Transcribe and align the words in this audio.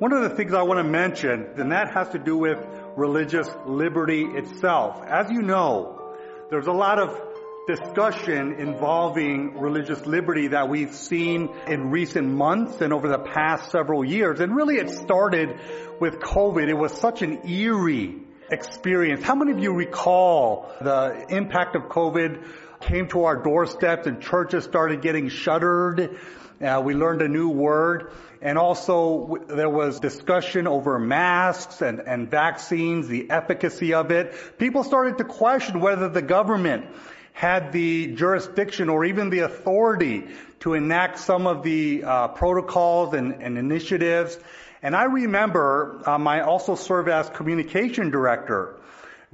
one 0.00 0.14
of 0.14 0.22
the 0.22 0.30
things 0.30 0.54
I 0.54 0.62
want 0.62 0.78
to 0.78 0.90
mention, 0.90 1.46
and 1.58 1.72
that 1.72 1.92
has 1.92 2.08
to 2.12 2.18
do 2.18 2.34
with 2.34 2.58
religious 2.96 3.46
liberty 3.66 4.22
itself. 4.22 5.02
As 5.06 5.30
you 5.30 5.42
know, 5.42 6.16
there's 6.48 6.68
a 6.68 6.72
lot 6.72 6.98
of 6.98 7.20
discussion 7.66 8.54
involving 8.54 9.60
religious 9.60 10.06
liberty 10.06 10.48
that 10.48 10.70
we've 10.70 10.94
seen 10.94 11.50
in 11.66 11.90
recent 11.90 12.28
months 12.28 12.80
and 12.80 12.94
over 12.94 13.08
the 13.08 13.18
past 13.18 13.70
several 13.70 14.02
years. 14.02 14.40
And 14.40 14.56
really 14.56 14.76
it 14.76 14.88
started 14.88 15.60
with 16.00 16.18
COVID. 16.18 16.66
It 16.66 16.78
was 16.78 16.92
such 16.94 17.20
an 17.20 17.46
eerie 17.46 18.22
experience. 18.50 19.22
How 19.22 19.34
many 19.34 19.52
of 19.52 19.58
you 19.58 19.74
recall 19.74 20.72
the 20.80 21.26
impact 21.28 21.76
of 21.76 21.82
COVID 21.90 22.48
came 22.80 23.08
to 23.08 23.24
our 23.24 23.42
doorsteps 23.42 24.06
and 24.06 24.22
churches 24.22 24.64
started 24.64 25.02
getting 25.02 25.28
shuttered? 25.28 26.18
Uh, 26.60 26.82
we 26.84 26.94
learned 26.94 27.22
a 27.22 27.28
new 27.28 27.48
word. 27.48 28.12
And 28.42 28.58
also 28.58 29.38
there 29.48 29.68
was 29.68 30.00
discussion 30.00 30.66
over 30.66 30.98
masks 30.98 31.82
and, 31.82 32.00
and 32.00 32.30
vaccines, 32.30 33.08
the 33.08 33.30
efficacy 33.30 33.94
of 33.94 34.10
it. 34.10 34.34
People 34.58 34.82
started 34.82 35.18
to 35.18 35.24
question 35.24 35.80
whether 35.80 36.08
the 36.08 36.22
government 36.22 36.86
had 37.32 37.72
the 37.72 38.08
jurisdiction 38.14 38.88
or 38.88 39.04
even 39.04 39.30
the 39.30 39.40
authority 39.40 40.26
to 40.60 40.74
enact 40.74 41.18
some 41.18 41.46
of 41.46 41.62
the 41.62 42.04
uh, 42.04 42.28
protocols 42.28 43.14
and, 43.14 43.42
and, 43.42 43.56
initiatives. 43.56 44.38
And 44.82 44.94
I 44.94 45.04
remember 45.04 46.02
um, 46.06 46.26
I 46.28 46.42
also 46.42 46.74
served 46.74 47.08
as 47.08 47.30
communication 47.30 48.10
director 48.10 48.79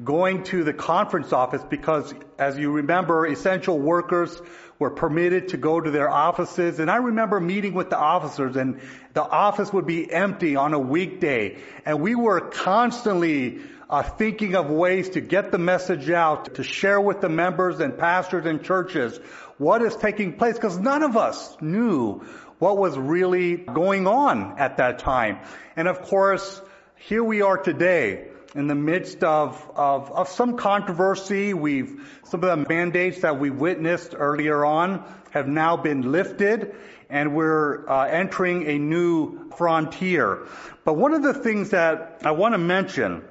going 0.03 0.45
to 0.45 0.63
the 0.63 0.75
conference 0.75 1.33
office 1.33 1.63
because 1.69 2.13
as 2.39 2.59
you 2.59 2.71
remember, 2.71 3.27
essential 3.27 3.79
workers 3.79 4.41
were 4.79 4.91
permitted 4.91 5.49
to 5.49 5.57
go 5.57 5.81
to 5.81 5.91
their 5.91 6.11
offices. 6.11 6.81
And 6.81 6.91
I 6.91 6.97
remember 6.97 7.41
meeting 7.41 7.73
with 7.73 7.89
the 7.89 7.99
officers 7.99 8.57
and 8.57 8.81
the 9.15 9.23
office 9.23 9.73
would 9.73 9.87
be 9.87 10.13
empty 10.13 10.57
on 10.57 10.75
a 10.75 10.79
weekday. 10.79 11.59
And 11.87 12.03
we 12.03 12.15
were 12.15 12.41
constantly 12.41 13.61
uh, 13.89 14.03
thinking 14.03 14.55
of 14.55 14.69
ways 14.69 15.11
to 15.11 15.23
get 15.23 15.51
the 15.51 15.59
message 15.59 16.11
out, 16.11 16.57
to 16.57 16.63
share 16.63 17.01
with 17.01 17.23
the 17.23 17.31
members 17.31 17.81
and 17.81 17.97
pastors 17.97 18.45
and 18.45 18.63
churches 18.63 19.17
what 19.57 19.81
is 19.81 19.97
taking 19.97 20.35
place, 20.35 20.55
because 20.55 20.77
none 20.77 21.03
of 21.03 21.17
us 21.17 21.57
knew 21.63 22.23
what 22.59 22.77
was 22.77 22.99
really 22.99 23.57
going 23.57 24.07
on 24.07 24.59
at 24.59 24.77
that 24.77 24.99
time. 24.99 25.39
And 25.75 25.89
of 25.89 26.03
course, 26.03 26.61
here 26.97 27.25
we 27.25 27.41
are 27.41 27.57
today 27.57 28.29
in 28.57 28.67
the 28.67 28.75
midst 28.75 29.23
of, 29.23 29.71
of, 29.75 30.11
of 30.11 30.29
some 30.29 30.57
controversy. 30.57 31.55
We've, 31.55 32.21
some 32.25 32.43
of 32.43 32.59
the 32.59 32.69
mandates 32.69 33.21
that 33.21 33.39
we 33.39 33.51
witnessed 33.51 34.15
earlier 34.17 34.65
on 34.65 35.05
have 35.31 35.47
now 35.47 35.77
been 35.77 36.11
lifted 36.11 36.75
and 37.09 37.35
we're 37.35 37.89
uh, 37.89 38.05
entering 38.07 38.67
a 38.67 38.79
new 38.79 39.51
frontier. 39.51 40.47
But 40.85 40.95
one 40.95 41.15
of 41.15 41.23
the 41.23 41.35
things 41.35 41.71
that 41.71 42.23
I 42.25 42.33
want 42.33 42.55
to 42.55 42.59
mention 42.59 43.23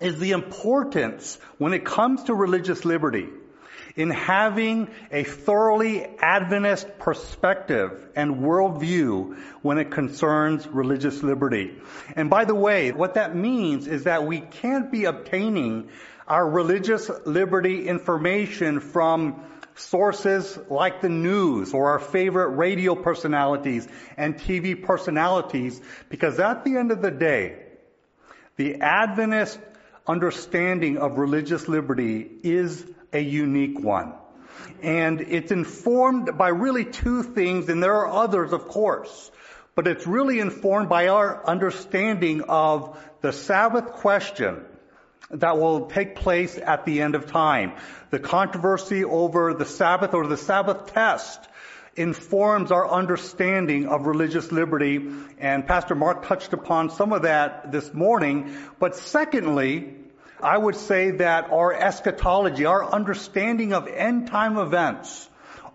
is 0.00 0.18
the 0.18 0.32
importance 0.32 1.38
when 1.58 1.72
it 1.72 1.84
comes 1.84 2.24
to 2.24 2.34
religious 2.34 2.84
liberty 2.84 3.28
in 3.96 4.10
having 4.10 4.88
a 5.12 5.22
thoroughly 5.22 6.04
Adventist 6.18 6.98
perspective 6.98 8.08
and 8.16 8.36
worldview 8.36 9.36
when 9.62 9.78
it 9.78 9.90
concerns 9.90 10.66
religious 10.66 11.22
liberty. 11.22 11.76
And 12.16 12.28
by 12.28 12.44
the 12.44 12.54
way, 12.54 12.90
what 12.90 13.14
that 13.14 13.36
means 13.36 13.86
is 13.86 14.04
that 14.04 14.26
we 14.26 14.40
can't 14.40 14.90
be 14.90 15.04
obtaining 15.04 15.90
our 16.26 16.48
religious 16.48 17.10
liberty 17.24 17.86
information 17.86 18.80
from 18.80 19.42
sources 19.76 20.58
like 20.70 21.00
the 21.00 21.08
news 21.08 21.74
or 21.74 21.90
our 21.90 21.98
favorite 21.98 22.50
radio 22.50 22.94
personalities 22.94 23.86
and 24.16 24.36
TV 24.36 24.80
personalities 24.80 25.80
because 26.08 26.38
at 26.38 26.64
the 26.64 26.76
end 26.76 26.90
of 26.90 27.02
the 27.02 27.10
day, 27.10 27.60
the 28.56 28.80
Adventist 28.80 29.58
understanding 30.06 30.98
of 30.98 31.18
religious 31.18 31.66
liberty 31.66 32.28
is 32.42 32.84
a 33.14 33.20
unique 33.20 33.80
one. 33.80 34.12
And 34.82 35.20
it's 35.20 35.52
informed 35.52 36.36
by 36.36 36.48
really 36.48 36.84
two 36.84 37.22
things, 37.22 37.68
and 37.68 37.82
there 37.82 37.94
are 37.94 38.10
others, 38.10 38.52
of 38.52 38.68
course. 38.68 39.30
But 39.74 39.88
it's 39.88 40.06
really 40.06 40.40
informed 40.40 40.88
by 40.88 41.08
our 41.08 41.44
understanding 41.46 42.42
of 42.42 42.98
the 43.22 43.32
Sabbath 43.32 43.92
question 43.92 44.64
that 45.30 45.58
will 45.58 45.86
take 45.86 46.16
place 46.16 46.58
at 46.58 46.84
the 46.84 47.00
end 47.00 47.14
of 47.14 47.26
time. 47.26 47.72
The 48.10 48.18
controversy 48.18 49.04
over 49.04 49.54
the 49.54 49.64
Sabbath 49.64 50.14
or 50.14 50.26
the 50.26 50.36
Sabbath 50.36 50.92
test 50.92 51.40
informs 51.96 52.72
our 52.72 52.88
understanding 52.88 53.88
of 53.88 54.06
religious 54.06 54.52
liberty, 54.52 55.08
and 55.38 55.66
Pastor 55.66 55.94
Mark 55.94 56.26
touched 56.26 56.52
upon 56.52 56.90
some 56.90 57.12
of 57.12 57.22
that 57.22 57.72
this 57.72 57.92
morning. 57.94 58.56
But 58.78 58.96
secondly, 58.96 59.94
I 60.44 60.58
would 60.58 60.76
say 60.76 61.10
that 61.12 61.50
our 61.50 61.72
eschatology, 61.72 62.66
our 62.66 62.84
understanding 62.84 63.72
of 63.72 63.88
end 63.88 64.28
time 64.28 64.58
events, 64.58 65.26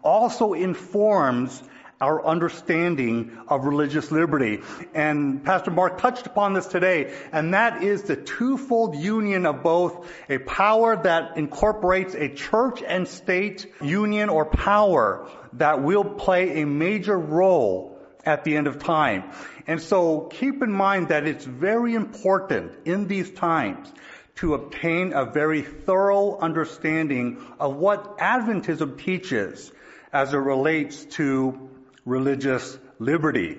also 0.03 0.53
informs 0.53 1.63
our 1.99 2.23
understanding 2.23 3.35
of 3.47 3.65
religious 3.65 4.11
liberty. 4.11 4.59
And 4.93 5.43
Pastor 5.43 5.71
Mark 5.71 5.99
touched 5.99 6.27
upon 6.27 6.53
this 6.53 6.67
today, 6.67 7.11
and 7.31 7.55
that 7.55 7.81
is 7.81 8.03
the 8.03 8.15
twofold 8.15 8.95
union 8.95 9.47
of 9.47 9.63
both 9.63 10.07
a 10.29 10.37
power 10.37 11.01
that 11.01 11.35
incorporates 11.35 12.13
a 12.13 12.29
church 12.29 12.83
and 12.85 13.07
state 13.07 13.65
union 13.81 14.29
or 14.29 14.45
power 14.45 15.27
that 15.53 15.81
will 15.81 16.05
play 16.05 16.61
a 16.61 16.65
major 16.67 17.17
role 17.17 17.97
at 18.23 18.43
the 18.43 18.55
end 18.55 18.67
of 18.67 18.77
time. 18.77 19.31
And 19.65 19.81
so 19.81 20.29
keep 20.31 20.61
in 20.61 20.71
mind 20.71 21.07
that 21.07 21.25
it's 21.25 21.43
very 21.43 21.95
important 21.95 22.71
in 22.85 23.07
these 23.07 23.31
times 23.31 23.91
to 24.39 24.53
obtain 24.53 25.11
a 25.11 25.25
very 25.25 25.61
thorough 25.61 26.37
understanding 26.37 27.37
of 27.59 27.75
what 27.75 28.17
Adventism 28.19 28.97
teaches 28.97 29.71
as 30.13 30.33
it 30.33 30.37
relates 30.37 31.03
to 31.05 31.69
religious 32.05 32.77
liberty. 32.99 33.57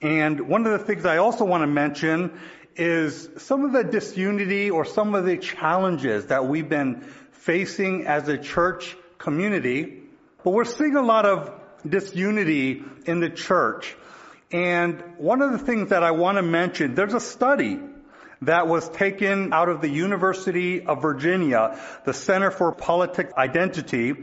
And 0.00 0.48
one 0.48 0.64
of 0.64 0.72
the 0.72 0.84
things 0.84 1.04
I 1.04 1.16
also 1.16 1.44
want 1.44 1.62
to 1.62 1.66
mention 1.66 2.38
is 2.76 3.28
some 3.38 3.64
of 3.64 3.72
the 3.72 3.82
disunity 3.82 4.70
or 4.70 4.84
some 4.84 5.16
of 5.16 5.24
the 5.24 5.36
challenges 5.38 6.26
that 6.26 6.46
we've 6.46 6.68
been 6.68 7.00
facing 7.32 8.06
as 8.06 8.28
a 8.28 8.38
church 8.38 8.96
community. 9.18 10.04
But 10.44 10.50
we're 10.52 10.64
seeing 10.64 10.94
a 10.94 11.02
lot 11.02 11.26
of 11.26 11.52
disunity 11.86 12.84
in 13.06 13.18
the 13.18 13.30
church. 13.30 13.96
And 14.52 15.02
one 15.18 15.42
of 15.42 15.50
the 15.50 15.58
things 15.58 15.90
that 15.90 16.04
I 16.04 16.12
want 16.12 16.38
to 16.38 16.42
mention, 16.42 16.94
there's 16.94 17.14
a 17.14 17.20
study 17.20 17.80
that 18.42 18.66
was 18.66 18.88
taken 18.88 19.52
out 19.52 19.68
of 19.68 19.80
the 19.80 19.88
University 19.88 20.84
of 20.84 21.00
Virginia, 21.00 21.78
the 22.04 22.12
Center 22.12 22.50
for 22.50 22.72
Politic 22.72 23.32
Identity. 23.36 24.14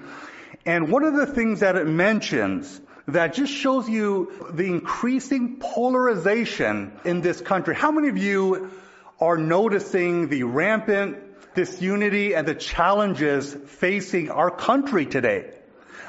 And 0.66 0.92
one 0.92 1.04
of 1.04 1.14
the 1.14 1.26
things 1.26 1.62
that 1.62 1.76
it 1.76 1.88
mentions 1.88 2.82
that 3.08 3.34
just 3.34 3.52
shows 3.52 3.90
you 3.90 4.32
the 4.52 4.66
increasing 4.66 5.58
polarization 5.60 6.92
in 7.06 7.22
this 7.22 7.42
country. 7.42 7.76
How 7.76 7.92
many 7.92 8.10
of 8.10 8.18
you 8.18 8.72
are 9.20 9.38
noticing 9.38 10.30
the 10.30 10.44
rampant 10.44 11.18
disunity 11.56 12.36
and 12.36 12.48
the 12.48 12.56
challenges 12.56 13.56
facing 13.68 14.30
our 14.30 14.52
country 14.52 15.06
today? 15.06 15.54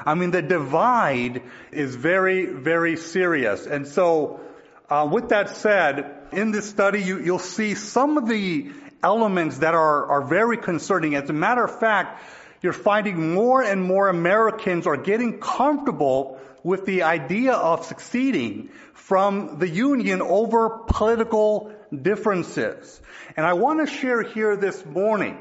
I 0.05 0.15
mean, 0.15 0.31
the 0.31 0.43
divide 0.43 1.43
is 1.73 1.95
very, 1.95 2.47
very 2.47 2.97
serious. 2.97 3.67
And 3.67 3.87
so, 3.87 4.41
uh, 4.89 5.09
with 5.11 5.29
that 5.29 5.57
said, 5.57 6.20
in 6.33 6.53
this 6.53 6.69
study, 6.69 7.03
you, 7.03 7.21
you'll 7.21 7.39
see 7.39 7.75
some 7.75 8.19
of 8.19 8.29
the 8.29 8.71
elements 9.03 9.59
that 9.59 9.75
are, 9.75 10.07
are 10.07 10.23
very 10.23 10.57
concerning. 10.57 11.15
As 11.15 11.29
a 11.31 11.33
matter 11.33 11.65
of 11.65 11.79
fact, 11.79 12.23
you're 12.63 12.73
finding 12.73 13.33
more 13.35 13.63
and 13.63 13.83
more 13.83 14.09
Americans 14.09 14.87
are 14.87 14.97
getting 14.97 15.41
comfortable 15.41 16.39
with 16.63 16.85
the 16.85 17.05
idea 17.05 17.53
of 17.53 17.87
succeeding 17.87 18.69
from 18.93 19.59
the 19.59 19.69
union 19.69 20.21
over 20.21 20.69
political 20.87 21.73
differences. 21.91 23.01
And 23.37 23.47
I 23.47 23.55
want 23.55 23.81
to 23.81 23.93
share 23.93 24.23
here 24.23 24.57
this 24.57 24.85
morning 24.85 25.39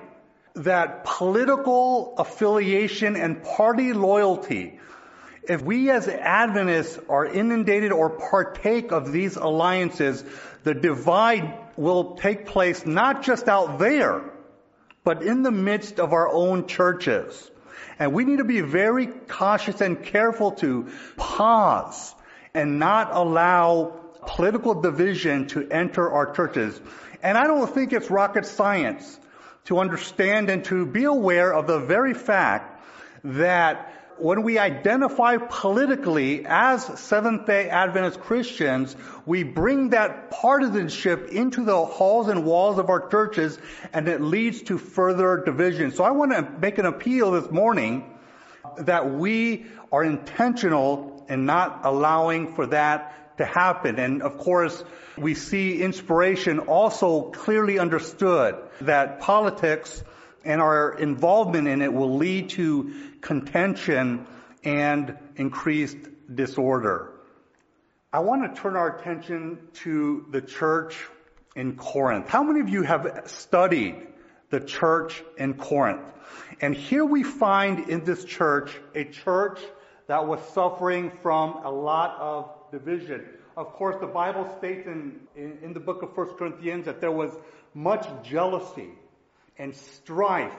that 0.56 1.04
political 1.04 2.16
affiliation 2.18 3.16
and 3.16 3.44
party 3.44 3.94
loyalty 3.94 4.80
if 5.50 5.64
we 5.64 5.90
as 5.90 6.08
Adventists 6.08 7.00
are 7.10 7.26
inundated 7.26 7.92
or 7.92 8.12
partake 8.12 8.92
of 8.92 9.12
these 9.12 9.36
alliances, 9.36 10.24
the 10.64 10.76
divide 10.76 11.58
will 11.76 12.16
take 12.16 12.46
place 12.46 12.86
not 12.86 13.24
just 13.24 13.48
out 13.48 13.80
there, 13.80 14.22
but 15.04 15.24
in 15.24 15.42
the 15.42 15.52
midst 15.52 16.00
of 16.00 16.14
our 16.14 16.30
own 16.30 16.68
churches. 16.68 17.50
And 17.98 18.14
we 18.14 18.26
need 18.26 18.38
to 18.38 18.44
be 18.44 18.62
very 18.62 19.08
cautious 19.08 19.82
and 19.82 20.04
careful 20.04 20.52
to 20.64 20.88
pause 21.18 22.14
and 22.54 22.78
not 22.78 23.10
allow 23.12 23.96
political 24.28 24.80
division 24.80 25.48
to 25.48 25.68
enter 25.70 26.12
our 26.12 26.32
churches. 26.34 26.80
And 27.24 27.38
I 27.38 27.48
don't 27.48 27.74
think 27.74 27.92
it's 27.92 28.12
rocket 28.12 28.46
science 28.46 29.20
to 29.66 29.80
understand 29.80 30.50
and 30.52 30.64
to 30.66 30.86
be 30.86 31.06
aware 31.06 31.52
of 31.54 31.66
the 31.66 31.80
very 31.80 32.14
fact 32.14 32.84
that 33.24 33.99
when 34.22 34.44
we 34.44 34.58
identify 34.58 35.38
politically 35.38 36.46
as 36.46 36.84
Seventh 37.00 37.46
day 37.46 37.70
Adventist 37.70 38.20
Christians, 38.20 38.96
we 39.26 39.44
bring 39.44 39.90
that 39.90 40.32
partisanship 40.32 41.30
into 41.30 41.64
the 41.64 41.86
halls 41.86 42.28
and 42.28 42.46
walls 42.46 42.80
of 42.80 42.90
our 42.90 43.08
churches 43.10 43.58
and 43.94 44.08
it 44.08 44.22
leads 44.22 44.62
to 44.64 44.78
further 44.78 45.44
division. 45.46 45.92
So 45.92 46.04
I 46.04 46.12
want 46.12 46.32
to 46.32 46.42
make 46.60 46.78
an 46.78 46.86
appeal 46.86 47.32
this 47.32 47.50
morning 47.50 48.18
that 48.78 49.12
we 49.12 49.66
are 49.92 50.04
intentional 50.04 51.26
in 51.30 51.46
not 51.46 51.82
allowing 51.84 52.56
for 52.56 52.68
that 52.68 53.38
to 53.38 53.46
happen. 53.46 54.00
And 54.00 54.22
of 54.22 54.38
course, 54.38 54.84
we 55.18 55.34
see 55.34 55.82
inspiration 55.82 56.60
also 56.60 57.32
clearly 57.32 57.80
understood 57.80 58.56
that 58.82 59.22
politics 59.22 60.04
and 60.44 60.62
our 60.62 60.94
involvement 60.94 61.68
in 61.68 61.82
it 61.82 61.94
will 61.94 62.16
lead 62.16 62.50
to 62.52 62.94
contention 63.22 64.26
and 64.64 65.18
increased 65.36 65.98
disorder. 66.34 67.14
I 68.12 68.20
want 68.20 68.56
to 68.56 68.62
turn 68.62 68.76
our 68.76 68.98
attention 68.98 69.60
to 69.76 70.26
the 70.32 70.42
church 70.42 70.98
in 71.56 71.76
Corinth. 71.76 72.28
How 72.28 72.44
many 72.44 72.60
of 72.60 72.70
you 72.70 72.84
have 72.84 73.24
studied 73.26 74.08
the 74.50 74.60
church 74.60 75.24
in 75.38 75.54
Corinth? 75.54 76.02
And 76.62 76.76
here 76.76 77.06
we 77.06 77.24
find 77.24 77.90
in 77.90 78.04
this 78.04 78.26
church 78.26 78.72
a 78.96 79.06
church 79.06 79.60
that 80.08 80.26
was 80.26 80.40
suffering 80.54 81.12
from 81.22 81.62
a 81.64 81.70
lot 81.70 82.18
of 82.20 82.50
division. 82.72 83.26
Of 83.56 83.74
course, 83.74 83.98
the 84.00 84.08
Bible 84.08 84.50
states 84.58 84.88
in, 84.88 85.20
in, 85.36 85.58
in 85.62 85.74
the 85.74 85.80
book 85.80 86.02
of 86.02 86.16
1 86.16 86.36
Corinthians 86.38 86.86
that 86.86 87.02
there 87.02 87.12
was 87.12 87.32
much 87.74 88.08
jealousy 88.24 88.90
and 89.60 89.76
strife 89.76 90.56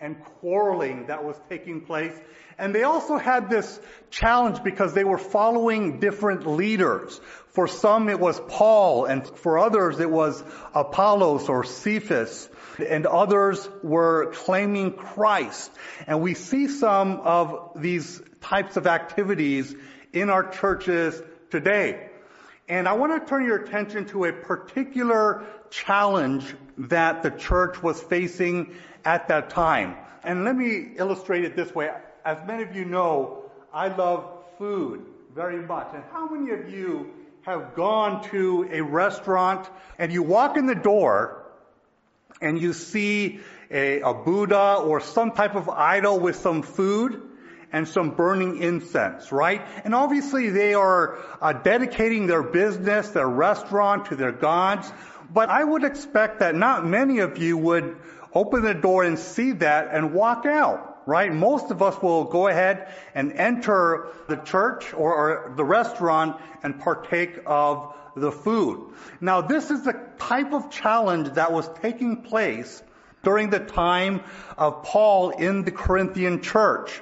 and 0.00 0.22
quarreling 0.40 1.06
that 1.06 1.24
was 1.24 1.36
taking 1.48 1.82
place. 1.82 2.14
And 2.58 2.74
they 2.74 2.82
also 2.82 3.18
had 3.18 3.50
this 3.50 3.80
challenge 4.10 4.62
because 4.64 4.94
they 4.94 5.04
were 5.04 5.18
following 5.18 6.00
different 6.00 6.46
leaders. 6.46 7.20
For 7.48 7.68
some 7.68 8.08
it 8.08 8.18
was 8.18 8.40
Paul 8.48 9.04
and 9.04 9.26
for 9.26 9.58
others 9.58 10.00
it 10.00 10.10
was 10.10 10.42
Apollos 10.74 11.48
or 11.48 11.64
Cephas 11.64 12.48
and 12.78 13.06
others 13.06 13.68
were 13.82 14.32
claiming 14.32 14.92
Christ. 14.92 15.70
And 16.06 16.20
we 16.20 16.34
see 16.34 16.68
some 16.68 17.20
of 17.20 17.72
these 17.76 18.20
types 18.40 18.76
of 18.76 18.86
activities 18.86 19.74
in 20.12 20.30
our 20.30 20.48
churches 20.50 21.20
today. 21.50 22.07
And 22.68 22.86
I 22.86 22.92
want 22.92 23.20
to 23.20 23.28
turn 23.28 23.46
your 23.46 23.56
attention 23.56 24.04
to 24.06 24.26
a 24.26 24.32
particular 24.32 25.44
challenge 25.70 26.44
that 26.76 27.22
the 27.22 27.30
church 27.30 27.82
was 27.82 28.00
facing 28.00 28.74
at 29.04 29.28
that 29.28 29.50
time. 29.50 29.96
And 30.22 30.44
let 30.44 30.54
me 30.54 30.92
illustrate 30.96 31.44
it 31.44 31.56
this 31.56 31.74
way. 31.74 31.90
As 32.24 32.38
many 32.46 32.62
of 32.64 32.76
you 32.76 32.84
know, 32.84 33.44
I 33.72 33.88
love 33.88 34.24
food 34.58 35.06
very 35.34 35.62
much. 35.62 35.88
And 35.94 36.02
how 36.12 36.28
many 36.28 36.52
of 36.52 36.70
you 36.70 37.10
have 37.42 37.74
gone 37.74 38.28
to 38.30 38.68
a 38.70 38.82
restaurant 38.82 39.68
and 39.98 40.12
you 40.12 40.22
walk 40.22 40.58
in 40.58 40.66
the 40.66 40.74
door 40.74 41.46
and 42.42 42.60
you 42.60 42.74
see 42.74 43.40
a, 43.70 44.00
a 44.00 44.12
Buddha 44.12 44.74
or 44.84 45.00
some 45.00 45.32
type 45.32 45.54
of 45.54 45.70
idol 45.70 46.20
with 46.20 46.36
some 46.36 46.62
food 46.62 47.22
and 47.72 47.86
some 47.86 48.10
burning 48.10 48.62
incense, 48.62 49.30
right? 49.30 49.66
And 49.84 49.94
obviously 49.94 50.50
they 50.50 50.74
are 50.74 51.18
uh, 51.40 51.52
dedicating 51.52 52.26
their 52.26 52.42
business, 52.42 53.10
their 53.10 53.28
restaurant 53.28 54.06
to 54.06 54.16
their 54.16 54.32
gods. 54.32 54.90
But 55.32 55.50
I 55.50 55.62
would 55.62 55.84
expect 55.84 56.40
that 56.40 56.54
not 56.54 56.86
many 56.86 57.18
of 57.18 57.38
you 57.38 57.58
would 57.58 57.96
open 58.32 58.62
the 58.62 58.74
door 58.74 59.04
and 59.04 59.18
see 59.18 59.52
that 59.52 59.88
and 59.92 60.14
walk 60.14 60.46
out, 60.46 61.02
right? 61.06 61.32
Most 61.32 61.70
of 61.70 61.82
us 61.82 62.00
will 62.00 62.24
go 62.24 62.48
ahead 62.48 62.92
and 63.14 63.32
enter 63.32 64.08
the 64.28 64.36
church 64.36 64.94
or, 64.94 65.14
or 65.14 65.54
the 65.56 65.64
restaurant 65.64 66.40
and 66.62 66.78
partake 66.80 67.40
of 67.46 67.94
the 68.16 68.32
food. 68.32 68.92
Now 69.20 69.42
this 69.42 69.70
is 69.70 69.84
the 69.84 70.00
type 70.18 70.52
of 70.52 70.70
challenge 70.70 71.34
that 71.34 71.52
was 71.52 71.68
taking 71.80 72.22
place 72.22 72.82
during 73.22 73.50
the 73.50 73.60
time 73.60 74.22
of 74.56 74.84
Paul 74.84 75.30
in 75.30 75.64
the 75.64 75.70
Corinthian 75.70 76.40
church. 76.42 77.00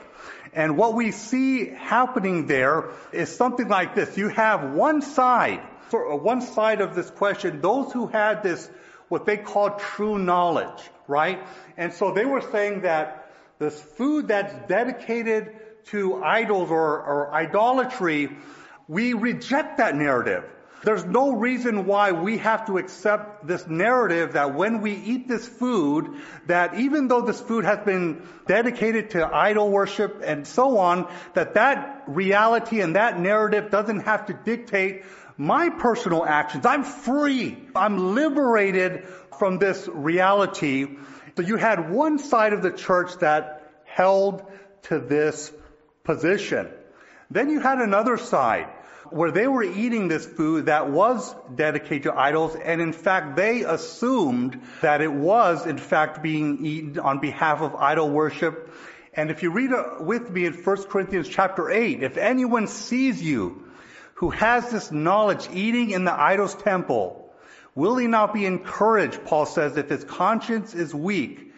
And 0.56 0.78
what 0.78 0.94
we 0.94 1.12
see 1.12 1.68
happening 1.68 2.46
there 2.46 2.88
is 3.12 3.28
something 3.36 3.68
like 3.68 3.94
this. 3.94 4.16
You 4.16 4.28
have 4.28 4.72
one 4.72 5.02
side, 5.02 5.60
uh, 5.92 6.16
one 6.16 6.40
side 6.40 6.80
of 6.80 6.94
this 6.94 7.10
question, 7.10 7.60
those 7.60 7.92
who 7.92 8.06
had 8.06 8.42
this, 8.42 8.66
what 9.08 9.26
they 9.26 9.36
call 9.36 9.78
true 9.78 10.18
knowledge, 10.18 10.82
right? 11.06 11.46
And 11.76 11.92
so 11.92 12.14
they 12.14 12.24
were 12.24 12.40
saying 12.40 12.80
that 12.80 13.30
this 13.58 13.78
food 13.78 14.28
that's 14.28 14.54
dedicated 14.66 15.54
to 15.90 16.24
idols 16.24 16.70
or, 16.70 17.02
or 17.02 17.34
idolatry, 17.34 18.30
we 18.88 19.12
reject 19.12 19.76
that 19.76 19.94
narrative. 19.94 20.44
There's 20.82 21.04
no 21.04 21.32
reason 21.32 21.86
why 21.86 22.12
we 22.12 22.38
have 22.38 22.66
to 22.66 22.78
accept 22.78 23.46
this 23.46 23.66
narrative 23.66 24.34
that 24.34 24.54
when 24.54 24.82
we 24.82 24.92
eat 24.92 25.26
this 25.26 25.46
food, 25.46 26.20
that 26.46 26.78
even 26.78 27.08
though 27.08 27.22
this 27.22 27.40
food 27.40 27.64
has 27.64 27.84
been 27.84 28.22
dedicated 28.46 29.10
to 29.10 29.26
idol 29.26 29.70
worship 29.70 30.22
and 30.24 30.46
so 30.46 30.78
on, 30.78 31.10
that 31.34 31.54
that 31.54 32.04
reality 32.06 32.80
and 32.82 32.94
that 32.94 33.18
narrative 33.18 33.70
doesn't 33.70 34.00
have 34.00 34.26
to 34.26 34.34
dictate 34.34 35.04
my 35.36 35.70
personal 35.70 36.24
actions. 36.24 36.64
I'm 36.66 36.84
free. 36.84 37.58
I'm 37.74 38.14
liberated 38.14 39.08
from 39.38 39.58
this 39.58 39.88
reality. 39.88 40.86
So 41.36 41.42
you 41.42 41.56
had 41.56 41.90
one 41.90 42.18
side 42.18 42.52
of 42.52 42.62
the 42.62 42.70
church 42.70 43.16
that 43.20 43.72
held 43.84 44.44
to 44.84 44.98
this 44.98 45.52
position. 46.04 46.68
Then 47.30 47.50
you 47.50 47.60
had 47.60 47.78
another 47.78 48.18
side 48.18 48.68
where 49.10 49.30
they 49.30 49.46
were 49.46 49.62
eating 49.62 50.08
this 50.08 50.26
food 50.26 50.66
that 50.66 50.90
was 50.90 51.34
dedicated 51.54 52.04
to 52.04 52.18
idols, 52.18 52.56
and 52.56 52.80
in 52.80 52.92
fact, 52.92 53.36
they 53.36 53.62
assumed 53.62 54.60
that 54.82 55.00
it 55.00 55.12
was, 55.12 55.66
in 55.66 55.78
fact, 55.78 56.22
being 56.22 56.64
eaten 56.64 56.98
on 56.98 57.20
behalf 57.20 57.60
of 57.60 57.74
idol 57.74 58.10
worship. 58.10 58.72
And 59.14 59.30
if 59.30 59.42
you 59.42 59.50
read 59.50 59.72
uh, 59.72 59.96
with 60.00 60.30
me 60.30 60.44
in 60.44 60.52
1 60.52 60.82
Corinthians 60.84 61.28
chapter 61.28 61.70
8, 61.70 62.02
if 62.02 62.16
anyone 62.16 62.66
sees 62.66 63.22
you 63.22 63.64
who 64.14 64.30
has 64.30 64.70
this 64.70 64.90
knowledge 64.92 65.48
eating 65.52 65.90
in 65.90 66.04
the 66.04 66.12
idol's 66.12 66.54
temple, 66.54 67.34
will 67.74 67.96
he 67.96 68.06
not 68.06 68.34
be 68.34 68.46
encouraged, 68.46 69.24
Paul 69.24 69.46
says, 69.46 69.76
if 69.76 69.88
his 69.88 70.04
conscience 70.04 70.74
is 70.74 70.94
weak, 70.94 71.52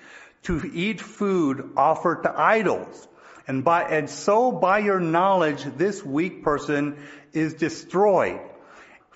to 0.44 0.70
eat 0.72 1.00
food 1.00 1.72
offered 1.76 2.22
to 2.22 2.40
idols? 2.40 3.08
And 3.48 3.64
by, 3.64 3.84
and 3.84 4.10
so 4.10 4.52
by 4.52 4.80
your 4.80 5.00
knowledge, 5.00 5.64
this 5.64 6.04
weak 6.04 6.44
person 6.44 6.98
is 7.32 7.54
destroyed. 7.54 8.40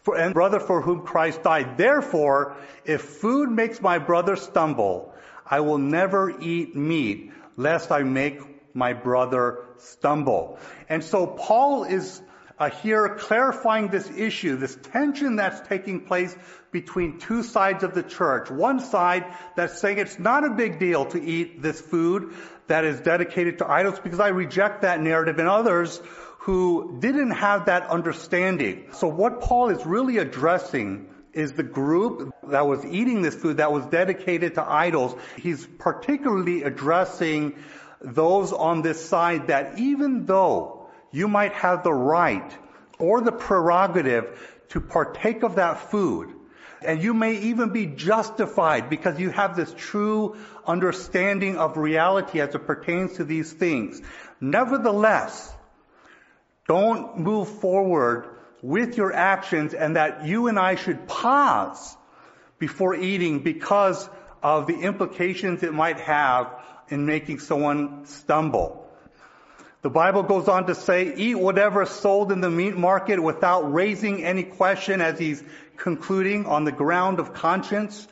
For, 0.02 0.16
and 0.16 0.34
brother 0.34 0.58
for 0.58 0.80
whom 0.82 1.02
Christ 1.02 1.42
died. 1.44 1.76
Therefore, 1.76 2.56
if 2.84 3.02
food 3.02 3.50
makes 3.50 3.80
my 3.80 3.98
brother 3.98 4.34
stumble, 4.34 5.14
I 5.46 5.60
will 5.60 5.78
never 5.78 6.40
eat 6.40 6.74
meat, 6.74 7.32
lest 7.56 7.92
I 7.92 8.02
make 8.02 8.40
my 8.74 8.94
brother 8.94 9.64
stumble. 9.78 10.58
And 10.88 11.04
so 11.04 11.26
Paul 11.26 11.84
is 11.84 12.20
uh, 12.58 12.70
here 12.70 13.16
clarifying 13.18 13.88
this 13.88 14.08
issue, 14.10 14.56
this 14.56 14.76
tension 14.92 15.36
that's 15.36 15.66
taking 15.68 16.00
place 16.00 16.36
between 16.70 17.18
two 17.18 17.42
sides 17.42 17.82
of 17.82 17.94
the 17.94 18.02
church. 18.02 18.50
One 18.50 18.80
side 18.80 19.26
that's 19.56 19.80
saying 19.80 19.98
it's 19.98 20.18
not 20.18 20.44
a 20.44 20.50
big 20.50 20.78
deal 20.78 21.06
to 21.06 21.22
eat 21.22 21.60
this 21.60 21.80
food 21.80 22.34
that 22.68 22.84
is 22.84 23.00
dedicated 23.00 23.58
to 23.58 23.68
idols 23.68 23.98
because 24.00 24.20
I 24.20 24.28
reject 24.28 24.82
that 24.82 25.00
narrative 25.00 25.38
and 25.38 25.48
others 25.48 26.00
who 26.42 26.96
didn't 26.98 27.30
have 27.30 27.66
that 27.66 27.88
understanding. 27.88 28.88
So 28.94 29.06
what 29.06 29.40
Paul 29.40 29.68
is 29.68 29.86
really 29.86 30.18
addressing 30.18 31.06
is 31.32 31.52
the 31.52 31.62
group 31.62 32.34
that 32.48 32.66
was 32.66 32.84
eating 32.84 33.22
this 33.22 33.36
food 33.36 33.58
that 33.58 33.70
was 33.70 33.86
dedicated 33.86 34.56
to 34.56 34.68
idols. 34.68 35.14
He's 35.36 35.64
particularly 35.78 36.64
addressing 36.64 37.54
those 38.00 38.52
on 38.52 38.82
this 38.82 39.04
side 39.04 39.46
that 39.46 39.78
even 39.78 40.26
though 40.26 40.88
you 41.12 41.28
might 41.28 41.52
have 41.52 41.84
the 41.84 41.92
right 41.92 42.50
or 42.98 43.20
the 43.20 43.30
prerogative 43.30 44.60
to 44.70 44.80
partake 44.80 45.44
of 45.44 45.54
that 45.54 45.92
food, 45.92 46.34
and 46.84 47.00
you 47.00 47.14
may 47.14 47.36
even 47.36 47.70
be 47.70 47.86
justified 47.86 48.90
because 48.90 49.20
you 49.20 49.30
have 49.30 49.54
this 49.54 49.72
true 49.78 50.36
understanding 50.66 51.56
of 51.56 51.76
reality 51.76 52.40
as 52.40 52.52
it 52.52 52.66
pertains 52.66 53.18
to 53.18 53.24
these 53.24 53.52
things. 53.52 54.02
Nevertheless, 54.40 55.54
don't 56.68 57.18
move 57.18 57.48
forward 57.48 58.28
with 58.62 58.96
your 58.96 59.12
actions 59.12 59.74
and 59.74 59.96
that 59.96 60.24
you 60.26 60.48
and 60.48 60.58
I 60.58 60.76
should 60.76 61.08
pause 61.08 61.96
before 62.58 62.94
eating 62.94 63.40
because 63.40 64.08
of 64.42 64.66
the 64.66 64.78
implications 64.78 65.62
it 65.62 65.74
might 65.74 65.98
have 66.00 66.52
in 66.88 67.06
making 67.06 67.40
someone 67.40 68.06
stumble. 68.06 68.88
The 69.82 69.90
Bible 69.90 70.22
goes 70.22 70.46
on 70.46 70.68
to 70.68 70.76
say, 70.76 71.12
eat 71.16 71.34
whatever 71.34 71.82
is 71.82 71.90
sold 71.90 72.30
in 72.30 72.40
the 72.40 72.50
meat 72.50 72.76
market 72.76 73.20
without 73.20 73.72
raising 73.72 74.22
any 74.22 74.44
question 74.44 75.00
as 75.00 75.18
he's 75.18 75.42
concluding 75.76 76.46
on 76.46 76.64
the 76.64 76.70
ground 76.70 77.18
of 77.18 77.34
conscience. 77.34 78.06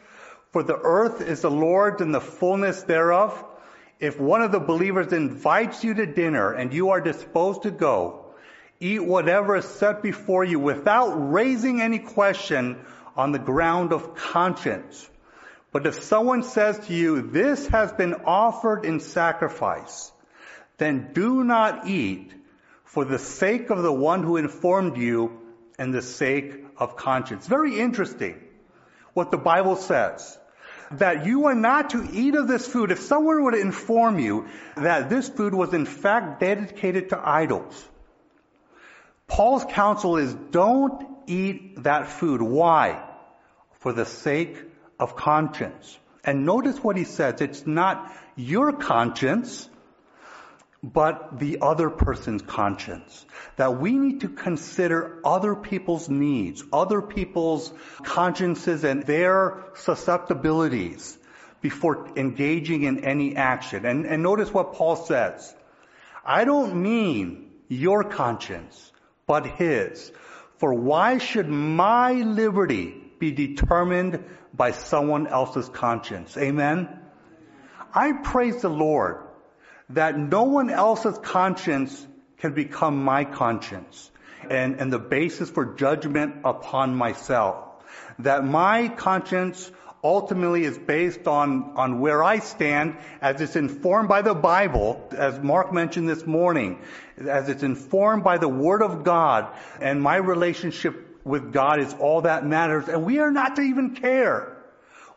For 0.51 0.65
the 0.65 0.77
earth 0.77 1.21
is 1.21 1.43
the 1.43 1.51
Lord's 1.51 2.03
and 2.03 2.13
the 2.13 2.21
fullness 2.21 2.83
thereof. 2.83 3.45
if 4.01 4.19
one 4.19 4.41
of 4.41 4.51
the 4.51 4.59
believers 4.59 5.13
invites 5.13 5.85
you 5.85 5.95
to 5.95 6.07
dinner 6.07 6.53
and 6.53 6.73
you 6.73 6.91
are 6.91 7.01
disposed 7.01 7.63
to 7.63 7.71
go, 7.71 8.20
eat 8.81 9.05
whatever 9.05 9.57
is 9.57 9.67
set 9.67 10.03
before 10.03 10.43
you 10.43 10.59
without 10.59 11.13
raising 11.33 11.83
any 11.83 11.99
question 11.99 12.79
on 13.15 13.33
the 13.33 13.39
ground 13.39 13.93
of 13.93 14.15
conscience. 14.15 15.09
But 15.73 15.87
if 15.87 16.03
someone 16.03 16.43
says 16.43 16.79
to 16.87 16.95
you, 16.95 17.23
this 17.23 17.67
has 17.69 17.93
been 17.93 18.15
offered 18.25 18.85
in 18.85 19.01
sacrifice, 19.01 20.11
then 20.79 21.13
do 21.13 21.45
not 21.45 21.87
eat 21.87 22.33
for 22.85 23.05
the 23.05 23.19
sake 23.19 23.71
of 23.71 23.83
the 23.83 23.93
one 23.93 24.23
who 24.23 24.37
informed 24.37 24.97
you 24.97 25.39
and 25.79 25.95
the 25.95 26.03
sake 26.03 26.65
of 26.77 26.97
conscience. 26.97 27.47
Very 27.47 27.79
interesting 27.79 28.41
what 29.13 29.31
the 29.31 29.39
Bible 29.39 29.77
says 29.77 30.39
that 30.93 31.25
you 31.25 31.47
are 31.47 31.55
not 31.55 31.91
to 31.91 32.09
eat 32.13 32.35
of 32.35 32.49
this 32.49 32.67
food. 32.67 32.91
If 32.91 33.01
someone 33.01 33.43
were 33.43 33.53
to 33.53 33.61
inform 33.61 34.19
you 34.19 34.49
that 34.77 35.09
this 35.09 35.29
food 35.29 35.55
was 35.55 35.73
in 35.73 35.87
fact 35.87 36.41
dedicated 36.41 37.11
to 37.11 37.21
idols, 37.23 37.89
Paul's 39.31 39.65
counsel 39.65 40.17
is 40.17 40.35
don't 40.35 41.07
eat 41.27 41.85
that 41.85 42.09
food. 42.09 42.43
Why? 42.43 43.01
For 43.75 43.93
the 43.93 44.05
sake 44.05 44.57
of 44.99 45.15
conscience. 45.15 45.99
And 46.25 46.45
notice 46.45 46.83
what 46.83 46.97
he 46.97 47.05
says. 47.05 47.41
It's 47.41 47.65
not 47.67 48.13
your 48.35 48.73
conscience, 48.73 49.69
but 50.83 51.39
the 51.39 51.59
other 51.63 51.91
person's 51.91 52.43
conscience. 52.43 53.25
That 53.57 53.79
we 53.81 53.93
need 53.93 54.23
to 54.23 54.29
consider 54.29 55.21
other 55.25 55.55
people's 55.55 56.09
needs, 56.09 56.65
other 56.73 57.01
people's 57.01 57.73
consciences 58.03 58.83
and 58.83 59.05
their 59.05 59.63
susceptibilities 59.77 61.17
before 61.61 62.09
engaging 62.17 62.83
in 62.83 63.05
any 63.05 63.37
action. 63.37 63.87
And, 63.87 64.07
and 64.07 64.25
notice 64.25 64.53
what 64.53 64.73
Paul 64.73 64.97
says. 64.97 65.55
I 66.25 66.45
don't 66.45 66.83
mean 66.83 67.51
your 67.69 68.03
conscience, 68.03 68.90
but 69.31 69.47
his. 69.47 70.11
For 70.57 70.75
why 70.75 71.19
should 71.19 71.49
my 71.49 72.15
liberty 72.15 73.01
be 73.21 73.31
determined 73.31 74.25
by 74.53 74.73
someone 74.73 75.29
else's 75.29 75.69
conscience? 75.69 76.37
Amen? 76.37 76.99
I 77.95 78.11
praise 78.25 78.61
the 78.61 78.69
Lord 78.69 79.19
that 79.91 80.19
no 80.19 80.43
one 80.43 80.69
else's 80.69 81.17
conscience 81.19 82.05
can 82.39 82.55
become 82.55 83.05
my 83.05 83.25
conscience 83.25 84.11
and, 84.51 84.81
and 84.81 84.93
the 84.93 84.99
basis 84.99 85.49
for 85.49 85.77
judgment 85.77 86.39
upon 86.45 86.97
myself. 86.97 87.69
That 88.19 88.45
my 88.45 88.89
conscience 88.89 89.71
ultimately 90.03 90.65
is 90.65 90.79
based 90.79 91.27
on, 91.27 91.73
on 91.77 92.01
where 92.01 92.23
I 92.23 92.39
stand 92.39 92.97
as 93.21 93.41
it's 93.41 93.57
informed 93.57 94.09
by 94.09 94.23
the 94.23 94.35
Bible, 94.35 95.09
as 95.13 95.39
Mark 95.41 95.73
mentioned 95.73 96.09
this 96.09 96.27
morning, 96.27 96.79
as 97.19 97.49
it's 97.49 97.63
informed 97.63 98.25
by 98.25 98.39
the 98.39 98.49
Word 98.49 98.83
of 98.83 99.05
God, 99.05 99.49
and 99.81 100.03
my 100.03 100.17
relationship 100.17 101.21
with 101.25 101.53
God 101.53 101.81
is 101.81 101.95
all 101.95 102.23
that 102.23 102.47
matters, 102.47 102.89
and 102.89 103.05
we 103.05 103.19
are 103.19 103.31
not 103.31 103.57
to 103.57 103.63
even 103.63 103.95
care 103.95 104.57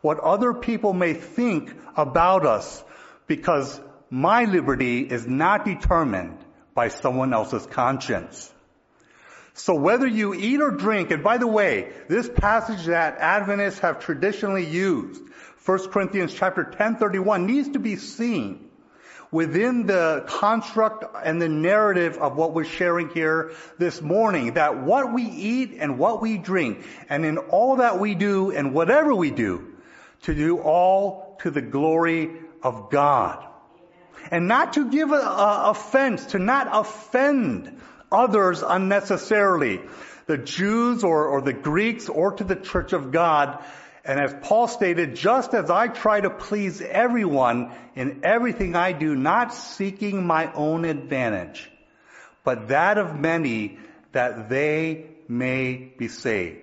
what 0.02 0.20
other 0.20 0.52
people 0.52 0.92
may 0.92 1.14
think 1.14 1.74
about 1.96 2.44
us 2.44 2.84
because 3.26 3.80
my 4.10 4.44
liberty 4.44 5.00
is 5.00 5.26
not 5.26 5.64
determined 5.64 6.38
by 6.74 6.88
someone 6.88 7.32
else's 7.32 7.64
conscience. 7.66 8.53
So 9.54 9.74
whether 9.76 10.06
you 10.06 10.34
eat 10.34 10.60
or 10.60 10.72
drink, 10.72 11.12
and 11.12 11.22
by 11.22 11.38
the 11.38 11.46
way, 11.46 11.92
this 12.08 12.28
passage 12.28 12.86
that 12.86 13.18
Adventists 13.18 13.78
have 13.78 14.00
traditionally 14.00 14.66
used, 14.66 15.22
1 15.64 15.90
Corinthians 15.90 16.34
chapter 16.34 16.64
10, 16.64 16.96
31, 16.96 17.46
needs 17.46 17.70
to 17.70 17.78
be 17.78 17.96
seen 17.96 18.68
within 19.30 19.86
the 19.86 20.24
construct 20.26 21.04
and 21.24 21.40
the 21.40 21.48
narrative 21.48 22.18
of 22.18 22.36
what 22.36 22.52
we're 22.52 22.64
sharing 22.64 23.08
here 23.10 23.52
this 23.78 24.02
morning, 24.02 24.54
that 24.54 24.82
what 24.82 25.12
we 25.12 25.22
eat 25.22 25.76
and 25.78 25.98
what 25.98 26.20
we 26.20 26.36
drink, 26.36 26.84
and 27.08 27.24
in 27.24 27.38
all 27.38 27.76
that 27.76 27.98
we 27.98 28.14
do 28.14 28.50
and 28.50 28.74
whatever 28.74 29.14
we 29.14 29.30
do, 29.30 29.72
to 30.22 30.34
do 30.34 30.58
all 30.58 31.36
to 31.42 31.50
the 31.50 31.62
glory 31.62 32.30
of 32.62 32.90
God. 32.90 33.44
And 34.30 34.48
not 34.48 34.74
to 34.74 34.90
give 34.90 35.12
a, 35.12 35.16
a 35.16 35.70
offense, 35.70 36.26
to 36.26 36.38
not 36.38 36.68
offend 36.70 37.80
others 38.14 38.62
unnecessarily, 38.62 39.80
the 40.26 40.38
Jews 40.38 41.04
or, 41.04 41.26
or 41.26 41.40
the 41.40 41.52
Greeks 41.52 42.08
or 42.08 42.32
to 42.32 42.44
the 42.44 42.56
church 42.56 42.92
of 42.92 43.12
God. 43.12 43.62
And 44.04 44.20
as 44.20 44.34
Paul 44.42 44.68
stated, 44.68 45.16
just 45.16 45.54
as 45.54 45.70
I 45.70 45.88
try 45.88 46.20
to 46.20 46.30
please 46.30 46.80
everyone 46.80 47.72
in 47.94 48.20
everything 48.22 48.76
I 48.76 48.92
do, 48.92 49.14
not 49.14 49.54
seeking 49.54 50.26
my 50.26 50.52
own 50.52 50.84
advantage, 50.84 51.70
but 52.44 52.68
that 52.68 52.98
of 52.98 53.18
many 53.18 53.78
that 54.12 54.48
they 54.48 55.06
may 55.26 55.74
be 55.74 56.08
saved. 56.08 56.60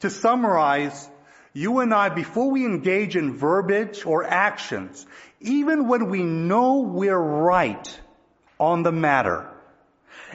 To 0.00 0.10
summarize, 0.10 1.08
you 1.54 1.78
and 1.78 1.94
I, 1.94 2.10
before 2.10 2.50
we 2.50 2.66
engage 2.66 3.16
in 3.16 3.36
verbiage 3.36 4.04
or 4.04 4.24
actions, 4.24 5.06
even 5.40 5.88
when 5.88 6.10
we 6.10 6.22
know 6.22 6.80
we're 6.80 7.16
right 7.16 8.00
on 8.58 8.82
the 8.82 8.92
matter, 8.92 9.53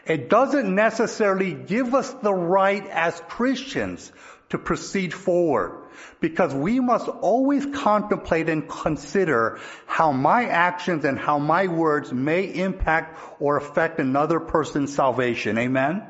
it 0.09 0.27
doesn't 0.27 0.73
necessarily 0.73 1.53
give 1.53 1.93
us 1.93 2.11
the 2.11 2.33
right 2.33 2.85
as 2.87 3.21
Christians 3.29 4.11
to 4.49 4.57
proceed 4.57 5.13
forward 5.13 5.85
because 6.19 6.53
we 6.53 6.79
must 6.79 7.07
always 7.07 7.65
contemplate 7.67 8.49
and 8.49 8.67
consider 8.67 9.59
how 9.85 10.11
my 10.11 10.45
actions 10.45 11.05
and 11.05 11.19
how 11.19 11.37
my 11.37 11.67
words 11.67 12.11
may 12.11 12.45
impact 12.45 13.19
or 13.39 13.57
affect 13.57 13.99
another 13.99 14.39
person's 14.39 14.95
salvation. 14.95 15.59
Amen? 15.59 16.03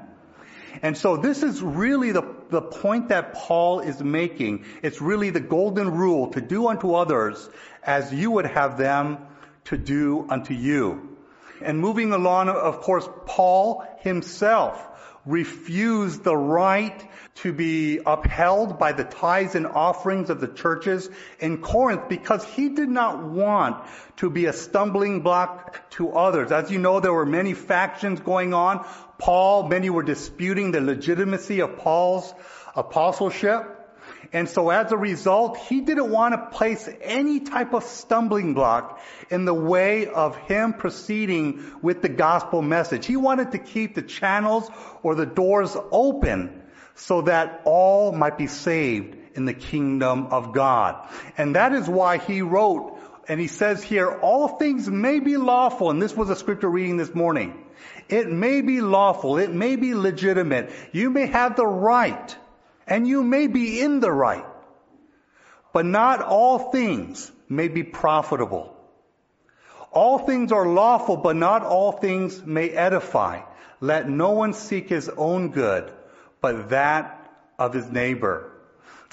And 0.82 0.98
so 0.98 1.18
this 1.18 1.44
is 1.44 1.62
really 1.62 2.14
the, 2.14 2.24
the 2.50 2.62
point 2.62 3.10
that 3.10 3.34
Paul 3.34 3.82
is 3.82 4.02
making. 4.02 4.66
It's 4.82 5.02
really 5.02 5.32
the 5.32 5.42
golden 5.42 5.92
rule 5.92 6.30
to 6.32 6.42
do 6.42 6.68
unto 6.68 6.94
others 6.94 7.50
as 7.84 8.14
you 8.14 8.32
would 8.32 8.46
have 8.46 8.78
them 8.78 9.18
to 9.66 9.78
do 9.78 10.26
unto 10.30 10.54
you. 10.54 11.09
And 11.62 11.80
moving 11.80 12.12
along, 12.12 12.50
of 12.50 12.82
course, 12.82 13.08
Paul 13.26 13.86
himself 14.00 14.86
refused 15.26 16.24
the 16.24 16.36
right 16.36 17.08
to 17.36 17.54
be 17.54 18.00
upheld 18.06 18.80
by 18.80 18.92
the 18.94 19.04
tithes 19.04 19.56
and 19.56 19.68
offerings 19.68 20.30
of 20.30 20.42
the 20.42 20.48
churches 20.48 21.10
in 21.40 21.62
Corinth 21.62 22.10
because 22.10 22.44
he 22.44 22.70
did 22.70 22.90
not 22.90 23.24
want 23.24 23.78
to 24.18 24.30
be 24.30 24.46
a 24.46 24.54
stumbling 24.54 25.22
block 25.22 25.90
to 25.92 26.12
others. 26.12 26.52
As 26.52 26.72
you 26.72 26.80
know, 26.80 27.00
there 27.00 27.14
were 27.14 27.26
many 27.26 27.54
factions 27.54 28.20
going 28.20 28.54
on. 28.54 28.86
Paul, 29.18 29.68
many 29.68 29.90
were 29.90 30.04
disputing 30.04 30.72
the 30.72 30.82
legitimacy 30.82 31.62
of 31.62 31.78
Paul's 31.78 32.34
apostleship. 32.76 33.79
And 34.32 34.48
so 34.48 34.70
as 34.70 34.92
a 34.92 34.98
result, 34.98 35.58
he 35.58 35.82
didn't 35.82 36.12
want 36.12 36.34
to 36.34 36.58
place 36.58 36.88
any 37.02 37.40
type 37.40 37.74
of 37.74 37.84
stumbling 37.84 38.54
block 38.54 39.02
in 39.30 39.46
the 39.46 39.54
way 39.54 40.08
of 40.08 40.36
him 40.36 40.74
proceeding 40.74 41.64
with 41.82 42.02
the 42.02 42.10
gospel 42.10 42.62
message. 42.62 43.06
He 43.06 43.16
wanted 43.16 43.54
to 43.54 43.58
keep 43.58 43.96
the 43.96 44.04
channels 44.04 44.70
or 45.02 45.16
the 45.16 45.26
doors 45.26 45.76
open 45.92 46.62
so 46.96 47.22
that 47.22 47.62
all 47.66 48.12
might 48.12 48.38
be 48.38 48.48
saved 48.48 49.16
in 49.34 49.46
the 49.46 49.54
kingdom 49.54 50.28
of 50.28 50.54
God. 50.54 51.08
And 51.38 51.56
that 51.56 51.74
is 51.74 51.88
why 51.88 52.18
he 52.18 52.42
wrote, 52.42 53.00
and 53.28 53.40
he 53.40 53.48
says 53.48 53.82
here, 53.82 54.10
all 54.10 54.48
things 54.60 54.90
may 54.90 55.20
be 55.20 55.38
lawful, 55.38 55.90
and 55.92 56.02
this 56.02 56.16
was 56.16 56.30
a 56.30 56.36
scripture 56.36 56.70
reading 56.70 56.98
this 56.98 57.16
morning. 57.16 57.66
It 58.10 58.30
may 58.30 58.62
be 58.62 58.82
lawful, 58.82 59.38
it 59.38 59.52
may 59.52 59.76
be 59.76 59.94
legitimate. 59.94 60.72
You 60.92 61.10
may 61.10 61.28
have 61.28 61.56
the 61.56 61.66
right 61.66 62.36
and 62.90 63.08
you 63.08 63.24
may 63.24 63.48
be 63.48 63.80
in 63.80 64.00
the 64.00 64.12
right, 64.12 64.46
but 65.72 65.86
not 65.86 66.22
all 66.22 66.72
things 66.72 67.32
may 67.48 67.68
be 67.68 67.84
profitable. 67.84 68.76
All 69.92 70.20
things 70.20 70.52
are 70.52 70.68
lawful, 70.68 71.18
but 71.18 71.36
not 71.36 71.64
all 71.64 71.92
things 71.92 72.44
may 72.44 72.70
edify. 72.70 73.42
Let 73.80 74.10
no 74.10 74.32
one 74.32 74.54
seek 74.54 74.90
his 74.90 75.10
own 75.10 75.50
good, 75.50 75.92
but 76.42 76.70
that 76.70 77.32
of 77.58 77.74
his 77.74 77.90
neighbor. 77.90 78.52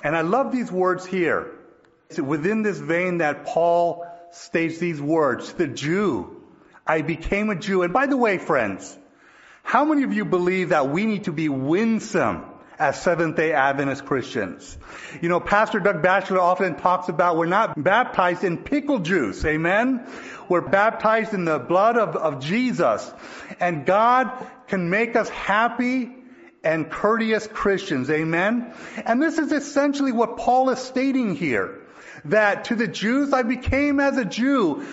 And 0.02 0.16
I 0.16 0.23
love 0.23 0.52
these 0.52 0.73
words 0.73 1.04
here. 1.04 1.52
It's 2.09 2.21
within 2.21 2.62
this 2.62 2.78
vein 2.78 3.18
that 3.18 3.47
Paul 3.47 4.06
states 4.33 4.78
these 4.78 5.00
words. 5.00 5.52
The 5.52 5.66
Jew, 5.66 6.42
I 6.87 7.02
became 7.02 7.50
a 7.50 7.56
Jew. 7.56 7.83
And 7.83 7.92
by 7.92 8.06
the 8.06 8.16
way, 8.16 8.38
friends, 8.38 8.97
how 9.62 9.85
many 9.85 10.02
of 10.02 10.12
you 10.12 10.25
believe 10.25 10.71
that 10.71 10.88
we 10.88 11.06
need 11.06 11.25
to 11.25 11.33
be 11.33 11.49
winsome 11.49 12.45
as 12.78 13.00
Seventh 13.00 13.37
day 13.37 13.52
Adventist 13.52 14.04
Christians. 14.04 14.76
You 15.21 15.28
know, 15.28 15.40
Pastor 15.40 15.80
Doug 15.80 16.02
Batchelor 16.02 16.40
often 16.40 16.76
talks 16.76 17.09
about 17.09 17.37
we're 17.37 17.47
not 17.47 17.83
baptized 17.83 18.45
in 18.45 18.59
pickle 18.59 18.99
juice. 18.99 19.45
Amen? 19.45 20.06
We're 20.49 20.68
baptized 20.68 21.35
in 21.35 21.45
the 21.45 21.59
blood 21.59 21.97
of, 21.97 22.16
of 22.16 22.40
Jesus. 22.40 23.11
And 23.61 23.87
God 23.87 24.30
can 24.68 24.90
make 24.90 25.16
us 25.16 25.28
happy 25.28 26.12
and 26.62 26.90
courteous 26.90 27.47
Christians. 27.47 28.11
Amen? 28.11 28.73
And 29.04 29.23
this 29.23 29.38
is 29.38 29.52
essentially 29.52 30.12
what 30.12 30.37
Paul 30.37 30.71
is 30.71 30.78
stating 30.78 31.35
here. 31.35 31.80
That 32.25 32.64
to 32.64 32.75
the 32.75 32.88
Jews 32.88 33.33
I 33.33 33.42
became 33.42 34.00
as 34.00 34.16
a 34.16 34.25
Jew 34.25 34.85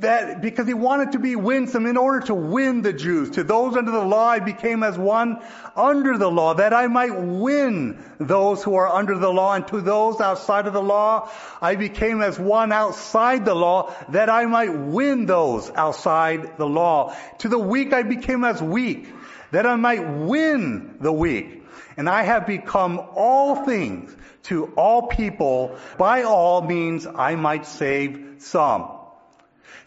that 0.00 0.40
because 0.40 0.66
he 0.66 0.74
wanted 0.74 1.12
to 1.12 1.18
be 1.18 1.34
winsome 1.36 1.86
in 1.86 1.96
order 1.96 2.26
to 2.26 2.34
win 2.34 2.82
the 2.82 2.92
Jews. 2.92 3.30
To 3.30 3.44
those 3.44 3.76
under 3.76 3.90
the 3.90 4.04
law, 4.04 4.28
I 4.28 4.38
became 4.38 4.82
as 4.82 4.96
one 4.96 5.42
under 5.76 6.16
the 6.16 6.30
law, 6.30 6.54
that 6.54 6.72
I 6.72 6.86
might 6.86 7.18
win 7.18 8.02
those 8.18 8.62
who 8.62 8.74
are 8.74 8.88
under 8.88 9.18
the 9.18 9.32
law. 9.32 9.54
And 9.54 9.66
to 9.68 9.80
those 9.80 10.20
outside 10.20 10.66
of 10.66 10.72
the 10.72 10.82
law, 10.82 11.30
I 11.60 11.76
became 11.76 12.22
as 12.22 12.38
one 12.38 12.72
outside 12.72 13.44
the 13.44 13.54
law, 13.54 13.94
that 14.10 14.30
I 14.30 14.46
might 14.46 14.74
win 14.74 15.26
those 15.26 15.70
outside 15.70 16.58
the 16.58 16.66
law. 16.66 17.16
To 17.38 17.48
the 17.48 17.58
weak, 17.58 17.92
I 17.92 18.02
became 18.02 18.44
as 18.44 18.62
weak, 18.62 19.08
that 19.50 19.66
I 19.66 19.76
might 19.76 20.06
win 20.06 20.98
the 21.00 21.12
weak. 21.12 21.64
And 21.96 22.08
I 22.08 22.22
have 22.22 22.46
become 22.46 23.00
all 23.14 23.64
things 23.64 24.14
to 24.44 24.66
all 24.76 25.08
people. 25.08 25.76
By 25.96 26.22
all 26.22 26.62
means, 26.62 27.06
I 27.06 27.34
might 27.34 27.66
save 27.66 28.36
some. 28.38 28.97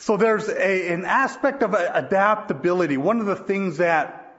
So 0.02 0.18
there's 0.18 0.50
a, 0.50 0.94
an 0.94 1.06
aspect 1.06 1.62
of 1.62 1.76
adaptability. 1.76 2.98
One 2.98 3.20
of 3.20 3.28
the 3.28 3.36
things 3.36 3.78
that 3.78 4.34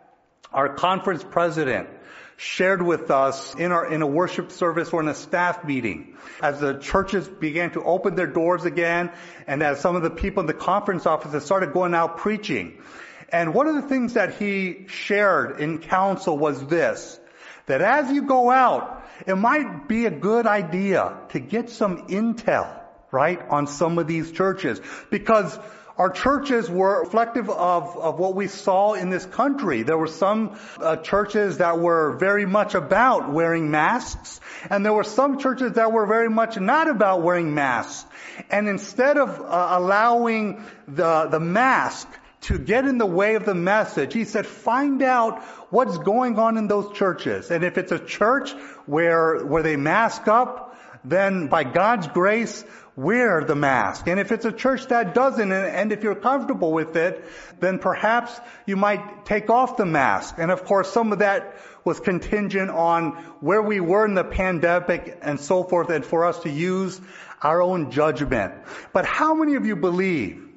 our 0.52 0.75
conference 0.75 1.23
president 1.23 1.88
shared 2.37 2.83
with 2.83 3.12
us 3.12 3.54
in 3.54 3.71
our, 3.71 3.87
in 3.87 4.02
a 4.02 4.07
worship 4.07 4.50
service 4.50 4.92
or 4.92 5.00
in 5.00 5.07
a 5.07 5.14
staff 5.14 5.64
meeting 5.64 6.16
as 6.42 6.59
the 6.59 6.81
churches 6.81 7.28
began 7.28 7.71
to 7.71 7.85
open 7.85 8.16
their 8.16 8.26
doors 8.26 8.64
again 8.64 9.12
and 9.47 9.62
as 9.62 9.78
some 9.78 9.95
of 9.95 10.02
the 10.02 10.11
people 10.11 10.40
in 10.40 10.49
the 10.49 10.52
conference 10.52 11.07
offices 11.07 11.45
started 11.45 11.73
going 11.73 11.95
out 11.95 12.19
preaching. 12.19 12.83
And 13.28 13.54
one 13.54 13.69
of 13.69 13.76
the 13.76 13.83
things 13.83 14.14
that 14.14 14.35
he 14.35 14.87
shared 14.88 15.61
in 15.61 15.78
council 15.78 16.37
was 16.37 16.66
this, 16.66 17.21
that 17.66 17.81
as 17.81 18.11
you 18.11 18.23
go 18.23 18.50
out, 18.50 19.09
it 19.28 19.37
might 19.37 19.87
be 19.87 20.07
a 20.07 20.11
good 20.11 20.49
idea 20.49 21.19
to 21.28 21.38
get 21.38 21.71
some 21.71 22.09
intel 22.09 22.81
right, 23.12 23.40
on 23.50 23.66
some 23.69 23.99
of 23.99 24.09
these 24.09 24.33
churches. 24.33 24.81
Because 25.11 25.57
our 25.99 26.09
churches 26.11 26.71
were 26.71 27.02
reflective 27.02 27.50
of, 27.50 27.97
of 27.99 28.19
what 28.19 28.35
we 28.35 28.49
saw 28.49 28.95
in 28.95 29.11
this 29.11 29.26
country. 29.26 29.83
There 29.83 29.99
were 29.99 30.07
some 30.07 30.59
uh, 30.81 30.97
churches 30.97 31.59
that 31.59 31.78
were 31.78 32.16
very 32.16 32.47
much 32.47 32.75
about 32.75 33.31
wearing 33.31 33.71
masks, 33.71 34.40
and 34.71 34.85
there 34.85 34.95
were 34.95 35.04
some 35.04 35.38
churches 35.38 35.75
that 35.75 35.92
were 35.92 36.07
very 36.07 36.31
much 36.31 36.59
not 36.59 36.88
about 36.88 37.23
wearing 37.23 37.54
masks. 37.54 38.09
And 38.50 38.69
instead 38.69 39.19
of 39.19 39.38
uh, 39.40 39.69
allowing 39.73 40.64
the, 40.88 41.26
the 41.26 41.40
mask 41.40 42.09
to 42.42 42.59
get 42.59 42.87
in 42.87 42.97
the 42.97 43.07
way 43.07 43.35
of 43.35 43.45
the 43.45 43.54
message, 43.54 44.14
he 44.14 44.25
said, 44.25 44.47
find 44.47 45.02
out 45.02 45.42
what's 45.71 45.99
going 45.99 46.38
on 46.38 46.57
in 46.57 46.69
those 46.69 46.97
churches. 46.97 47.50
And 47.50 47.62
if 47.62 47.76
it's 47.76 47.92
a 47.92 47.99
church 47.99 48.52
where, 48.87 49.45
where 49.45 49.62
they 49.62 49.76
mask 49.76 50.26
up, 50.26 50.71
then 51.04 51.49
by 51.49 51.64
God's 51.64 52.07
grace, 52.09 52.64
wear 52.94 53.42
the 53.44 53.54
mask. 53.54 54.06
And 54.06 54.20
if 54.20 54.32
it's 54.32 54.44
a 54.44 54.52
church 54.52 54.88
that 54.88 55.14
doesn't, 55.14 55.50
and 55.50 55.92
if 55.92 56.02
you're 56.02 56.14
comfortable 56.14 56.72
with 56.72 56.94
it, 56.96 57.25
then 57.61 57.78
perhaps 57.78 58.38
you 58.66 58.76
might 58.76 59.25
take 59.25 59.49
off 59.50 59.76
the 59.76 59.87
mask. 59.87 60.34
And 60.38 60.50
of 60.50 60.64
course, 60.64 60.92
some 60.92 61.12
of 61.12 61.20
that 61.20 61.56
was 61.84 62.00
contingent 62.00 62.70
on 62.70 63.12
where 63.40 63.62
we 63.62 63.80
were 63.80 64.04
in 64.04 64.14
the 64.14 64.25
pandemic 64.25 65.18
and 65.22 65.40
so 65.40 65.64
forth, 65.64 65.90
and 65.90 66.04
for 66.04 66.26
us 66.26 66.40
to 66.40 66.50
use 66.50 67.00
our 67.40 67.61
own 67.61 67.90
judgment. 67.90 68.54
But 68.92 69.04
how 69.04 69.34
many 69.34 69.54
of 69.54 69.66
you 69.66 69.75
believe 69.75 70.49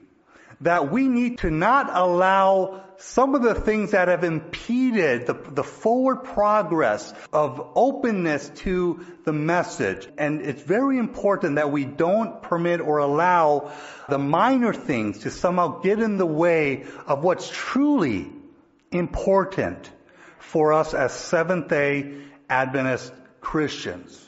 that 0.61 0.91
we 0.91 1.07
need 1.07 1.39
to 1.39 1.49
not 1.49 1.89
allow 1.91 2.84
some 2.97 3.35
of 3.35 3.43
the 3.43 3.55
things 3.55 3.91
that 3.91 4.07
have 4.07 4.23
impeded 4.23 5.27
the, 5.27 5.33
the, 5.33 5.63
forward 5.63 6.23
progress 6.23 7.13
of 7.33 7.71
openness 7.75 8.49
to 8.55 9.05
the 9.23 9.33
message. 9.33 10.07
And 10.17 10.41
it's 10.41 10.61
very 10.61 10.97
important 10.97 11.55
that 11.55 11.71
we 11.71 11.85
don't 11.85 12.41
permit 12.41 12.81
or 12.81 12.99
allow 12.99 13.71
the 14.09 14.17
minor 14.17 14.73
things 14.73 15.19
to 15.19 15.31
somehow 15.31 15.79
get 15.81 15.99
in 15.99 16.17
the 16.17 16.25
way 16.25 16.85
of 17.05 17.23
what's 17.23 17.49
truly 17.49 18.31
important 18.91 19.91
for 20.39 20.73
us 20.73 20.93
as 20.93 21.11
Seventh 21.11 21.67
day 21.67 22.13
Adventist 22.49 23.11
Christians. 23.41 24.21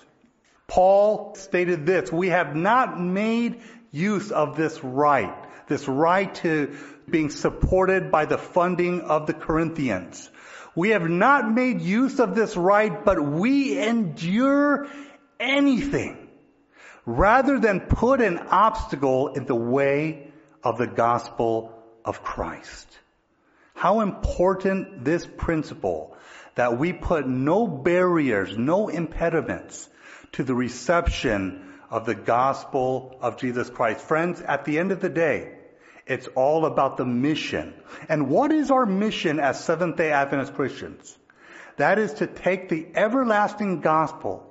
Paul 0.68 1.36
stated 1.36 1.86
this, 1.86 2.12
we 2.12 2.30
have 2.30 2.56
not 2.56 3.00
made 3.00 3.62
use 3.92 4.32
of 4.32 4.58
this 4.58 4.84
right 4.84 5.34
this 5.68 5.88
right 5.88 6.34
to 6.36 6.76
being 7.10 7.30
supported 7.30 8.12
by 8.12 8.26
the 8.26 8.38
funding 8.38 9.02
of 9.02 9.28
the 9.28 9.34
Corinthians. 9.34 10.30
We 10.76 10.90
have 10.90 11.10
not 11.10 11.52
made 11.52 11.82
use 11.82 12.20
of 12.20 12.36
this 12.36 12.56
right, 12.58 13.04
but 13.06 13.24
we 13.24 13.80
endure 13.80 14.88
anything 15.40 16.28
rather 17.06 17.60
than 17.60 17.80
put 17.80 18.22
an 18.22 18.38
obstacle 18.38 19.30
in 19.30 19.46
the 19.46 19.56
way 19.56 20.32
of 20.64 20.78
the 20.78 20.88
gospel 20.88 21.82
of 22.04 22.22
Christ. 22.22 22.88
How 23.74 24.02
important 24.02 25.06
this 25.06 25.26
principle 25.26 26.18
that 26.56 26.78
we 26.78 26.92
put 26.92 27.28
no 27.28 27.68
barriers, 27.68 28.58
no 28.58 28.90
impediments 28.90 29.88
to 30.34 30.44
the 30.44 30.56
reception 30.56 31.64
of 31.90 32.06
the 32.06 32.16
gospel 32.16 33.18
of 33.22 33.38
Jesus 33.38 33.70
Christ. 33.70 34.02
Friends, 34.02 34.42
at 34.42 34.66
the 34.66 34.78
end 34.78 34.92
of 34.92 35.00
the 35.00 35.10
day, 35.10 35.54
it's 36.08 36.28
all 36.36 36.66
about 36.66 36.98
the 36.98 37.06
mission. 37.06 37.74
And 38.10 38.30
what 38.30 38.52
is 38.52 38.72
our 38.72 38.86
mission 38.86 39.40
as 39.40 39.64
Seventh 39.64 39.98
day 39.98 40.12
Adventist 40.12 40.54
Christians? 40.54 41.18
That 41.78 42.00
is 42.00 42.14
to 42.16 42.28
take 42.28 42.70
the 42.70 42.88
everlasting 42.96 43.82
gospel 43.82 44.44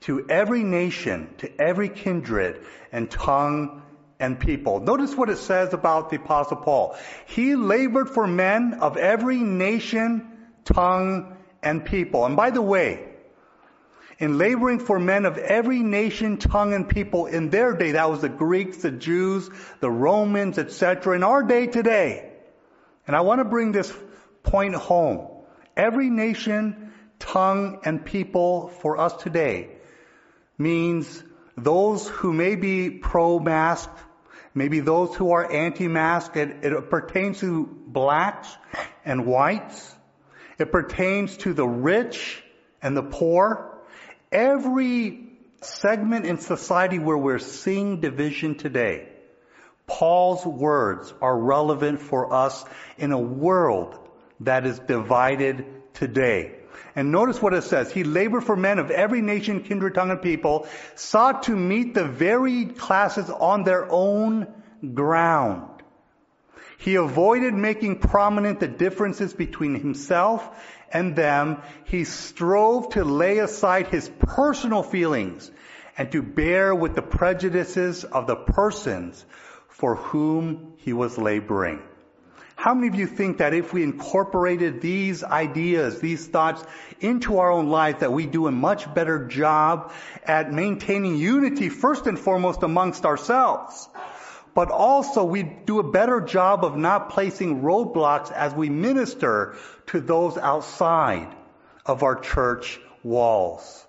to 0.00 0.28
every 0.28 0.62
nation, 0.62 1.34
to 1.38 1.60
every 1.60 1.88
kindred 1.88 2.64
and 2.92 3.10
tongue 3.10 3.82
and 4.20 4.38
people. 4.38 4.80
Notice 4.80 5.14
what 5.14 5.30
it 5.30 5.38
says 5.38 5.72
about 5.72 6.10
the 6.10 6.16
apostle 6.16 6.58
Paul. 6.58 6.96
He 7.26 7.56
labored 7.56 8.10
for 8.10 8.26
men 8.26 8.74
of 8.74 8.96
every 8.96 9.38
nation, 9.38 10.30
tongue, 10.64 11.36
and 11.62 11.84
people. 11.84 12.26
And 12.26 12.36
by 12.36 12.50
the 12.50 12.62
way, 12.62 13.08
in 14.18 14.36
laboring 14.36 14.80
for 14.80 14.98
men 14.98 15.24
of 15.24 15.38
every 15.38 15.80
nation, 15.80 16.38
tongue, 16.38 16.74
and 16.74 16.88
people 16.88 17.26
in 17.26 17.50
their 17.50 17.74
day. 17.74 17.92
That 17.92 18.10
was 18.10 18.20
the 18.20 18.28
Greeks, 18.28 18.78
the 18.78 18.90
Jews, 18.90 19.48
the 19.80 19.90
Romans, 19.90 20.58
etc. 20.58 21.14
In 21.14 21.22
our 21.22 21.42
day 21.42 21.66
today, 21.68 22.32
and 23.06 23.14
I 23.14 23.20
want 23.20 23.40
to 23.40 23.44
bring 23.44 23.72
this 23.72 23.92
point 24.42 24.74
home. 24.74 25.28
Every 25.76 26.10
nation, 26.10 26.92
tongue, 27.18 27.80
and 27.84 28.04
people 28.04 28.68
for 28.68 28.98
us 28.98 29.14
today 29.22 29.70
means 30.58 31.22
those 31.56 32.08
who 32.08 32.32
may 32.32 32.56
be 32.56 32.90
pro-mask, 32.90 33.88
maybe 34.52 34.80
those 34.80 35.14
who 35.14 35.30
are 35.30 35.50
anti-mask. 35.50 36.36
It, 36.36 36.64
it 36.64 36.90
pertains 36.90 37.38
to 37.40 37.66
blacks 37.86 38.48
and 39.04 39.26
whites. 39.26 39.94
It 40.58 40.72
pertains 40.72 41.36
to 41.38 41.54
the 41.54 41.66
rich 41.66 42.42
and 42.82 42.96
the 42.96 43.02
poor 43.04 43.77
every 44.30 45.28
segment 45.62 46.26
in 46.26 46.38
society 46.38 46.98
where 46.98 47.18
we're 47.18 47.38
seeing 47.38 48.00
division 48.00 48.54
today, 48.56 49.08
Paul's 49.86 50.44
words 50.44 51.12
are 51.22 51.36
relevant 51.36 52.00
for 52.00 52.32
us 52.32 52.64
in 52.98 53.12
a 53.12 53.18
world 53.18 53.98
that 54.40 54.66
is 54.66 54.78
divided 54.78 55.66
today. 55.94 56.54
And 56.94 57.10
notice 57.10 57.40
what 57.40 57.54
it 57.54 57.62
says. 57.62 57.90
He 57.90 58.04
labored 58.04 58.44
for 58.44 58.56
men 58.56 58.78
of 58.78 58.90
every 58.90 59.22
nation, 59.22 59.62
kindred, 59.62 59.94
tongue, 59.94 60.10
and 60.10 60.22
people, 60.22 60.66
sought 60.94 61.44
to 61.44 61.56
meet 61.56 61.94
the 61.94 62.04
varied 62.04 62.76
classes 62.78 63.30
on 63.30 63.64
their 63.64 63.90
own 63.90 64.46
ground. 64.94 65.82
He 66.78 66.94
avoided 66.94 67.54
making 67.54 67.98
prominent 67.98 68.60
the 68.60 68.68
differences 68.68 69.32
between 69.32 69.74
himself 69.74 70.48
and 70.92 71.14
them, 71.16 71.62
he 71.84 72.04
strove 72.04 72.90
to 72.90 73.04
lay 73.04 73.38
aside 73.38 73.88
his 73.88 74.10
personal 74.18 74.82
feelings 74.82 75.50
and 75.96 76.10
to 76.12 76.22
bear 76.22 76.74
with 76.74 76.94
the 76.94 77.02
prejudices 77.02 78.04
of 78.04 78.26
the 78.26 78.36
persons 78.36 79.24
for 79.68 79.96
whom 79.96 80.74
he 80.78 80.92
was 80.92 81.18
laboring. 81.18 81.82
How 82.58 82.74
many 82.74 82.88
of 82.88 82.96
you 82.96 83.06
think 83.06 83.38
that 83.38 83.54
if 83.54 83.72
we 83.72 83.84
incorporated 83.84 84.80
these 84.80 85.22
ideas, 85.22 86.00
these 86.00 86.26
thoughts 86.26 86.64
into 87.00 87.38
our 87.38 87.52
own 87.52 87.68
life, 87.68 88.00
that 88.00 88.12
we 88.12 88.26
do 88.26 88.48
a 88.48 88.50
much 88.50 88.92
better 88.92 89.26
job 89.26 89.92
at 90.24 90.52
maintaining 90.52 91.16
unity 91.16 91.68
first 91.68 92.08
and 92.08 92.18
foremost 92.18 92.64
amongst 92.64 93.06
ourselves? 93.06 93.88
But 94.58 94.72
also 94.72 95.22
we 95.22 95.44
do 95.44 95.78
a 95.78 95.88
better 95.88 96.20
job 96.20 96.64
of 96.64 96.76
not 96.76 97.10
placing 97.10 97.62
roadblocks 97.62 98.32
as 98.32 98.52
we 98.52 98.68
minister 98.68 99.56
to 99.86 100.00
those 100.00 100.36
outside 100.36 101.28
of 101.86 102.02
our 102.02 102.16
church 102.16 102.80
walls. 103.04 103.86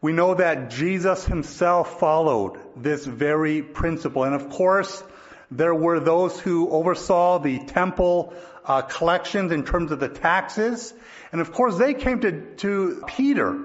We 0.00 0.12
know 0.12 0.34
that 0.34 0.70
Jesus 0.70 1.24
himself 1.24 2.00
followed 2.00 2.58
this 2.74 3.06
very 3.06 3.62
principle. 3.62 4.24
And 4.24 4.34
of 4.34 4.50
course, 4.50 5.00
there 5.48 5.76
were 5.76 6.00
those 6.00 6.40
who 6.40 6.68
oversaw 6.70 7.38
the 7.38 7.60
temple 7.60 8.34
uh, 8.64 8.82
collections 8.82 9.52
in 9.52 9.64
terms 9.64 9.92
of 9.92 10.00
the 10.00 10.08
taxes. 10.08 10.92
And 11.30 11.40
of 11.40 11.52
course, 11.52 11.78
they 11.78 11.94
came 11.94 12.18
to, 12.22 12.56
to 12.56 13.04
Peter 13.06 13.62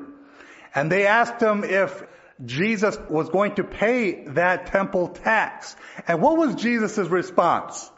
and 0.76 0.92
they 0.92 1.08
asked 1.08 1.42
him 1.42 1.64
if 1.64 2.04
Jesus 2.46 2.98
was 3.10 3.30
going 3.30 3.56
to 3.56 3.64
pay 3.64 4.24
that 4.30 4.68
temple 4.68 5.10
tax. 5.10 5.76
And 6.08 6.22
what 6.22 6.38
was 6.38 6.56
Jesus' 6.56 6.98
response? 6.98 7.92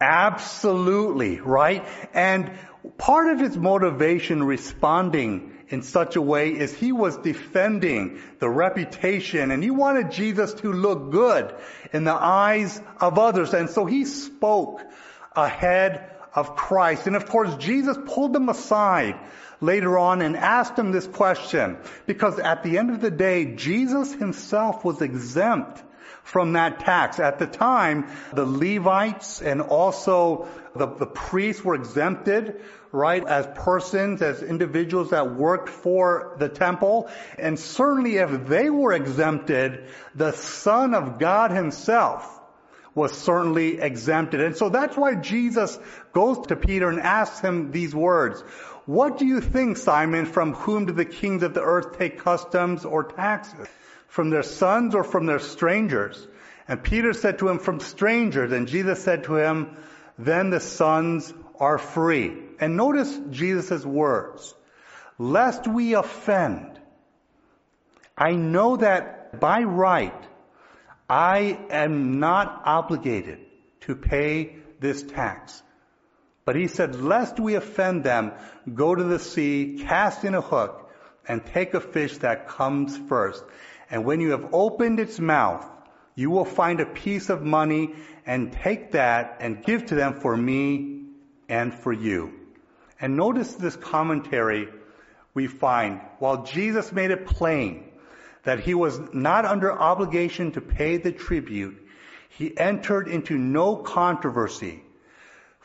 Absolutely, 0.00 1.40
right? 1.40 1.84
And 2.12 2.52
part 2.98 3.28
of 3.30 3.40
his 3.40 3.56
motivation 3.56 4.44
responding 4.44 5.52
in 5.68 5.82
such 5.82 6.16
a 6.16 6.20
way 6.20 6.50
is 6.50 6.74
he 6.74 6.92
was 6.92 7.16
defending 7.16 8.20
the 8.38 8.48
reputation 8.48 9.50
and 9.50 9.62
he 9.62 9.70
wanted 9.70 10.10
Jesus 10.10 10.54
to 10.54 10.72
look 10.72 11.10
good 11.10 11.54
in 11.92 12.04
the 12.04 12.12
eyes 12.12 12.80
of 13.00 13.18
others. 13.18 13.54
And 13.54 13.70
so 13.70 13.86
he 13.86 14.04
spoke 14.04 14.82
ahead 15.34 16.10
of 16.34 16.54
Christ. 16.56 17.06
And 17.06 17.16
of 17.16 17.26
course, 17.26 17.54
Jesus 17.56 17.96
pulled 18.06 18.32
them 18.32 18.48
aside 18.48 19.18
later 19.64 19.98
on 19.98 20.22
and 20.22 20.36
asked 20.36 20.78
him 20.78 20.92
this 20.92 21.06
question 21.06 21.78
because 22.06 22.38
at 22.38 22.62
the 22.62 22.78
end 22.78 22.90
of 22.90 23.00
the 23.00 23.10
day, 23.10 23.54
Jesus 23.54 24.12
himself 24.14 24.84
was 24.84 25.02
exempt 25.02 25.82
from 26.22 26.54
that 26.54 26.80
tax. 26.80 27.20
At 27.20 27.38
the 27.38 27.46
time, 27.46 28.06
the 28.32 28.46
Levites 28.46 29.42
and 29.42 29.60
also 29.60 30.48
the, 30.74 30.86
the 30.86 31.06
priests 31.06 31.62
were 31.62 31.74
exempted, 31.74 32.62
right, 32.90 33.24
as 33.24 33.46
persons, 33.54 34.22
as 34.22 34.42
individuals 34.42 35.10
that 35.10 35.34
worked 35.34 35.68
for 35.68 36.36
the 36.38 36.48
temple. 36.48 37.10
And 37.38 37.58
certainly 37.58 38.16
if 38.16 38.46
they 38.46 38.70
were 38.70 38.92
exempted, 38.92 39.84
the 40.14 40.32
Son 40.32 40.94
of 40.94 41.18
God 41.18 41.50
himself 41.50 42.30
was 42.94 43.12
certainly 43.12 43.80
exempted. 43.80 44.40
And 44.40 44.56
so 44.56 44.68
that's 44.68 44.96
why 44.96 45.16
Jesus 45.16 45.78
goes 46.12 46.46
to 46.46 46.56
Peter 46.56 46.88
and 46.88 47.00
asks 47.00 47.40
him 47.40 47.72
these 47.72 47.94
words. 47.94 48.42
What 48.86 49.18
do 49.18 49.24
you 49.24 49.40
think, 49.40 49.76
Simon, 49.78 50.26
from 50.26 50.52
whom 50.52 50.86
do 50.86 50.92
the 50.92 51.04
kings 51.04 51.42
of 51.42 51.54
the 51.54 51.62
earth 51.62 51.98
take 51.98 52.18
customs 52.18 52.84
or 52.84 53.04
taxes? 53.04 53.66
From 54.08 54.30
their 54.30 54.42
sons 54.42 54.94
or 54.94 55.04
from 55.04 55.26
their 55.26 55.38
strangers? 55.38 56.26
And 56.68 56.82
Peter 56.82 57.12
said 57.12 57.38
to 57.38 57.48
him, 57.48 57.58
from 57.58 57.80
strangers. 57.80 58.52
And 58.52 58.68
Jesus 58.68 59.02
said 59.02 59.24
to 59.24 59.36
him, 59.36 59.76
then 60.18 60.50
the 60.50 60.60
sons 60.60 61.32
are 61.58 61.78
free. 61.78 62.36
And 62.60 62.76
notice 62.76 63.18
Jesus' 63.30 63.84
words. 63.84 64.54
Lest 65.18 65.66
we 65.66 65.94
offend. 65.94 66.78
I 68.16 68.32
know 68.32 68.76
that 68.76 69.40
by 69.40 69.62
right, 69.62 70.24
I 71.08 71.58
am 71.70 72.20
not 72.20 72.62
obligated 72.64 73.40
to 73.82 73.96
pay 73.96 74.56
this 74.80 75.02
tax. 75.02 75.62
But 76.44 76.56
he 76.56 76.68
said, 76.68 77.00
lest 77.00 77.40
we 77.40 77.54
offend 77.54 78.04
them, 78.04 78.32
go 78.72 78.94
to 78.94 79.02
the 79.02 79.18
sea, 79.18 79.82
cast 79.86 80.24
in 80.24 80.34
a 80.34 80.42
hook, 80.42 80.90
and 81.26 81.44
take 81.44 81.72
a 81.72 81.80
fish 81.80 82.18
that 82.18 82.48
comes 82.48 82.96
first. 83.08 83.42
And 83.90 84.04
when 84.04 84.20
you 84.20 84.32
have 84.32 84.50
opened 84.52 85.00
its 85.00 85.18
mouth, 85.18 85.64
you 86.14 86.30
will 86.30 86.44
find 86.44 86.80
a 86.80 86.86
piece 86.86 87.30
of 87.30 87.42
money 87.42 87.94
and 88.26 88.52
take 88.52 88.92
that 88.92 89.38
and 89.40 89.64
give 89.64 89.86
to 89.86 89.94
them 89.94 90.20
for 90.20 90.36
me 90.36 91.06
and 91.48 91.72
for 91.72 91.92
you. 91.92 92.32
And 93.00 93.16
notice 93.16 93.54
this 93.54 93.76
commentary 93.76 94.68
we 95.32 95.46
find. 95.46 96.00
While 96.18 96.44
Jesus 96.44 96.92
made 96.92 97.10
it 97.10 97.26
plain 97.26 97.90
that 98.44 98.60
he 98.60 98.74
was 98.74 99.00
not 99.12 99.44
under 99.44 99.72
obligation 99.72 100.52
to 100.52 100.60
pay 100.60 100.98
the 100.98 101.10
tribute, 101.10 101.88
he 102.28 102.56
entered 102.56 103.08
into 103.08 103.36
no 103.36 103.76
controversy 103.76 104.83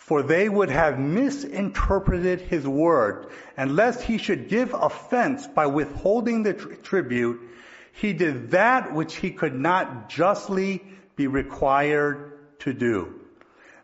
for 0.09 0.23
they 0.23 0.49
would 0.49 0.71
have 0.71 0.97
misinterpreted 0.97 2.41
his 2.41 2.67
word, 2.67 3.27
and 3.55 3.75
lest 3.75 4.01
he 4.01 4.17
should 4.17 4.49
give 4.49 4.73
offense 4.73 5.45
by 5.45 5.67
withholding 5.67 6.41
the 6.41 6.55
tribute, 6.55 7.39
he 7.93 8.11
did 8.11 8.49
that 8.49 8.91
which 8.91 9.17
he 9.17 9.29
could 9.29 9.53
not 9.53 10.09
justly 10.09 10.83
be 11.15 11.27
required 11.27 12.39
to 12.57 12.73
do. 12.73 13.19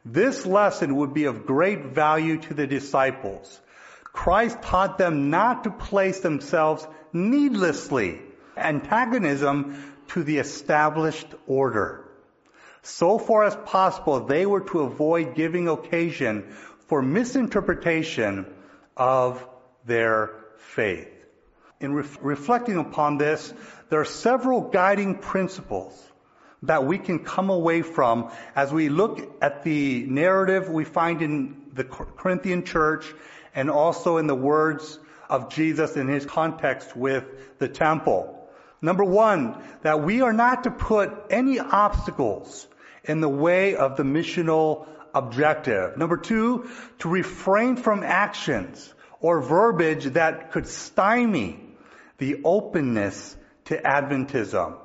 This 0.04 0.48
lesson 0.48 0.96
would 0.96 1.14
be 1.14 1.26
of 1.26 1.46
great 1.46 1.94
value 1.94 2.40
to 2.40 2.56
the 2.56 2.66
disciples. 2.66 3.62
Christ 4.06 4.60
taught 4.64 4.98
them 4.98 5.30
not 5.30 5.66
to 5.66 5.70
place 5.70 6.22
themselves 6.22 6.88
needlessly 7.14 8.20
antagonism 8.58 9.94
to 10.08 10.24
the 10.24 10.40
established 10.40 11.28
order. 11.46 12.05
So 12.88 13.18
far 13.18 13.44
as 13.44 13.56
possible, 13.56 14.20
they 14.20 14.46
were 14.46 14.62
to 14.62 14.82
avoid 14.82 15.34
giving 15.34 15.68
occasion 15.68 16.56
for 16.88 17.02
misinterpretation 17.02 18.46
of 18.96 19.44
their 19.88 20.36
faith. 20.58 21.10
In 21.80 21.94
re- 21.96 22.08
reflecting 22.22 22.78
upon 22.78 23.18
this, 23.18 23.52
there 23.90 24.02
are 24.02 24.06
several 24.06 24.62
guiding 24.62 25.18
principles 25.18 26.00
that 26.62 26.86
we 26.86 27.00
can 27.00 27.24
come 27.24 27.50
away 27.50 27.82
from 27.82 28.32
as 28.56 28.72
we 28.72 28.90
look 28.90 29.36
at 29.42 29.64
the 29.64 30.06
narrative 30.06 30.70
we 30.70 30.86
find 30.86 31.24
in 31.24 31.64
the 31.74 31.86
Corinthian 31.86 32.66
church 32.66 33.12
and 33.56 33.72
also 33.72 34.18
in 34.18 34.28
the 34.28 34.36
words 34.36 35.00
of 35.28 35.50
Jesus 35.50 35.98
in 35.98 36.08
his 36.08 36.24
context 36.24 36.96
with 36.96 37.58
the 37.58 37.68
temple. 37.68 38.48
Number 38.80 39.04
one, 39.04 39.64
that 39.82 40.04
we 40.04 40.22
are 40.22 40.34
not 40.34 40.66
to 40.66 40.72
put 40.72 41.12
any 41.32 41.60
obstacles 41.60 42.68
in 43.08 43.22
the 43.22 43.30
way 43.30 43.76
of 43.76 43.98
the 43.98 44.04
missional 44.04 44.88
objective. 45.14 45.98
Number 45.98 46.18
two, 46.18 46.70
to 47.00 47.10
refrain 47.10 47.78
from 47.78 48.04
actions 48.04 48.94
or 49.20 49.42
verbiage 49.42 50.06
that 50.14 50.52
could 50.52 50.68
stymie 50.68 51.60
the 52.18 52.42
openness 52.44 53.36
to 53.66 53.82
Adventism. 53.82 54.78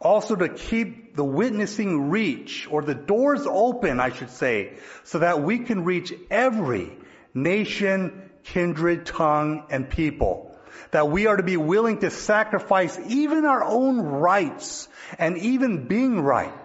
Also 0.00 0.36
to 0.36 0.48
keep 0.48 1.16
the 1.16 1.24
witnessing 1.24 2.10
reach 2.10 2.68
or 2.70 2.82
the 2.82 2.94
doors 2.94 3.46
open, 3.46 4.00
I 4.00 4.10
should 4.10 4.30
say, 4.30 4.74
so 5.04 5.18
that 5.18 5.42
we 5.42 5.58
can 5.58 5.84
reach 5.84 6.12
every 6.30 6.96
nation, 7.34 8.30
kindred, 8.44 9.06
tongue, 9.06 9.66
and 9.70 9.90
people. 9.90 10.56
That 10.92 11.10
we 11.10 11.26
are 11.26 11.36
to 11.36 11.42
be 11.42 11.56
willing 11.56 11.98
to 11.98 12.10
sacrifice 12.10 12.98
even 13.08 13.44
our 13.44 13.62
own 13.62 14.00
rights 14.00 14.88
and 15.18 15.36
even 15.38 15.86
being 15.86 16.20
right 16.20 16.59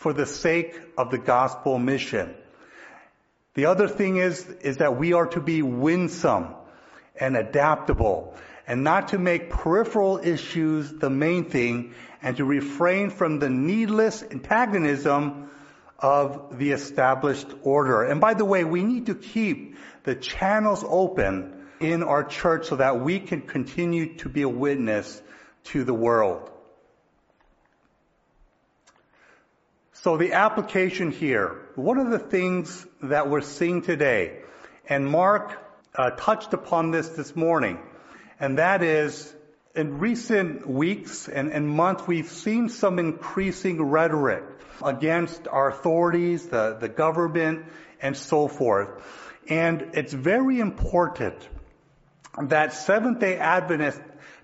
for 0.00 0.14
the 0.14 0.24
sake 0.24 0.80
of 0.96 1.10
the 1.10 1.18
gospel 1.18 1.78
mission. 1.78 2.34
The 3.52 3.66
other 3.66 3.86
thing 3.86 4.16
is, 4.16 4.46
is 4.62 4.78
that 4.78 4.96
we 4.96 5.12
are 5.12 5.26
to 5.26 5.40
be 5.42 5.60
winsome 5.60 6.54
and 7.14 7.36
adaptable 7.36 8.34
and 8.66 8.82
not 8.82 9.08
to 9.08 9.18
make 9.18 9.50
peripheral 9.50 10.18
issues 10.18 10.90
the 10.90 11.10
main 11.10 11.50
thing 11.50 11.92
and 12.22 12.34
to 12.38 12.46
refrain 12.46 13.10
from 13.10 13.40
the 13.40 13.50
needless 13.50 14.22
antagonism 14.22 15.50
of 15.98 16.56
the 16.56 16.70
established 16.70 17.48
order. 17.62 18.02
And 18.02 18.22
by 18.22 18.32
the 18.32 18.46
way, 18.46 18.64
we 18.64 18.82
need 18.82 19.06
to 19.06 19.14
keep 19.14 19.76
the 20.04 20.14
channels 20.14 20.82
open 20.82 21.66
in 21.78 22.02
our 22.02 22.24
church 22.24 22.68
so 22.68 22.76
that 22.76 23.00
we 23.00 23.20
can 23.20 23.42
continue 23.42 24.16
to 24.18 24.30
be 24.30 24.42
a 24.42 24.48
witness 24.48 25.20
to 25.64 25.84
the 25.84 25.92
world. 25.92 26.50
So 30.02 30.16
the 30.16 30.32
application 30.32 31.10
here, 31.10 31.60
one 31.74 31.98
of 31.98 32.08
the 32.08 32.18
things 32.18 32.86
that 33.02 33.28
we're 33.28 33.42
seeing 33.42 33.82
today, 33.82 34.38
and 34.88 35.06
Mark 35.06 35.58
uh, 35.94 36.12
touched 36.12 36.54
upon 36.54 36.90
this 36.90 37.10
this 37.10 37.36
morning, 37.36 37.78
and 38.38 38.56
that 38.56 38.82
is 38.82 39.30
in 39.74 39.98
recent 39.98 40.66
weeks 40.66 41.28
and, 41.28 41.52
and 41.52 41.68
months, 41.68 42.06
we've 42.06 42.30
seen 42.30 42.70
some 42.70 42.98
increasing 42.98 43.82
rhetoric 43.82 44.42
against 44.82 45.46
our 45.46 45.68
authorities, 45.68 46.46
the, 46.46 46.78
the 46.80 46.88
government, 46.88 47.66
and 48.00 48.16
so 48.16 48.48
forth. 48.48 48.88
And 49.50 49.90
it's 49.92 50.14
very 50.14 50.60
important 50.60 51.36
that 52.42 52.72
Seventh 52.72 53.18
day 53.18 53.36
Adventists 53.36 54.00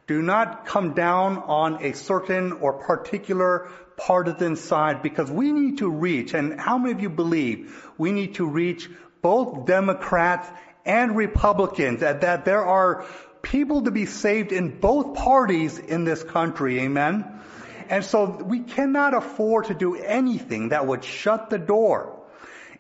do 0.07 0.21
not 0.21 0.67
come 0.67 0.93
down 0.93 1.39
on 1.39 1.83
a 1.83 1.95
certain 1.95 2.53
or 2.53 2.75
particular 2.75 3.71
partisan 3.97 4.57
side 4.57 5.03
because 5.03 5.31
we 5.31 5.53
need 5.53 5.79
to 5.79 5.89
reach, 5.89 6.35
and 6.35 6.61
how 6.61 6.79
many 6.79 6.93
of 6.93 7.01
you 7.01 7.11
believe 7.11 7.85
we 7.99 8.13
need 8.13 8.35
to 8.37 8.47
reach 8.47 8.89
both 9.23 9.67
Democrats 9.67 10.49
and 10.85 11.17
Republicans, 11.17 12.01
that 12.01 12.45
there 12.45 12.65
are 12.65 13.05
people 13.43 13.83
to 13.83 13.91
be 13.91 14.07
saved 14.07 14.53
in 14.53 14.79
both 14.81 15.17
parties 15.17 15.79
in 15.79 16.05
this 16.05 16.23
country. 16.23 16.81
Amen. 16.81 17.41
And 17.89 18.05
so 18.05 18.25
we 18.25 18.61
cannot 18.61 19.15
afford 19.15 19.67
to 19.67 19.75
do 19.75 19.97
anything 19.97 20.71
that 20.71 20.87
would 20.87 21.05
shut 21.05 21.51
the 21.51 21.59
door. 21.59 22.13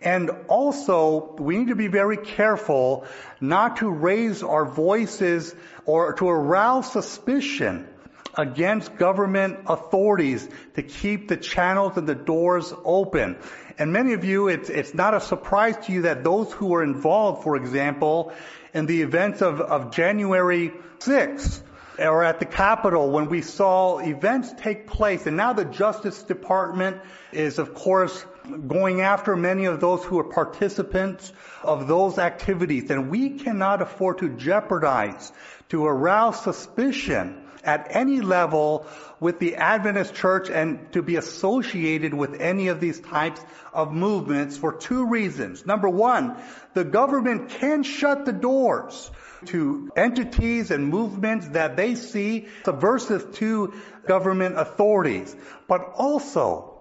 And 0.00 0.30
also, 0.48 1.36
we 1.38 1.56
need 1.56 1.68
to 1.68 1.76
be 1.76 1.88
very 1.88 2.16
careful 2.16 3.06
not 3.40 3.78
to 3.78 3.88
raise 3.88 4.42
our 4.42 4.64
voices 4.64 5.54
or 5.84 6.12
to 6.14 6.28
arouse 6.28 6.92
suspicion 6.92 7.88
against 8.36 8.96
government 8.96 9.60
authorities 9.66 10.48
to 10.74 10.82
keep 10.82 11.28
the 11.28 11.36
channels 11.36 11.96
and 11.96 12.06
the 12.06 12.14
doors 12.14 12.72
open. 12.84 13.36
And 13.78 13.92
many 13.92 14.12
of 14.12 14.24
you, 14.24 14.48
it's, 14.48 14.68
it's 14.68 14.94
not 14.94 15.14
a 15.14 15.20
surprise 15.20 15.76
to 15.86 15.92
you 15.92 16.02
that 16.02 16.24
those 16.24 16.52
who 16.52 16.66
were 16.66 16.82
involved, 16.82 17.44
for 17.44 17.56
example, 17.56 18.32
in 18.74 18.86
the 18.86 19.02
events 19.02 19.42
of, 19.42 19.60
of 19.60 19.90
January 19.90 20.72
6th, 20.98 21.62
or 21.98 22.24
at 22.24 22.38
the 22.40 22.44
Capitol 22.46 23.10
when 23.10 23.28
we 23.30 23.40
saw 23.40 23.98
events 23.98 24.52
take 24.58 24.86
place. 24.86 25.26
And 25.26 25.36
now 25.36 25.54
the 25.54 25.64
Justice 25.64 26.22
Department 26.22 27.00
is, 27.32 27.58
of 27.58 27.74
course, 27.74 28.24
going 28.66 29.00
after 29.00 29.34
many 29.34 29.64
of 29.64 29.80
those 29.80 30.04
who 30.04 30.18
are 30.18 30.24
participants 30.24 31.32
of 31.62 31.88
those 31.88 32.18
activities. 32.18 32.90
And 32.90 33.10
we 33.10 33.30
cannot 33.30 33.80
afford 33.80 34.18
to 34.18 34.28
jeopardize, 34.36 35.32
to 35.70 35.86
arouse 35.86 36.42
suspicion 36.42 37.45
at 37.64 37.88
any 37.90 38.20
level 38.20 38.86
with 39.20 39.38
the 39.38 39.56
Adventist 39.56 40.14
church 40.14 40.50
and 40.50 40.92
to 40.92 41.02
be 41.02 41.16
associated 41.16 42.14
with 42.14 42.40
any 42.40 42.68
of 42.68 42.80
these 42.80 43.00
types 43.00 43.40
of 43.72 43.92
movements 43.92 44.56
for 44.56 44.72
two 44.72 45.06
reasons. 45.06 45.66
Number 45.66 45.88
one, 45.88 46.36
the 46.74 46.84
government 46.84 47.50
can 47.50 47.82
shut 47.82 48.24
the 48.24 48.32
doors 48.32 49.10
to 49.46 49.90
entities 49.96 50.70
and 50.70 50.88
movements 50.88 51.48
that 51.48 51.76
they 51.76 51.94
see 51.94 52.48
subversive 52.64 53.34
to 53.36 53.74
government 54.06 54.58
authorities. 54.58 55.34
But 55.68 55.92
also, 55.94 56.72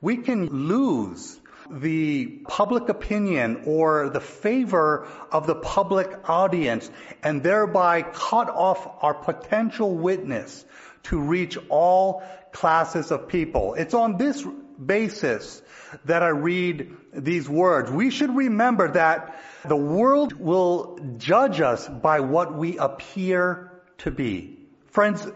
we 0.00 0.18
can 0.18 0.68
lose 0.68 1.40
the 1.70 2.26
public 2.48 2.88
opinion 2.88 3.62
or 3.66 4.10
the 4.10 4.20
favor 4.20 5.06
of 5.32 5.46
the 5.46 5.54
public 5.54 6.28
audience 6.28 6.90
and 7.22 7.42
thereby 7.42 8.02
cut 8.02 8.48
off 8.48 9.02
our 9.02 9.14
potential 9.14 9.94
witness 9.96 10.64
to 11.04 11.20
reach 11.20 11.58
all 11.68 12.22
classes 12.52 13.10
of 13.10 13.28
people. 13.28 13.74
It's 13.74 13.94
on 13.94 14.16
this 14.16 14.44
basis 14.84 15.62
that 16.04 16.22
I 16.22 16.28
read 16.28 16.96
these 17.12 17.48
words. 17.48 17.90
We 17.90 18.10
should 18.10 18.34
remember 18.34 18.92
that 18.92 19.40
the 19.64 19.76
world 19.76 20.32
will 20.32 20.98
judge 21.18 21.60
us 21.60 21.88
by 21.88 22.20
what 22.20 22.54
we 22.54 22.78
appear 22.78 23.70
to 23.98 24.10
be. 24.10 24.58
Friends, 24.86 25.26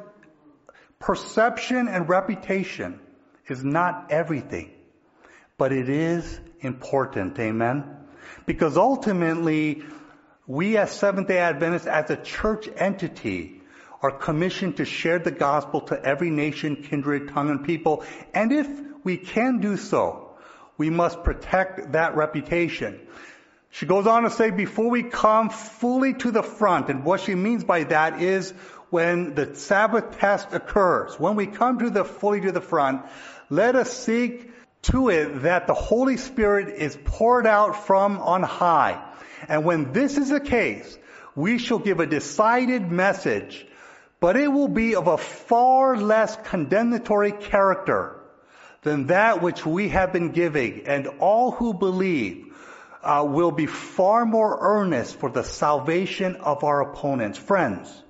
perception 0.99 1.89
and 1.89 2.09
reputation 2.09 3.01
is 3.49 3.65
not 3.65 4.11
everything, 4.11 4.71
but 5.59 5.73
it 5.73 5.89
is 5.89 6.41
important. 6.61 7.39
Amen. 7.39 7.85
Because 8.47 8.77
ultimately, 8.77 9.83
we 10.47 10.79
as 10.79 10.91
Seventh 10.93 11.29
day 11.29 11.39
Adventists, 11.39 11.87
as 11.87 12.11
a 12.11 12.17
church 12.17 12.69
entity, 12.77 13.61
are 14.01 14.13
commissioned 14.13 14.77
to 14.77 14.85
share 14.85 15.19
the 15.19 15.33
gospel 15.33 15.81
to 15.83 16.03
every 16.03 16.31
nation, 16.31 16.85
kindred, 16.85 17.29
tongue, 17.29 17.51
and 17.51 17.65
people. 17.65 18.05
And 18.33 18.53
if 18.53 18.69
we 19.03 19.17
can 19.17 19.61
do 19.61 19.77
so, 19.77 20.37
we 20.77 20.89
must 20.89 21.25
protect 21.25 21.93
that 21.93 22.17
reputation. 22.17 23.01
She 23.71 23.85
goes 23.85 24.07
on 24.07 24.23
to 24.23 24.31
say, 24.31 24.51
before 24.51 24.89
we 24.89 25.03
come 25.03 25.51
fully 25.51 26.15
to 26.15 26.31
the 26.31 26.43
front, 26.43 26.89
and 26.89 27.05
what 27.05 27.21
she 27.21 27.35
means 27.35 27.65
by 27.65 27.85
that 27.85 28.23
is 28.23 28.53
when 28.91 29.35
the 29.35 29.55
Sabbath 29.57 30.19
test 30.19 30.53
occurs, 30.53 31.19
when 31.19 31.35
we 31.35 31.47
come 31.47 31.81
to 31.81 31.91
the 31.91 32.05
fully 32.05 32.41
to 32.43 32.53
the 32.53 32.61
front, 32.61 33.03
let 33.51 33.75
us 33.75 33.93
seek 33.93 34.51
to 34.83 35.09
it 35.09 35.43
that 35.43 35.67
the 35.67 35.75
Holy 35.75 36.17
Spirit 36.17 36.69
is 36.69 36.99
poured 37.05 37.47
out 37.47 37.87
from 37.87 38.19
on 38.19 38.43
high. 38.43 39.03
And 39.49 39.65
when 39.65 39.93
this 39.93 40.19
is 40.19 40.31
the 40.31 40.41
case, 40.41 40.99
we 41.35 41.59
shall 41.59 41.79
give 41.79 42.01
a 42.01 42.07
decided 42.07 42.91
message, 42.91 43.67
but 44.21 44.37
it 44.37 44.49
will 44.49 44.69
be 44.69 44.97
of 44.97 45.07
a 45.07 45.19
far 45.19 45.97
less 45.97 46.37
condemnatory 46.45 47.33
character 47.33 48.21
than 48.83 49.09
that 49.09 49.43
which 49.43 49.65
we 49.67 49.89
have 49.89 50.13
been 50.13 50.33
giving, 50.33 50.87
and 50.87 51.07
all 51.21 51.51
who 51.51 51.75
believe 51.75 52.47
uh, 53.03 53.25
will 53.27 53.53
be 53.53 53.67
far 53.67 54.25
more 54.25 54.59
earnest 54.61 55.19
for 55.19 55.31
the 55.31 55.45
salvation 55.45 56.37
of 56.37 56.65
our 56.65 56.81
opponents. 56.91 57.39
Friends, 57.39 58.03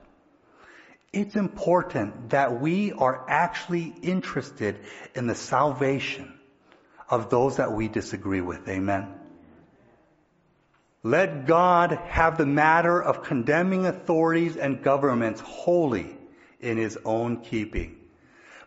it's 1.13 1.37
important 1.37 2.31
that 2.31 2.61
we 2.61 2.93
are 2.93 3.25
actually 3.29 3.95
interested 4.03 4.79
in 5.15 5.27
the 5.27 5.35
salvation 5.35 6.38
of 7.11 7.31
those 7.31 7.57
that 7.57 7.73
we 7.73 7.89
disagree 7.89 8.41
with. 8.41 8.69
Amen. 8.69 9.15
Let 11.03 11.47
God 11.47 11.93
have 12.09 12.37
the 12.37 12.47
matter 12.47 13.01
of 13.01 13.23
condemning 13.23 13.87
authorities 13.87 14.57
and 14.57 14.83
governments 14.83 15.41
wholly 15.41 16.17
in 16.61 16.77
his 16.77 16.99
own 17.05 17.43
keeping. 17.43 17.97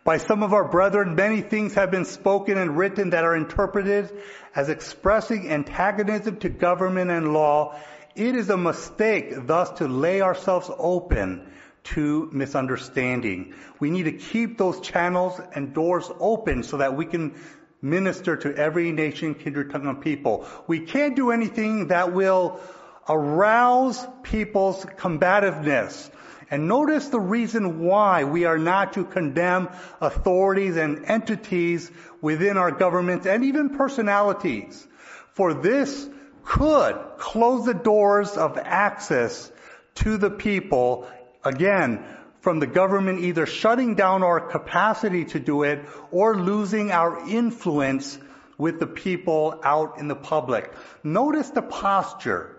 By 0.04 0.16
some 0.16 0.42
of 0.42 0.52
our 0.52 0.66
brethren, 0.66 1.14
many 1.14 1.42
things 1.42 1.74
have 1.74 1.92
been 1.92 2.06
spoken 2.06 2.58
and 2.58 2.76
written 2.76 3.10
that 3.10 3.24
are 3.24 3.36
interpreted 3.36 4.10
as 4.54 4.68
expressing 4.68 5.48
antagonism 5.48 6.38
to 6.38 6.48
government 6.48 7.10
and 7.10 7.32
law. 7.32 7.78
It 8.16 8.34
is 8.34 8.50
a 8.50 8.56
mistake 8.56 9.46
thus 9.46 9.70
to 9.78 9.86
lay 9.86 10.20
ourselves 10.20 10.68
open 10.76 11.52
to 11.84 12.28
misunderstanding. 12.32 13.54
We 13.78 13.90
need 13.90 14.04
to 14.04 14.12
keep 14.12 14.58
those 14.58 14.80
channels 14.80 15.40
and 15.54 15.72
doors 15.72 16.10
open 16.18 16.62
so 16.64 16.78
that 16.78 16.96
we 16.96 17.06
can 17.06 17.34
minister 17.82 18.36
to 18.36 18.56
every 18.56 18.92
nation, 18.92 19.34
kindred, 19.34 19.70
tongue, 19.70 19.86
and 19.86 20.00
people. 20.00 20.46
We 20.66 20.80
can't 20.80 21.16
do 21.16 21.32
anything 21.32 21.88
that 21.88 22.12
will 22.12 22.60
arouse 23.08 24.06
people's 24.22 24.86
combativeness 24.96 26.10
and 26.52 26.68
notice 26.68 27.08
the 27.08 27.18
reason 27.18 27.80
why 27.80 28.24
we 28.24 28.44
are 28.44 28.58
not 28.58 28.92
to 28.92 29.06
condemn 29.06 29.70
authorities 30.02 30.76
and 30.76 31.06
entities 31.06 31.90
within 32.20 32.58
our 32.58 32.70
governments 32.70 33.24
and 33.26 33.42
even 33.44 33.70
personalities. 33.70 34.86
For 35.32 35.54
this 35.54 36.06
could 36.44 37.00
close 37.16 37.64
the 37.64 37.72
doors 37.72 38.36
of 38.36 38.58
access 38.58 39.50
to 39.94 40.18
the 40.18 40.28
people, 40.28 41.08
again, 41.42 42.04
from 42.42 42.58
the 42.58 42.66
government 42.66 43.20
either 43.20 43.46
shutting 43.46 43.94
down 43.94 44.22
our 44.22 44.40
capacity 44.40 45.24
to 45.24 45.40
do 45.40 45.62
it 45.62 45.84
or 46.10 46.36
losing 46.36 46.90
our 46.90 47.26
influence 47.28 48.18
with 48.58 48.78
the 48.80 48.86
people 48.86 49.58
out 49.62 49.98
in 49.98 50.08
the 50.08 50.16
public. 50.16 50.72
Notice 51.02 51.50
the 51.50 51.62
posture 51.62 52.56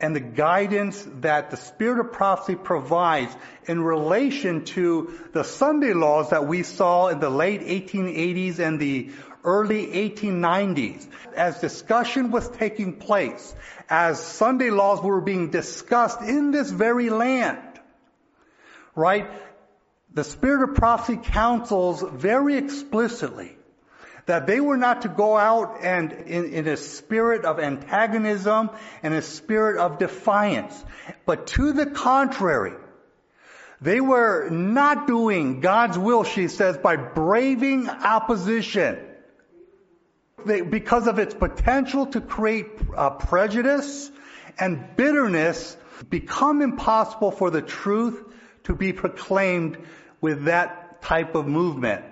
and 0.00 0.14
the 0.14 0.20
guidance 0.20 1.06
that 1.20 1.50
the 1.50 1.56
Spirit 1.56 1.98
of 1.98 2.12
prophecy 2.12 2.54
provides 2.56 3.34
in 3.66 3.82
relation 3.82 4.64
to 4.64 5.12
the 5.32 5.44
Sunday 5.44 5.92
laws 5.92 6.30
that 6.30 6.46
we 6.46 6.62
saw 6.62 7.08
in 7.08 7.20
the 7.20 7.30
late 7.30 7.60
1880s 7.60 8.58
and 8.60 8.78
the 8.78 9.10
early 9.44 9.86
1890s. 9.86 11.06
As 11.36 11.60
discussion 11.60 12.30
was 12.30 12.48
taking 12.48 12.94
place, 12.94 13.54
as 13.88 14.20
Sunday 14.20 14.70
laws 14.70 15.02
were 15.02 15.20
being 15.20 15.50
discussed 15.50 16.20
in 16.20 16.50
this 16.50 16.70
very 16.70 17.10
land, 17.10 17.73
right? 18.94 19.30
The 20.12 20.24
Spirit 20.24 20.70
of 20.70 20.76
prophecy 20.76 21.18
counsels 21.22 22.02
very 22.02 22.56
explicitly 22.56 23.56
that 24.26 24.46
they 24.46 24.60
were 24.60 24.76
not 24.76 25.02
to 25.02 25.08
go 25.08 25.36
out 25.36 25.78
and 25.82 26.12
in, 26.12 26.52
in, 26.52 26.66
a 26.66 26.76
spirit 26.76 27.44
of 27.44 27.58
antagonism 27.60 28.70
and 29.02 29.12
a 29.12 29.20
spirit 29.20 29.78
of 29.78 29.98
defiance, 29.98 30.82
but 31.26 31.46
to 31.48 31.72
the 31.72 31.86
contrary, 31.86 32.72
they 33.80 34.00
were 34.00 34.48
not 34.48 35.06
doing 35.06 35.60
God's 35.60 35.98
will, 35.98 36.24
she 36.24 36.48
says, 36.48 36.78
by 36.78 36.96
braving 36.96 37.88
opposition. 37.88 38.98
They, 40.46 40.62
because 40.62 41.06
of 41.06 41.18
its 41.18 41.34
potential 41.34 42.06
to 42.06 42.20
create 42.20 42.66
uh, 42.96 43.10
prejudice 43.10 44.10
and 44.58 44.96
bitterness, 44.96 45.76
become 46.08 46.62
impossible 46.62 47.30
for 47.30 47.50
the 47.50 47.62
truth 47.62 48.22
to 48.64 48.74
be 48.74 48.92
proclaimed 48.92 49.78
with 50.20 50.44
that 50.44 51.02
type 51.02 51.34
of 51.34 51.46
movement. 51.46 52.04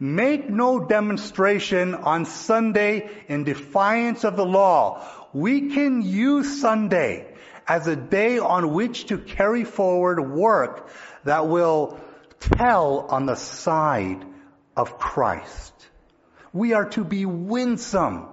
Make 0.00 0.50
no 0.50 0.80
demonstration 0.80 1.94
on 1.94 2.24
Sunday 2.24 3.10
in 3.28 3.44
defiance 3.44 4.24
of 4.24 4.36
the 4.36 4.44
law. 4.44 5.02
We 5.32 5.70
can 5.70 6.02
use 6.02 6.60
Sunday 6.60 7.32
as 7.66 7.86
a 7.86 7.96
day 7.96 8.38
on 8.38 8.74
which 8.74 9.06
to 9.06 9.18
carry 9.18 9.64
forward 9.64 10.20
work 10.20 10.88
that 11.24 11.48
will 11.48 11.98
tell 12.38 13.06
on 13.08 13.26
the 13.26 13.36
side 13.36 14.24
of 14.76 14.98
Christ. 14.98 15.72
We 16.52 16.74
are 16.74 16.88
to 16.90 17.04
be 17.04 17.24
winsome 17.24 18.28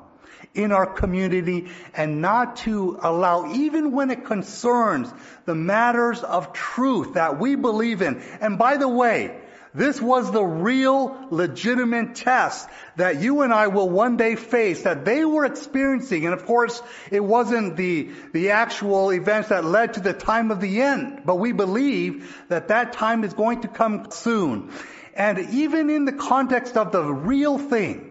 in 0.53 0.71
our 0.71 0.85
community 0.85 1.69
and 1.93 2.21
not 2.21 2.57
to 2.57 2.99
allow, 3.01 3.53
even 3.53 3.91
when 3.91 4.11
it 4.11 4.25
concerns 4.25 5.11
the 5.45 5.55
matters 5.55 6.21
of 6.23 6.53
truth 6.53 7.13
that 7.13 7.39
we 7.39 7.55
believe 7.55 8.01
in. 8.01 8.21
And 8.41 8.57
by 8.57 8.77
the 8.77 8.87
way, 8.87 9.39
this 9.73 10.01
was 10.01 10.29
the 10.31 10.43
real 10.43 11.27
legitimate 11.29 12.15
test 12.15 12.67
that 12.97 13.21
you 13.21 13.41
and 13.41 13.53
I 13.53 13.67
will 13.67 13.89
one 13.89 14.17
day 14.17 14.35
face 14.35 14.83
that 14.83 15.05
they 15.05 15.23
were 15.23 15.45
experiencing. 15.45 16.25
And 16.25 16.33
of 16.33 16.45
course, 16.45 16.81
it 17.09 17.23
wasn't 17.23 17.77
the, 17.77 18.09
the 18.33 18.51
actual 18.51 19.11
events 19.11 19.47
that 19.47 19.63
led 19.63 19.93
to 19.93 20.01
the 20.01 20.13
time 20.13 20.51
of 20.51 20.59
the 20.59 20.81
end, 20.81 21.21
but 21.25 21.35
we 21.35 21.53
believe 21.53 22.43
that 22.49 22.67
that 22.67 22.93
time 22.93 23.23
is 23.23 23.33
going 23.33 23.61
to 23.61 23.69
come 23.69 24.11
soon. 24.11 24.71
And 25.15 25.39
even 25.53 25.89
in 25.89 26.03
the 26.03 26.13
context 26.13 26.75
of 26.75 26.91
the 26.91 27.03
real 27.03 27.57
thing, 27.57 28.11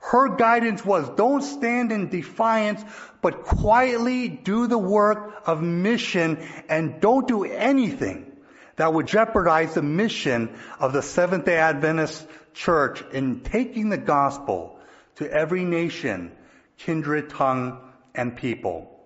her 0.00 0.34
guidance 0.36 0.84
was 0.84 1.08
don't 1.10 1.42
stand 1.42 1.92
in 1.92 2.08
defiance, 2.08 2.82
but 3.20 3.44
quietly 3.44 4.28
do 4.28 4.66
the 4.66 4.78
work 4.78 5.42
of 5.46 5.62
mission 5.62 6.38
and 6.68 7.00
don't 7.00 7.28
do 7.28 7.44
anything 7.44 8.32
that 8.76 8.94
would 8.94 9.06
jeopardize 9.06 9.74
the 9.74 9.82
mission 9.82 10.58
of 10.78 10.94
the 10.94 11.02
Seventh 11.02 11.44
day 11.44 11.58
Adventist 11.58 12.26
church 12.54 13.04
in 13.12 13.40
taking 13.40 13.90
the 13.90 13.98
gospel 13.98 14.78
to 15.16 15.30
every 15.30 15.64
nation, 15.64 16.32
kindred, 16.78 17.28
tongue, 17.28 17.78
and 18.14 18.34
people. 18.34 18.98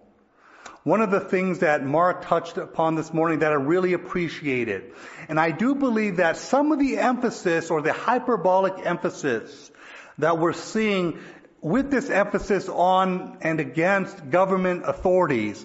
One 0.85 1.01
of 1.01 1.11
the 1.11 1.21
things 1.21 1.59
that 1.59 1.85
Mark 1.85 2.27
touched 2.27 2.57
upon 2.57 2.95
this 2.95 3.13
morning 3.13 3.41
that 3.41 3.51
I 3.51 3.57
really 3.57 3.95
appreciated, 3.95 4.93
and 5.29 5.41
I 5.41 5.51
do 5.51 5.75
believe 5.75 6.19
that 6.19 6.37
some 6.37 6.73
of 6.73 6.79
the 6.79 6.99
emphasis 6.99 7.71
or 7.71 7.83
the 7.83 7.93
hyperbolic 7.93 8.87
emphasis 8.87 9.73
that 10.19 10.39
we're 10.39 10.53
seeing 10.53 11.19
with 11.61 11.91
this 11.91 12.11
emphasis 12.11 12.69
on 12.69 13.39
and 13.41 13.59
against 13.59 14.31
government 14.31 14.83
authorities 14.87 15.65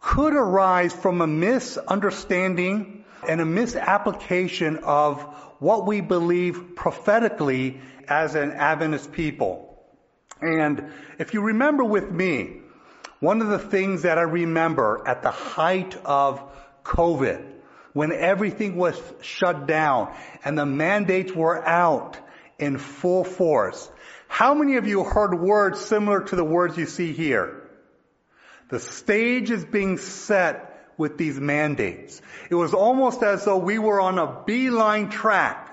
could 0.00 0.34
arise 0.34 0.92
from 0.92 1.20
a 1.20 1.26
misunderstanding 1.26 3.04
and 3.26 3.40
a 3.40 3.44
misapplication 3.44 4.78
of 4.78 5.22
what 5.58 5.86
we 5.86 6.00
believe 6.00 6.74
prophetically 6.74 7.80
as 8.08 8.34
an 8.34 8.50
Adventist 8.50 9.12
people. 9.12 9.68
And 10.40 10.92
if 11.18 11.34
you 11.34 11.40
remember 11.40 11.84
with 11.84 12.10
me, 12.10 12.62
one 13.20 13.40
of 13.40 13.48
the 13.48 13.60
things 13.60 14.02
that 14.02 14.18
I 14.18 14.22
remember 14.22 15.02
at 15.06 15.22
the 15.22 15.30
height 15.30 15.96
of 16.04 16.42
COVID, 16.82 17.44
when 17.92 18.10
everything 18.10 18.74
was 18.74 19.00
shut 19.20 19.68
down 19.68 20.12
and 20.44 20.58
the 20.58 20.66
mandates 20.66 21.32
were 21.32 21.64
out 21.64 22.18
in 22.58 22.78
full 22.78 23.24
force, 23.24 23.90
how 24.28 24.54
many 24.54 24.76
of 24.76 24.86
you 24.86 25.04
heard 25.04 25.38
words 25.38 25.80
similar 25.80 26.22
to 26.22 26.36
the 26.36 26.44
words 26.44 26.76
you 26.76 26.86
see 26.86 27.12
here? 27.12 27.68
The 28.68 28.80
stage 28.80 29.50
is 29.50 29.64
being 29.64 29.98
set 29.98 30.88
with 30.96 31.18
these 31.18 31.38
mandates. 31.38 32.22
It 32.48 32.54
was 32.54 32.72
almost 32.72 33.22
as 33.22 33.44
though 33.44 33.58
we 33.58 33.78
were 33.78 34.00
on 34.00 34.18
a 34.18 34.42
beeline 34.46 35.10
track 35.10 35.68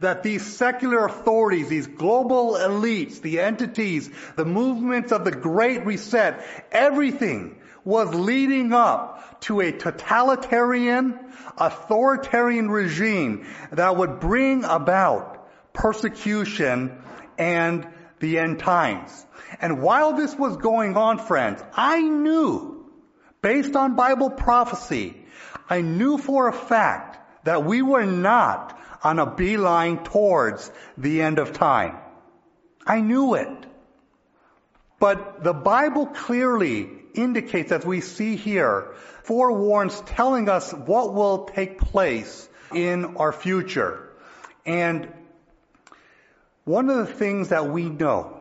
that 0.00 0.22
these 0.22 0.56
secular 0.56 1.06
authorities, 1.06 1.68
these 1.68 1.86
global 1.86 2.54
elites, 2.54 3.20
the 3.20 3.40
entities, 3.40 4.10
the 4.36 4.44
movements 4.44 5.12
of 5.12 5.24
the 5.24 5.30
Great 5.30 5.84
Reset, 5.84 6.44
everything 6.72 7.56
was 7.84 8.14
leading 8.14 8.72
up 8.72 9.40
to 9.42 9.60
a 9.60 9.72
totalitarian, 9.72 11.18
authoritarian 11.56 12.70
regime 12.70 13.46
that 13.72 13.96
would 13.96 14.20
bring 14.20 14.64
about 14.64 15.39
persecution 15.72 17.02
and 17.38 17.86
the 18.20 18.38
end 18.38 18.58
times. 18.58 19.26
And 19.60 19.82
while 19.82 20.12
this 20.12 20.34
was 20.34 20.56
going 20.56 20.96
on, 20.96 21.18
friends, 21.18 21.62
I 21.74 22.00
knew, 22.00 22.90
based 23.42 23.74
on 23.74 23.96
Bible 23.96 24.30
prophecy, 24.30 25.16
I 25.68 25.80
knew 25.80 26.18
for 26.18 26.48
a 26.48 26.52
fact 26.52 27.44
that 27.44 27.64
we 27.64 27.82
were 27.82 28.06
not 28.06 28.78
on 29.02 29.18
a 29.18 29.34
beeline 29.34 30.04
towards 30.04 30.70
the 30.98 31.22
end 31.22 31.38
of 31.38 31.52
time. 31.52 31.96
I 32.86 33.00
knew 33.00 33.34
it. 33.34 33.66
But 34.98 35.42
the 35.42 35.54
Bible 35.54 36.06
clearly 36.06 36.90
indicates, 37.14 37.72
as 37.72 37.84
we 37.84 38.02
see 38.02 38.36
here, 38.36 38.94
forewarns 39.22 39.98
telling 40.02 40.48
us 40.48 40.72
what 40.72 41.14
will 41.14 41.46
take 41.46 41.78
place 41.78 42.48
in 42.74 43.16
our 43.16 43.32
future. 43.32 44.10
And 44.66 45.08
one 46.70 46.88
of 46.88 46.98
the 46.98 47.12
things 47.12 47.48
that 47.48 47.66
we 47.66 47.88
know 47.88 48.40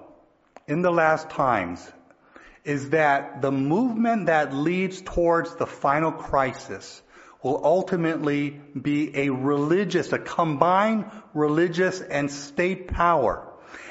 in 0.68 0.84
the 0.84 0.92
last 0.92 1.32
times 1.32 1.84
is 2.63 2.92
that 2.92 3.42
the 3.42 3.52
movement 3.52 4.28
that 4.28 4.54
leads 4.54 5.02
towards 5.02 5.56
the 5.56 5.65
final 5.65 6.12
crisis 6.12 7.02
will 7.42 7.60
ultimately 7.63 8.52
be 8.80 9.18
a 9.18 9.30
religious, 9.30 10.13
a 10.13 10.20
combined 10.20 11.10
religious 11.34 12.02
and 12.02 12.30
state 12.30 12.88
power. 12.89 13.48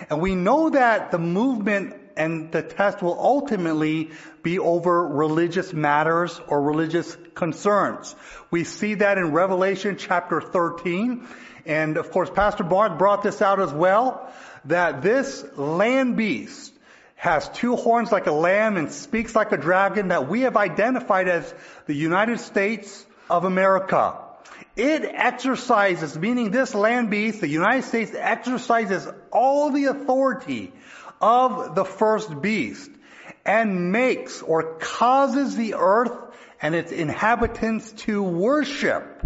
And 0.08 0.20
we 0.20 0.36
know 0.36 0.70
that 0.70 1.10
the 1.10 1.18
movement 1.18 1.96
and 2.16 2.52
the 2.52 2.62
test 2.62 3.02
will 3.02 3.18
ultimately 3.18 4.12
be 4.44 4.60
over 4.60 5.04
religious 5.08 5.72
matters 5.72 6.40
or 6.46 6.62
religious 6.62 7.16
concerns. 7.34 8.14
We 8.52 8.62
see 8.62 8.94
that 8.94 9.18
in 9.18 9.32
Revelation 9.32 9.96
chapter 9.98 10.40
13. 10.40 11.26
And 11.68 11.98
of 11.98 12.10
course, 12.10 12.30
Pastor 12.30 12.64
Mark 12.64 12.98
brought 12.98 13.22
this 13.22 13.42
out 13.42 13.60
as 13.60 13.72
well, 13.72 14.32
that 14.64 15.02
this 15.02 15.44
land 15.54 16.16
beast 16.16 16.72
has 17.16 17.46
two 17.50 17.76
horns 17.76 18.10
like 18.10 18.26
a 18.26 18.32
lamb 18.32 18.78
and 18.78 18.90
speaks 18.90 19.36
like 19.36 19.52
a 19.52 19.58
dragon 19.58 20.08
that 20.08 20.28
we 20.28 20.42
have 20.42 20.56
identified 20.56 21.28
as 21.28 21.54
the 21.84 21.94
United 21.94 22.40
States 22.40 23.04
of 23.28 23.44
America. 23.44 24.16
It 24.76 25.04
exercises, 25.04 26.18
meaning 26.18 26.50
this 26.50 26.74
land 26.74 27.10
beast, 27.10 27.42
the 27.42 27.48
United 27.48 27.82
States 27.82 28.14
exercises 28.14 29.06
all 29.30 29.70
the 29.70 29.86
authority 29.86 30.72
of 31.20 31.74
the 31.74 31.84
first 31.84 32.40
beast 32.40 32.90
and 33.44 33.92
makes 33.92 34.40
or 34.40 34.78
causes 34.78 35.54
the 35.54 35.74
earth 35.74 36.16
and 36.62 36.74
its 36.74 36.92
inhabitants 36.92 37.92
to 37.92 38.22
worship 38.22 39.22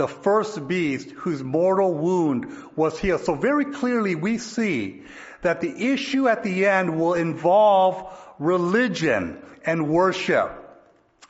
the 0.00 0.08
first 0.08 0.66
beast 0.66 1.10
whose 1.10 1.42
mortal 1.42 1.92
wound 1.92 2.46
was 2.74 2.98
healed. 2.98 3.20
So 3.20 3.34
very 3.34 3.66
clearly 3.66 4.14
we 4.14 4.38
see 4.38 5.02
that 5.42 5.60
the 5.60 5.92
issue 5.92 6.26
at 6.26 6.42
the 6.42 6.64
end 6.64 6.98
will 6.98 7.12
involve 7.12 8.10
religion 8.38 9.42
and 9.62 9.90
worship. 9.90 10.56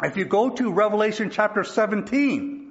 If 0.00 0.16
you 0.16 0.24
go 0.24 0.50
to 0.50 0.72
Revelation 0.72 1.30
chapter 1.30 1.64
17, 1.64 2.70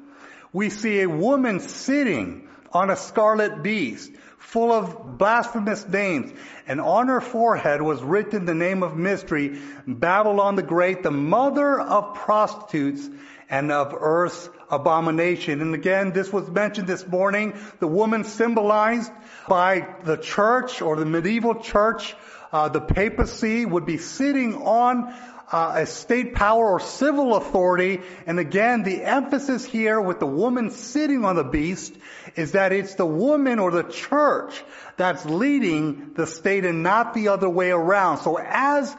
we 0.53 0.69
see 0.69 1.01
a 1.01 1.09
woman 1.09 1.59
sitting 1.59 2.47
on 2.71 2.89
a 2.89 2.95
scarlet 2.95 3.61
beast 3.61 4.09
full 4.37 4.71
of 4.71 5.17
blasphemous 5.17 5.85
names. 5.85 6.31
And 6.65 6.79
on 6.79 7.09
her 7.09 7.19
forehead 7.19 7.81
was 7.81 8.01
written 8.01 8.45
the 8.45 8.55
name 8.55 8.83
of 8.83 8.95
mystery, 8.95 9.59
Babylon 9.85 10.55
the 10.55 10.63
Great, 10.63 11.03
the 11.03 11.11
mother 11.11 11.77
of 11.77 12.15
prostitutes 12.15 13.05
and 13.49 13.69
of 13.69 13.93
earth's 13.99 14.49
abomination. 14.69 15.61
And 15.61 15.73
again, 15.73 16.11
this 16.11 16.31
was 16.31 16.49
mentioned 16.49 16.87
this 16.87 17.07
morning. 17.07 17.53
The 17.79 17.87
woman 17.87 18.23
symbolized 18.23 19.11
by 19.47 19.87
the 20.03 20.17
church 20.17 20.81
or 20.81 20.95
the 20.95 21.05
medieval 21.05 21.55
church, 21.55 22.15
uh, 22.51 22.69
the 22.69 22.81
papacy 22.81 23.65
would 23.65 23.85
be 23.85 23.97
sitting 23.97 24.55
on 24.55 25.13
uh, 25.51 25.73
a 25.77 25.85
state 25.85 26.35
power 26.35 26.73
or 26.73 26.79
civil 26.79 27.35
authority. 27.35 28.01
And 28.25 28.39
again, 28.39 28.83
the 28.83 29.03
emphasis 29.03 29.65
here 29.65 29.99
with 29.99 30.19
the 30.19 30.27
woman 30.27 30.69
sitting 30.71 31.25
on 31.25 31.35
the 31.35 31.43
beast 31.43 31.93
is 32.35 32.51
that 32.51 32.71
it's 32.71 32.95
the 32.95 33.05
woman 33.05 33.59
or 33.59 33.71
the 33.71 33.83
church 33.83 34.63
that's 34.97 35.25
leading 35.25 36.13
the 36.13 36.27
state 36.27 36.65
and 36.65 36.83
not 36.83 37.13
the 37.13 37.29
other 37.29 37.49
way 37.49 37.71
around. 37.71 38.19
So 38.19 38.37
as 38.37 38.95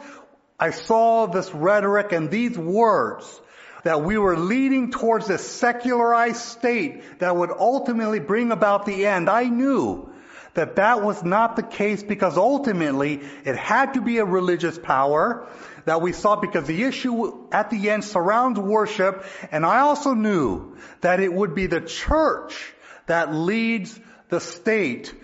I 0.59 0.71
saw 0.71 1.27
this 1.27 1.53
rhetoric 1.55 2.13
and 2.13 2.31
these 2.31 2.59
words, 2.59 3.41
that 3.85 4.03
we 4.03 4.19
were 4.19 4.37
leading 4.37 4.91
towards 4.91 5.31
a 5.31 5.39
secularized 5.39 6.43
state 6.43 7.19
that 7.21 7.35
would 7.35 7.51
ultimately 7.51 8.21
bring 8.21 8.53
about 8.53 8.87
the 8.87 9.07
end. 9.07 9.29
I 9.29 9.45
knew 9.45 10.11
that 10.55 10.77
that 10.77 11.03
was 11.03 11.23
not 11.23 11.57
the 11.57 11.63
case 11.63 12.03
because 12.03 12.37
ultimately 12.37 13.21
it 13.45 13.57
had 13.57 13.95
to 13.95 14.01
be 14.01 14.19
a 14.19 14.25
religious 14.25 14.79
power 14.79 15.47
that 15.85 16.03
we 16.03 16.13
saw 16.13 16.37
because 16.37 16.67
the 16.67 16.85
issue 16.85 17.49
at 17.53 17.71
the 17.71 17.91
end 17.91 18.05
surrounds 18.05 18.59
worship 18.59 19.25
and 19.53 19.65
I 19.65 19.81
also 19.81 20.15
knew 20.15 20.77
that 21.01 21.21
it 21.21 21.33
would 21.33 21.55
be 21.55 21.67
the 21.67 21.81
church 21.81 22.75
that 23.07 23.33
leads 23.33 23.99
the 24.29 24.41
state 24.41 25.15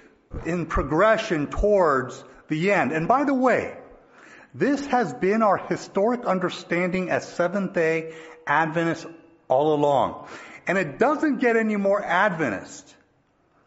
in 0.45 0.67
progression 0.67 1.49
towards 1.49 2.23
the 2.49 2.73
end. 2.73 2.93
And 2.93 3.09
by 3.09 3.25
the 3.25 3.35
way, 3.35 3.77
this 4.55 4.87
has 4.87 5.13
been 5.13 5.43
our 5.43 5.59
historic 5.59 6.25
understanding 6.25 7.11
as 7.11 7.29
Seventh 7.29 7.75
day 7.75 8.15
Adventists 8.47 9.07
all 9.49 9.75
along. 9.75 10.29
And 10.67 10.79
it 10.79 10.99
doesn't 10.99 11.39
get 11.39 11.57
any 11.57 11.77
more 11.77 12.03
Adventist 12.03 12.95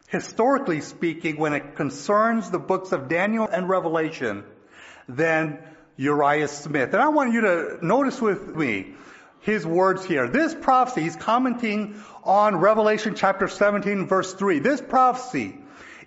historically 0.10 0.82
speaking, 0.82 1.38
when 1.38 1.54
it 1.54 1.76
concerns 1.76 2.50
the 2.50 2.60
books 2.60 2.92
of 2.92 3.08
Daniel 3.08 3.48
and 3.48 3.70
Revelation, 3.70 4.44
than 5.08 5.60
Uriah 5.98 6.48
Smith. 6.48 6.94
And 6.94 7.02
I 7.02 7.10
want 7.10 7.34
you 7.34 7.42
to 7.42 7.78
notice 7.82 8.20
with 8.20 8.56
me 8.56 8.96
his 9.42 9.66
words 9.66 10.04
here. 10.04 10.28
This 10.28 10.54
prophecy, 10.54 11.02
he's 11.02 11.16
commenting 11.16 12.02
on 12.24 12.56
Revelation 12.56 13.16
chapter 13.16 13.48
17 13.48 14.08
verse 14.08 14.34
3. 14.34 14.60
This 14.60 14.82
prophecy 14.82 15.58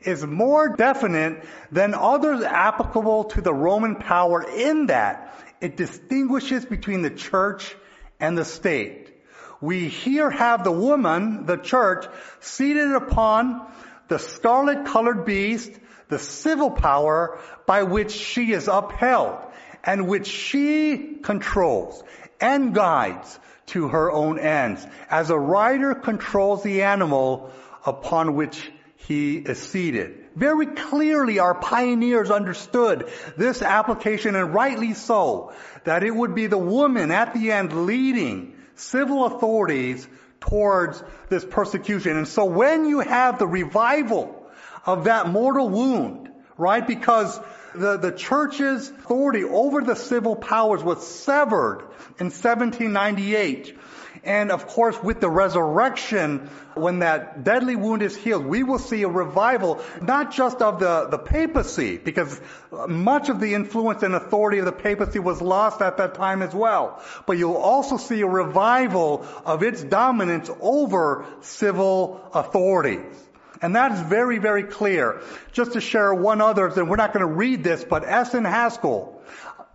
is 0.03 0.27
more 0.27 0.75
definite 0.77 1.45
than 1.71 1.95
others 1.95 2.43
applicable 2.43 3.25
to 3.25 3.41
the 3.41 3.55
Roman 3.55 3.97
power 3.97 4.43
in 4.43 4.87
that 4.87 5.35
it 5.61 5.77
distinguishes 5.77 6.65
between 6.65 7.03
the 7.03 7.11
church 7.11 7.77
and 8.23 8.39
the 8.39 8.45
state. 8.45 9.13
We 9.61 9.89
here 9.89 10.31
have 10.31 10.65
the 10.65 10.73
woman, 10.73 11.45
the 11.45 11.57
church, 11.57 12.07
seated 12.41 12.93
upon 12.93 13.67
the 14.09 14.19
scarlet 14.19 14.87
colored 14.87 15.25
beast, 15.25 15.73
the 16.09 16.19
civil 16.19 16.71
power 16.71 17.39
by 17.67 17.83
which 17.83 18.13
she 18.13 18.53
is 18.53 18.69
upheld 18.69 19.39
and 19.85 20.07
which 20.07 20.29
she 20.29 21.17
controls 21.23 22.03
and 22.41 22.75
guides 22.75 23.39
to 23.67 23.89
her 23.89 24.11
own 24.11 24.39
ends, 24.39 24.87
as 25.11 25.31
a 25.31 25.39
rider 25.39 25.95
controls 25.95 26.63
the 26.63 26.83
animal 26.83 27.51
upon 27.85 28.35
which 28.35 28.71
he 28.97 29.37
is 29.39 29.59
seated. 29.59 30.22
Very 30.35 30.67
clearly 30.67 31.39
our 31.39 31.55
pioneers 31.55 32.31
understood 32.31 33.11
this 33.37 33.63
application 33.63 34.35
and 34.35 34.55
rightly 34.55 34.95
so, 34.95 35.53
that 35.85 36.03
it 36.03 36.15
would 36.15 36.35
be 36.35 36.47
the 36.47 36.59
woman 36.59 37.11
at 37.11 37.35
the 37.35 37.53
end 37.53 37.87
leading 37.87 38.57
civil 38.75 39.27
authorities 39.27 40.07
towards 40.41 41.03
this 41.29 41.45
persecution. 41.45 42.17
And 42.17 42.29
so 42.29 42.45
when 42.45 42.87
you 42.87 43.01
have 43.01 43.39
the 43.39 43.47
revival 43.47 44.51
of 44.85 45.05
that 45.05 45.29
mortal 45.29 45.69
wound, 45.69 46.31
right, 46.57 46.87
because 46.87 47.39
the, 47.75 47.97
the 47.97 48.13
church's 48.13 48.91
authority 48.91 49.45
over 49.45 49.83
the 49.83 49.95
civil 49.95 50.37
powers 50.37 50.83
was 50.83 51.07
severed 51.07 51.81
in 52.19 52.27
1798. 52.27 53.79
And 54.25 54.53
of 54.53 54.69
course, 54.69 55.03
with 55.03 55.21
the 55.21 55.29
resurrection, 55.29 56.49
when 56.75 57.01
that 57.01 57.43
deadly 57.43 57.75
wound 57.75 58.03
is 58.03 58.17
healed, 58.17 58.47
we 58.47 58.63
will 58.63 58.79
see 58.79 59.03
a 59.03 59.09
revival, 59.09 59.83
not 60.01 60.31
just 60.31 60.63
of 60.63 60.79
the, 60.79 61.09
the 61.11 61.19
papacy, 61.19 61.99
because 61.99 62.41
much 62.87 63.29
of 63.31 63.41
the 63.41 63.55
influence 63.55 64.05
and 64.05 64.15
authority 64.15 64.59
of 64.59 64.65
the 64.65 64.73
papacy 64.73 65.19
was 65.19 65.43
lost 65.43 65.81
at 65.81 65.97
that 65.97 66.15
time 66.15 66.41
as 66.41 66.55
well. 66.55 67.03
But 67.27 67.37
you'll 67.39 67.57
also 67.57 67.97
see 67.97 68.21
a 68.21 68.27
revival 68.29 69.27
of 69.45 69.65
its 69.65 69.83
dominance 69.83 70.49
over 70.61 71.27
civil 71.41 72.31
authorities. 72.33 73.17
And 73.61 73.75
that 73.75 73.93
is 73.93 74.01
very, 74.01 74.39
very 74.39 74.65
clear. 74.65 75.21
Just 75.51 75.73
to 75.73 75.81
share 75.81 76.15
one 76.15 76.41
other, 76.41 76.67
and 76.67 76.89
we're 76.89 76.97
not 76.97 77.13
going 77.13 77.27
to 77.27 77.33
read 77.33 77.65
this, 77.65 77.85
but 77.85 78.05
S.N. 78.05 78.45
Haskell 78.45 79.21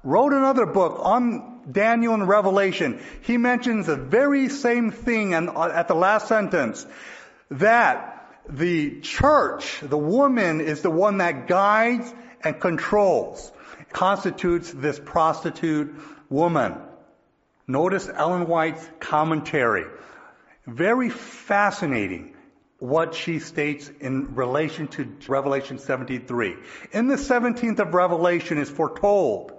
wrote 0.04 0.32
another 0.32 0.66
book 0.66 1.00
on 1.00 1.57
Daniel 1.70 2.14
and 2.14 2.28
Revelation, 2.28 3.02
he 3.22 3.38
mentions 3.38 3.88
the 3.88 3.96
very 3.96 4.50
same 4.50 4.92
thing 4.92 5.34
uh, 5.34 5.72
at 5.74 5.88
the 5.88 5.96
last 5.96 6.28
sentence, 6.28 6.86
that 7.52 8.36
the 8.50 9.02
church, 9.02 9.80
the 9.82 9.98
woman, 9.98 10.62
is 10.62 10.82
the 10.82 10.92
one 10.92 11.18
that 11.18 11.48
guides 11.48 12.14
and 12.44 12.60
controls, 12.60 13.52
constitutes 13.92 14.72
this 14.72 15.00
prostitute 15.00 15.94
woman. 16.30 16.76
Notice 17.68 18.10
Ellen 18.14 18.48
White's 18.48 18.88
commentary. 19.00 19.86
Very 20.66 21.10
fascinating 21.10 22.36
what 22.80 23.16
she 23.16 23.40
states 23.40 23.90
in 24.00 24.36
relation 24.36 24.88
to 24.88 25.12
Revelation 25.28 25.80
73. 25.80 26.56
In 26.92 27.08
the 27.08 27.16
17th 27.16 27.80
of 27.80 27.94
Revelation 27.94 28.58
is 28.58 28.70
foretold 28.70 29.57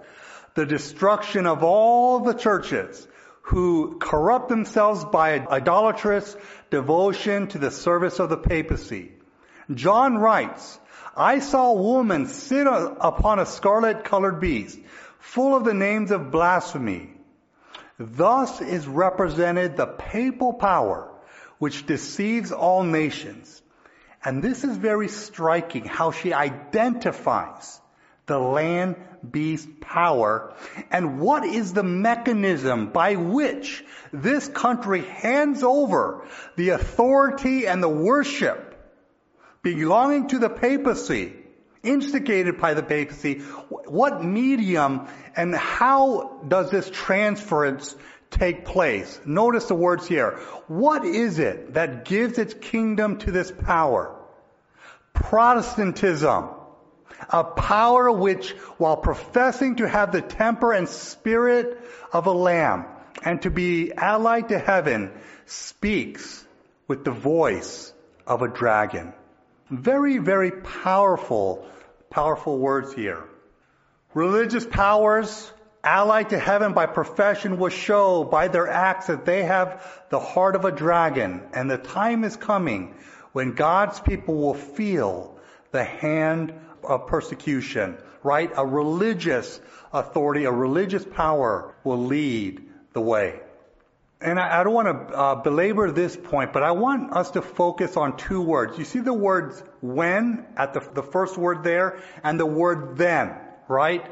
the 0.59 0.65
destruction 0.65 1.47
of 1.47 1.63
all 1.63 2.19
the 2.19 2.33
churches 2.33 3.07
who 3.43 3.97
corrupt 3.97 4.49
themselves 4.49 5.05
by 5.05 5.39
idolatrous 5.39 6.35
devotion 6.69 7.47
to 7.47 7.57
the 7.57 7.71
service 7.71 8.19
of 8.19 8.27
the 8.27 8.35
papacy. 8.35 9.13
John 9.73 10.17
writes, 10.17 10.77
I 11.15 11.39
saw 11.39 11.71
a 11.71 11.81
woman 11.81 12.25
sit 12.25 12.67
upon 12.67 13.39
a 13.39 13.45
scarlet 13.45 14.03
colored 14.03 14.41
beast, 14.41 14.77
full 15.19 15.55
of 15.55 15.63
the 15.63 15.73
names 15.73 16.11
of 16.11 16.29
blasphemy. 16.29 17.13
Thus 17.97 18.59
is 18.59 18.85
represented 18.85 19.77
the 19.77 19.87
papal 19.87 20.51
power 20.51 21.09
which 21.57 21.85
deceives 21.85 22.51
all 22.51 22.83
nations. 22.83 23.61
And 24.25 24.43
this 24.43 24.65
is 24.65 24.75
very 24.75 25.07
striking 25.07 25.85
how 25.85 26.11
she 26.11 26.33
identifies 26.33 27.79
the 28.29 28.39
land 28.39 28.95
beast 29.29 29.81
power 29.81 30.53
and 30.89 31.19
what 31.19 31.43
is 31.43 31.73
the 31.73 31.83
mechanism 31.83 32.87
by 32.87 33.15
which 33.15 33.83
this 34.13 34.47
country 34.47 35.01
hands 35.01 35.61
over 35.61 36.25
the 36.55 36.69
authority 36.69 37.67
and 37.67 37.83
the 37.83 37.89
worship 37.89 38.69
belonging 39.61 40.27
to 40.29 40.39
the 40.39 40.49
papacy, 40.49 41.33
instigated 41.83 42.59
by 42.59 42.73
the 42.73 42.83
papacy, 42.83 43.39
what 43.69 44.23
medium 44.23 45.07
and 45.35 45.53
how 45.53 46.39
does 46.47 46.71
this 46.71 46.89
transference 46.89 47.95
take 48.31 48.63
place? 48.63 49.19
Notice 49.25 49.65
the 49.65 49.75
words 49.75 50.07
here. 50.07 50.39
What 50.67 51.03
is 51.03 51.39
it 51.39 51.73
that 51.73 52.05
gives 52.05 52.37
its 52.37 52.53
kingdom 52.53 53.17
to 53.19 53.31
this 53.31 53.51
power? 53.51 54.15
Protestantism 55.13 56.49
a 57.29 57.43
power 57.43 58.11
which, 58.11 58.51
while 58.77 58.97
professing 58.97 59.77
to 59.77 59.87
have 59.87 60.11
the 60.11 60.21
temper 60.21 60.73
and 60.73 60.87
spirit 60.87 61.81
of 62.13 62.27
a 62.27 62.31
lamb 62.31 62.85
and 63.23 63.41
to 63.41 63.49
be 63.49 63.91
allied 63.93 64.49
to 64.49 64.59
heaven, 64.59 65.11
speaks 65.45 66.45
with 66.87 67.03
the 67.03 67.11
voice 67.11 67.93
of 68.25 68.41
a 68.41 68.47
dragon. 68.47 69.13
Very, 69.69 70.17
very 70.17 70.51
powerful, 70.51 71.67
powerful 72.09 72.57
words 72.57 72.93
here. 72.93 73.23
Religious 74.13 74.65
powers 74.65 75.51
allied 75.83 76.29
to 76.29 76.39
heaven 76.39 76.73
by 76.73 76.85
profession 76.85 77.57
will 77.57 77.69
show 77.69 78.23
by 78.23 78.47
their 78.47 78.67
acts 78.67 79.07
that 79.07 79.25
they 79.25 79.43
have 79.43 79.85
the 80.09 80.19
heart 80.19 80.55
of 80.55 80.65
a 80.65 80.71
dragon, 80.71 81.41
and 81.53 81.69
the 81.69 81.77
time 81.77 82.23
is 82.23 82.35
coming 82.35 82.95
when 83.31 83.53
God's 83.53 83.99
people 83.99 84.35
will 84.35 84.55
feel 84.55 85.37
the 85.71 85.83
hand 85.83 86.53
of 86.89 87.07
persecution, 87.07 87.97
right? 88.23 88.51
A 88.55 88.65
religious 88.65 89.59
authority, 89.93 90.45
a 90.45 90.51
religious 90.51 91.05
power 91.05 91.75
will 91.83 92.05
lead 92.05 92.61
the 92.93 93.01
way. 93.01 93.39
And 94.21 94.37
I, 94.37 94.59
I 94.59 94.63
don't 94.63 94.73
want 94.73 94.87
to 94.87 95.15
uh, 95.15 95.35
belabor 95.35 95.91
this 95.91 96.17
point, 96.17 96.51
but 96.51 96.63
I 96.63 96.71
want 96.71 97.13
us 97.13 97.31
to 97.31 97.41
focus 97.41 97.95
on 97.95 98.17
two 98.17 98.41
words. 98.41 98.77
You 98.77 98.85
see 98.85 98.99
the 98.99 99.13
words 99.13 99.63
when 99.81 100.45
at 100.57 100.73
the, 100.73 100.81
the 100.93 101.03
first 101.03 101.37
word 101.37 101.63
there 101.63 102.01
and 102.23 102.39
the 102.39 102.45
word 102.45 102.97
then, 102.97 103.35
right? 103.67 104.05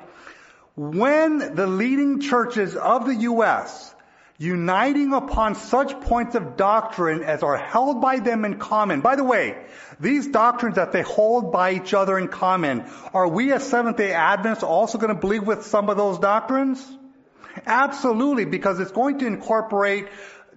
When 0.75 1.55
the 1.55 1.67
leading 1.67 2.21
churches 2.21 2.75
of 2.75 3.05
the 3.05 3.15
U.S 3.15 3.95
uniting 4.37 5.13
upon 5.13 5.55
such 5.55 5.99
points 6.01 6.35
of 6.35 6.57
doctrine 6.57 7.23
as 7.23 7.41
are 7.41 7.57
held 7.57 8.01
by 8.01 8.19
them 8.19 8.45
in 8.45 8.59
common. 8.59 9.01
By 9.01 9.15
the 9.15 9.23
way, 9.23 9.57
these 9.99 10.27
doctrines 10.27 10.75
that 10.75 10.91
they 10.91 11.01
hold 11.01 11.51
by 11.51 11.71
each 11.73 11.93
other 11.93 12.17
in 12.19 12.27
common, 12.27 12.85
are 13.13 13.27
we 13.27 13.51
as 13.51 13.67
Seventh 13.67 13.97
day 13.97 14.13
Adventists 14.13 14.63
also 14.63 14.99
going 14.99 15.13
to 15.13 15.19
believe 15.19 15.43
with 15.43 15.65
some 15.65 15.89
of 15.89 15.97
those 15.97 16.19
doctrines? 16.19 16.85
Absolutely, 17.65 18.45
because 18.45 18.79
it's 18.79 18.91
going 18.91 19.17
to 19.19 19.25
incorporate 19.25 20.07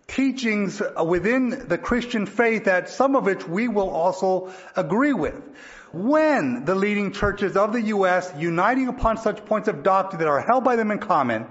teachings 0.06 0.82
within 1.02 1.68
the 1.68 1.78
Christian 1.78 2.26
faith 2.26 2.64
that 2.64 2.90
some 2.90 3.16
of 3.16 3.24
which 3.24 3.46
we 3.46 3.68
will 3.68 3.88
also 3.88 4.52
agree 4.76 5.14
with. 5.14 5.34
When 5.92 6.64
the 6.66 6.74
leading 6.74 7.12
churches 7.12 7.56
of 7.56 7.72
the 7.72 7.82
U.S. 7.82 8.32
uniting 8.36 8.88
upon 8.88 9.16
such 9.16 9.44
points 9.46 9.68
of 9.68 9.82
doctrine 9.82 10.20
that 10.20 10.28
are 10.28 10.40
held 10.40 10.64
by 10.64 10.76
them 10.76 10.90
in 10.90 10.98
common, 10.98 11.46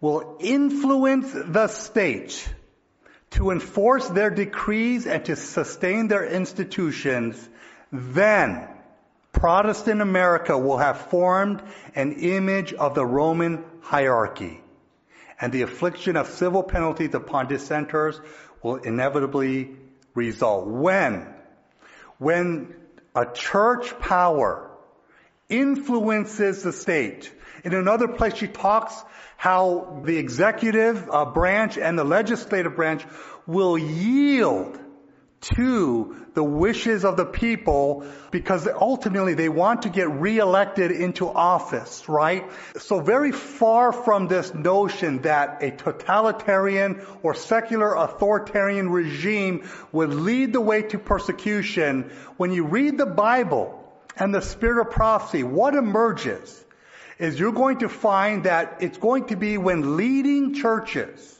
will 0.00 0.36
influence 0.40 1.32
the 1.32 1.68
state 1.68 2.48
to 3.30 3.50
enforce 3.50 4.08
their 4.08 4.30
decrees 4.30 5.06
and 5.06 5.24
to 5.26 5.36
sustain 5.36 6.08
their 6.08 6.24
institutions, 6.24 7.48
then 7.92 8.68
Protestant 9.32 10.00
America 10.00 10.56
will 10.56 10.78
have 10.78 10.98
formed 11.10 11.62
an 11.94 12.12
image 12.12 12.72
of 12.72 12.94
the 12.94 13.04
Roman 13.04 13.64
hierarchy. 13.80 14.60
And 15.40 15.52
the 15.52 15.62
affliction 15.62 16.16
of 16.16 16.28
civil 16.28 16.62
penalties 16.62 17.14
upon 17.14 17.46
dissenters 17.46 18.20
will 18.62 18.76
inevitably 18.76 19.76
result. 20.14 20.66
When? 20.66 21.26
When 22.18 22.74
a 23.14 23.26
church 23.26 23.98
power 24.00 24.70
influences 25.48 26.62
the 26.62 26.72
state. 26.72 27.32
In 27.64 27.74
another 27.74 28.08
place 28.08 28.36
she 28.36 28.48
talks 28.48 28.94
how 29.38 30.02
the 30.04 30.18
executive 30.18 31.08
uh, 31.08 31.24
branch 31.24 31.78
and 31.78 31.96
the 31.96 32.02
legislative 32.02 32.74
branch 32.74 33.06
will 33.46 33.78
yield 33.78 34.76
to 35.40 36.26
the 36.34 36.42
wishes 36.42 37.04
of 37.04 37.16
the 37.16 37.24
people 37.24 38.04
because 38.32 38.66
ultimately 38.66 39.34
they 39.34 39.48
want 39.48 39.82
to 39.82 39.90
get 39.90 40.10
reelected 40.10 40.90
into 40.90 41.28
office, 41.28 42.08
right? 42.08 42.50
So 42.78 42.98
very 42.98 43.30
far 43.30 43.92
from 43.92 44.26
this 44.26 44.52
notion 44.52 45.22
that 45.22 45.62
a 45.62 45.70
totalitarian 45.70 47.00
or 47.22 47.34
secular 47.34 47.94
authoritarian 47.94 48.90
regime 48.90 49.68
would 49.92 50.12
lead 50.12 50.52
the 50.52 50.60
way 50.60 50.82
to 50.82 50.98
persecution, 50.98 52.10
when 52.38 52.50
you 52.50 52.64
read 52.64 52.98
the 52.98 53.06
Bible 53.06 53.88
and 54.16 54.34
the 54.34 54.42
spirit 54.42 54.84
of 54.84 54.90
prophecy, 54.90 55.44
what 55.44 55.76
emerges 55.76 56.64
is 57.18 57.38
you're 57.38 57.52
going 57.52 57.78
to 57.78 57.88
find 57.88 58.44
that 58.44 58.78
it's 58.80 58.98
going 58.98 59.26
to 59.26 59.36
be 59.36 59.58
when 59.58 59.96
leading 59.96 60.54
churches, 60.54 61.36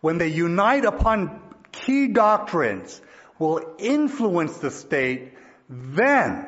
when 0.00 0.18
they 0.18 0.28
unite 0.28 0.84
upon 0.84 1.40
key 1.72 2.08
doctrines, 2.08 3.00
will 3.38 3.74
influence 3.78 4.58
the 4.58 4.70
state, 4.70 5.32
then 5.68 6.46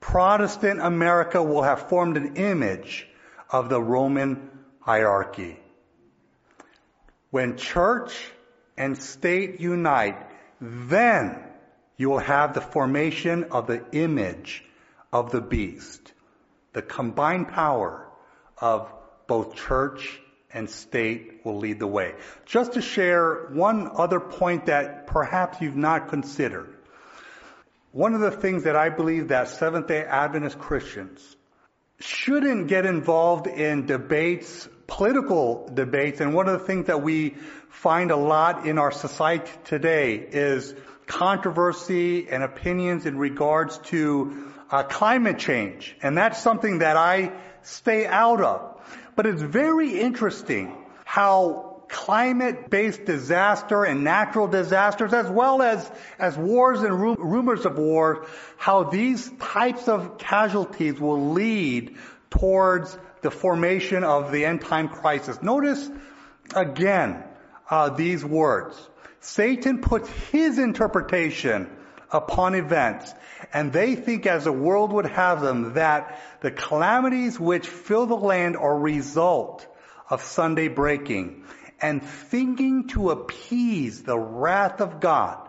Protestant 0.00 0.80
America 0.80 1.42
will 1.42 1.62
have 1.62 1.88
formed 1.88 2.16
an 2.16 2.36
image 2.36 3.06
of 3.50 3.68
the 3.68 3.80
Roman 3.80 4.50
hierarchy. 4.80 5.58
When 7.30 7.56
church 7.56 8.12
and 8.76 8.96
state 8.96 9.60
unite, 9.60 10.18
then 10.60 11.38
you 11.96 12.10
will 12.10 12.18
have 12.18 12.54
the 12.54 12.60
formation 12.60 13.44
of 13.44 13.66
the 13.66 13.84
image 13.92 14.64
of 15.12 15.30
the 15.30 15.40
beast, 15.40 16.12
the 16.72 16.82
combined 16.82 17.48
power 17.48 18.06
of 18.58 18.92
both 19.26 19.54
church 19.56 20.20
and 20.52 20.68
state 20.68 21.40
will 21.44 21.58
lead 21.58 21.78
the 21.78 21.86
way. 21.86 22.14
Just 22.44 22.74
to 22.74 22.82
share 22.82 23.48
one 23.52 23.90
other 23.94 24.20
point 24.20 24.66
that 24.66 25.06
perhaps 25.06 25.60
you've 25.60 25.76
not 25.76 26.08
considered. 26.08 26.76
One 27.92 28.14
of 28.14 28.20
the 28.20 28.30
things 28.30 28.64
that 28.64 28.76
I 28.76 28.88
believe 28.88 29.28
that 29.28 29.48
Seventh 29.48 29.86
day 29.86 30.02
Adventist 30.02 30.58
Christians 30.58 31.36
shouldn't 32.00 32.68
get 32.68 32.86
involved 32.86 33.46
in 33.46 33.86
debates, 33.86 34.68
political 34.86 35.70
debates, 35.72 36.20
and 36.20 36.34
one 36.34 36.48
of 36.48 36.58
the 36.58 36.66
things 36.66 36.86
that 36.86 37.02
we 37.02 37.36
find 37.68 38.10
a 38.10 38.16
lot 38.16 38.66
in 38.66 38.78
our 38.78 38.92
society 38.92 39.50
today 39.64 40.14
is 40.16 40.74
controversy 41.06 42.28
and 42.28 42.42
opinions 42.42 43.06
in 43.06 43.18
regards 43.18 43.78
to 43.78 44.51
uh, 44.72 44.82
climate 44.82 45.38
change. 45.38 45.94
And 46.02 46.16
that's 46.16 46.42
something 46.42 46.78
that 46.78 46.96
I 46.96 47.32
stay 47.62 48.06
out 48.06 48.40
of. 48.40 48.82
But 49.14 49.26
it's 49.26 49.42
very 49.42 50.00
interesting 50.00 50.74
how 51.04 51.84
climate-based 51.88 53.04
disaster 53.04 53.84
and 53.84 54.02
natural 54.02 54.48
disasters, 54.48 55.12
as 55.12 55.28
well 55.28 55.60
as, 55.60 55.88
as 56.18 56.36
wars 56.38 56.80
and 56.80 56.98
ru- 56.98 57.16
rumors 57.18 57.66
of 57.66 57.76
war, 57.76 58.26
how 58.56 58.84
these 58.84 59.30
types 59.38 59.88
of 59.88 60.16
casualties 60.16 60.98
will 60.98 61.32
lead 61.32 61.98
towards 62.30 62.96
the 63.20 63.30
formation 63.30 64.04
of 64.04 64.32
the 64.32 64.46
end 64.46 64.62
time 64.62 64.88
crisis. 64.88 65.42
Notice 65.42 65.90
again 66.54 67.22
uh, 67.68 67.90
these 67.90 68.24
words. 68.24 68.74
Satan 69.20 69.82
puts 69.82 70.08
his 70.30 70.58
interpretation 70.58 71.68
upon 72.12 72.54
events. 72.54 73.12
And 73.52 73.72
they 73.72 73.94
think 73.94 74.26
as 74.26 74.44
the 74.44 74.52
world 74.52 74.92
would 74.92 75.06
have 75.06 75.40
them 75.40 75.74
that 75.74 76.20
the 76.40 76.50
calamities 76.50 77.40
which 77.40 77.66
fill 77.66 78.06
the 78.06 78.16
land 78.16 78.56
are 78.56 78.78
result 78.78 79.66
of 80.10 80.22
Sunday 80.22 80.68
breaking 80.68 81.44
and 81.80 82.02
thinking 82.02 82.88
to 82.88 83.10
appease 83.10 84.02
the 84.02 84.18
wrath 84.18 84.80
of 84.80 85.00
God. 85.00 85.48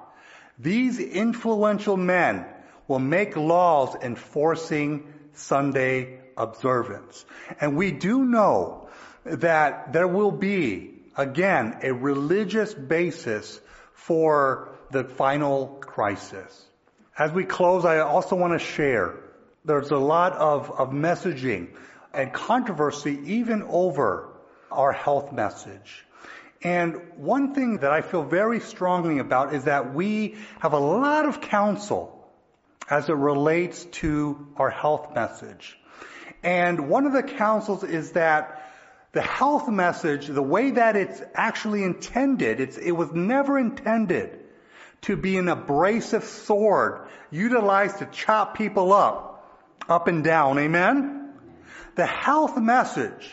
These 0.57 0.99
influential 0.99 1.97
men 1.97 2.45
will 2.87 2.99
make 2.99 3.35
laws 3.35 3.95
enforcing 4.01 5.13
Sunday 5.33 6.19
observance. 6.37 7.25
And 7.59 7.75
we 7.75 7.91
do 7.91 8.23
know 8.25 8.89
that 9.25 9.93
there 9.93 10.07
will 10.07 10.31
be, 10.31 10.91
again, 11.15 11.79
a 11.83 11.93
religious 11.93 12.73
basis 12.73 13.59
for 13.93 14.72
the 14.93 15.03
final 15.03 15.67
crisis. 15.81 16.65
As 17.17 17.31
we 17.31 17.43
close, 17.43 17.83
I 17.83 17.99
also 17.99 18.35
want 18.35 18.53
to 18.53 18.65
share 18.65 19.15
there's 19.65 19.91
a 19.91 19.97
lot 19.97 20.33
of, 20.33 20.71
of 20.71 20.89
messaging 20.89 21.69
and 22.13 22.31
controversy 22.31 23.19
even 23.25 23.63
over 23.63 24.29
our 24.71 24.91
health 24.91 25.31
message. 25.31 26.05
And 26.61 27.01
one 27.17 27.53
thing 27.53 27.79
that 27.79 27.91
I 27.91 28.01
feel 28.01 28.23
very 28.23 28.59
strongly 28.59 29.19
about 29.19 29.53
is 29.53 29.65
that 29.65 29.93
we 29.93 30.35
have 30.59 30.73
a 30.73 30.79
lot 30.79 31.25
of 31.25 31.41
counsel 31.41 32.25
as 32.89 33.09
it 33.09 33.15
relates 33.15 33.85
to 33.85 34.47
our 34.57 34.69
health 34.69 35.13
message. 35.13 35.77
And 36.43 36.89
one 36.89 37.05
of 37.05 37.13
the 37.13 37.23
counsels 37.23 37.83
is 37.83 38.11
that 38.11 38.71
the 39.11 39.21
health 39.21 39.69
message, 39.69 40.27
the 40.27 40.41
way 40.41 40.71
that 40.71 40.95
it's 40.95 41.21
actually 41.33 41.83
intended, 41.83 42.59
it 42.59 42.91
was 42.91 43.11
never 43.11 43.57
intended 43.57 44.42
to 45.03 45.15
be 45.15 45.37
an 45.37 45.49
abrasive 45.49 46.23
sword 46.23 47.07
utilized 47.31 47.99
to 47.99 48.05
chop 48.07 48.57
people 48.57 48.93
up, 48.93 49.61
up 49.87 50.07
and 50.07 50.23
down. 50.23 50.57
Amen? 50.59 51.33
The 51.95 52.05
health 52.05 52.57
message 52.57 53.29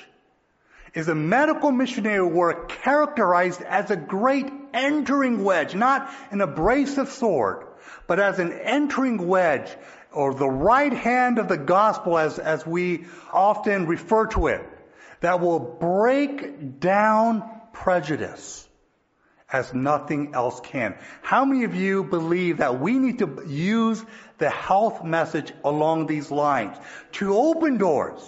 is 0.94 1.08
a 1.08 1.14
medical 1.14 1.70
missionary 1.70 2.26
work 2.26 2.68
characterized 2.68 3.62
as 3.62 3.90
a 3.90 3.96
great 3.96 4.46
entering 4.74 5.44
wedge, 5.44 5.74
not 5.74 6.10
an 6.30 6.40
abrasive 6.40 7.10
sword, 7.10 7.66
but 8.06 8.18
as 8.18 8.38
an 8.38 8.52
entering 8.52 9.28
wedge 9.28 9.74
or 10.12 10.34
the 10.34 10.48
right 10.48 10.92
hand 10.92 11.38
of 11.38 11.48
the 11.48 11.56
gospel 11.56 12.18
as, 12.18 12.38
as 12.38 12.66
we 12.66 13.06
often 13.32 13.86
refer 13.86 14.26
to 14.26 14.48
it 14.48 14.66
that 15.20 15.40
will 15.40 15.60
break 15.60 16.80
down 16.80 17.48
prejudice 17.72 18.66
as 19.52 19.74
nothing 19.74 20.34
else 20.34 20.60
can. 20.60 20.94
How 21.22 21.44
many 21.44 21.64
of 21.64 21.74
you 21.74 22.04
believe 22.04 22.58
that 22.58 22.80
we 22.80 22.98
need 22.98 23.18
to 23.18 23.42
use 23.46 24.04
the 24.38 24.50
health 24.50 25.04
message 25.04 25.52
along 25.64 26.06
these 26.06 26.30
lines 26.30 26.76
to 27.12 27.36
open 27.36 27.78
doors 27.78 28.20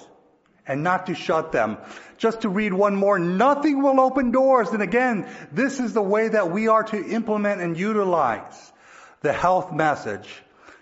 and 0.66 0.83
not 0.83 1.07
to 1.07 1.14
shut 1.14 1.53
them? 1.53 1.79
Just 2.18 2.43
to 2.43 2.49
read 2.49 2.73
one 2.73 2.97
more, 2.97 3.18
nothing 3.18 3.83
will 3.83 4.01
open 4.01 4.31
doors. 4.31 4.70
And 4.70 4.83
again, 4.83 5.29
this 5.53 5.81
is 5.81 5.93
the 5.93 6.03
way 6.03 6.29
that 6.29 6.51
we 6.51 6.68
are 6.68 6.85
to 6.85 7.05
implement 7.05 7.61
and 7.61 7.77
utilize 7.79 8.73
the 9.20 9.33
health 9.33 9.73
message. 9.73 10.29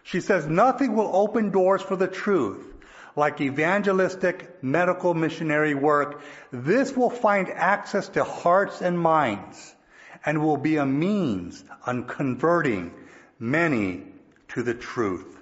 She 0.03 0.20
says 0.20 0.47
nothing 0.47 0.97
will 0.97 1.11
open 1.14 1.51
doors 1.51 1.82
for 1.82 1.97
the 1.97 2.09
truth 2.09 2.66
like 3.16 3.41
evangelistic 3.41 4.62
medical 4.62 5.14
missionary 5.14 5.74
work, 5.74 6.22
this 6.53 6.97
will 6.97 7.11
find 7.11 7.51
access 7.51 8.09
to 8.09 8.22
hearts 8.22 8.80
and 8.80 8.99
minds 8.99 9.74
and 10.24 10.42
will 10.42 10.56
be 10.56 10.76
a 10.76 10.86
means 10.86 11.64
on 11.86 12.04
converting 12.04 12.92
many 13.38 14.04
to 14.48 14.62
the 14.62 14.74
truth. 14.74 15.36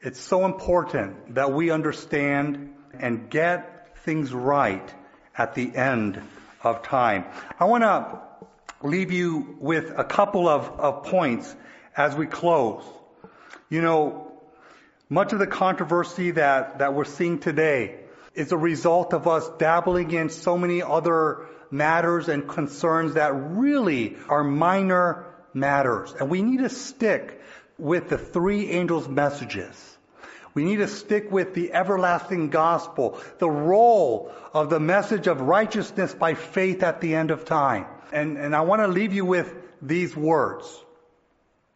It's 0.00 0.20
so 0.20 0.44
important 0.44 1.34
that 1.34 1.52
we 1.52 1.70
understand 1.70 2.74
and 2.92 3.30
get 3.30 3.98
things 4.04 4.32
right 4.32 4.94
at 5.36 5.54
the 5.54 5.74
end 5.74 6.20
of 6.62 6.82
time. 6.82 7.24
I 7.58 7.64
want 7.64 7.84
to 7.84 8.20
leave 8.86 9.10
you 9.10 9.56
with 9.60 9.92
a 9.96 10.04
couple 10.04 10.48
of, 10.48 10.68
of 10.80 11.04
points 11.04 11.54
as 11.96 12.14
we 12.14 12.26
close. 12.26 12.84
You 13.68 13.82
know, 13.82 14.32
much 15.08 15.32
of 15.32 15.38
the 15.38 15.46
controversy 15.46 16.32
that, 16.32 16.78
that 16.78 16.94
we're 16.94 17.04
seeing 17.04 17.38
today 17.38 18.00
is 18.34 18.52
a 18.52 18.56
result 18.56 19.14
of 19.14 19.26
us 19.26 19.48
dabbling 19.58 20.12
in 20.12 20.28
so 20.28 20.56
many 20.56 20.82
other 20.82 21.46
matters 21.70 22.28
and 22.28 22.48
concerns 22.48 23.14
that 23.14 23.32
really 23.34 24.16
are 24.28 24.44
minor 24.44 25.26
matters. 25.54 26.14
And 26.18 26.30
we 26.30 26.42
need 26.42 26.58
to 26.60 26.68
stick 26.68 27.40
with 27.78 28.08
the 28.08 28.18
three 28.18 28.70
angels' 28.70 29.08
messages. 29.08 29.96
We 30.54 30.64
need 30.64 30.76
to 30.76 30.88
stick 30.88 31.30
with 31.30 31.54
the 31.54 31.72
everlasting 31.72 32.50
gospel, 32.50 33.20
the 33.38 33.50
role 33.50 34.32
of 34.52 34.70
the 34.70 34.80
message 34.80 35.26
of 35.26 35.40
righteousness 35.40 36.14
by 36.14 36.34
faith 36.34 36.82
at 36.82 37.00
the 37.00 37.14
end 37.14 37.30
of 37.30 37.44
time. 37.44 37.86
And, 38.12 38.36
and 38.36 38.56
I 38.56 38.62
want 38.62 38.82
to 38.82 38.88
leave 38.88 39.12
you 39.12 39.24
with 39.24 39.54
these 39.80 40.16
words. 40.16 40.66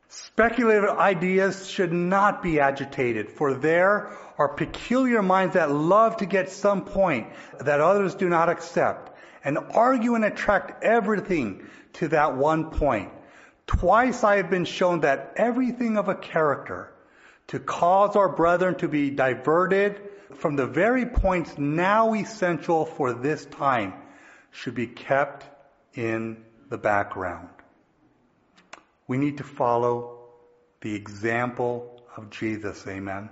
Speculative 0.09 0.91
ideas 0.91 1.69
should 1.69 1.93
not 1.93 2.43
be 2.43 2.61
agitated, 2.61 3.31
for 3.31 3.55
there 3.55 4.11
are 4.37 4.49
peculiar 4.49 5.23
minds 5.23 5.55
that 5.55 5.71
love 5.71 6.17
to 6.19 6.27
get 6.27 6.51
some 6.51 6.85
point 6.85 7.29
that 7.61 7.81
others 7.81 8.15
do 8.15 8.29
not 8.29 8.49
accept, 8.49 9.12
and 9.45 9.59
argue 9.59 10.15
and 10.15 10.25
attract 10.25 10.85
everything 10.85 11.67
to 11.95 12.09
that 12.09 12.37
one 12.37 12.71
point. 12.71 13.11
Twice 13.67 14.25
I 14.25 14.37
have 14.37 14.51
been 14.51 14.65
shown 14.65 15.01
that 15.01 15.35
everything 15.37 15.97
of 15.97 16.09
a 16.09 16.15
character 16.15 16.93
to 17.49 17.59
cause 17.59 18.17
our 18.17 18.29
brethren 18.29 18.77
to 18.77 18.89
be 18.89 19.11
diverted 19.11 20.01
from 20.35 20.57
the 20.57 20.67
very 20.67 21.07
points 21.07 21.57
now 21.59 22.15
essential 22.15 22.87
for 22.87 23.13
this 23.13 23.45
time 23.47 23.95
should 24.51 24.75
be 24.75 24.87
kept 24.87 25.45
in 25.95 26.45
the 26.69 26.79
background. 26.79 27.49
We 29.07 29.19
need 29.19 29.39
to 29.39 29.45
follow 29.45 30.19
the 30.81 30.95
example 30.95 32.03
of 32.17 32.31
Jesus, 32.31 32.87
amen. 32.87 33.31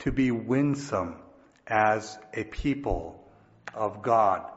To 0.00 0.12
be 0.12 0.30
winsome 0.30 1.16
as 1.66 2.18
a 2.34 2.44
people 2.44 3.28
of 3.74 4.02
God. 4.02 4.50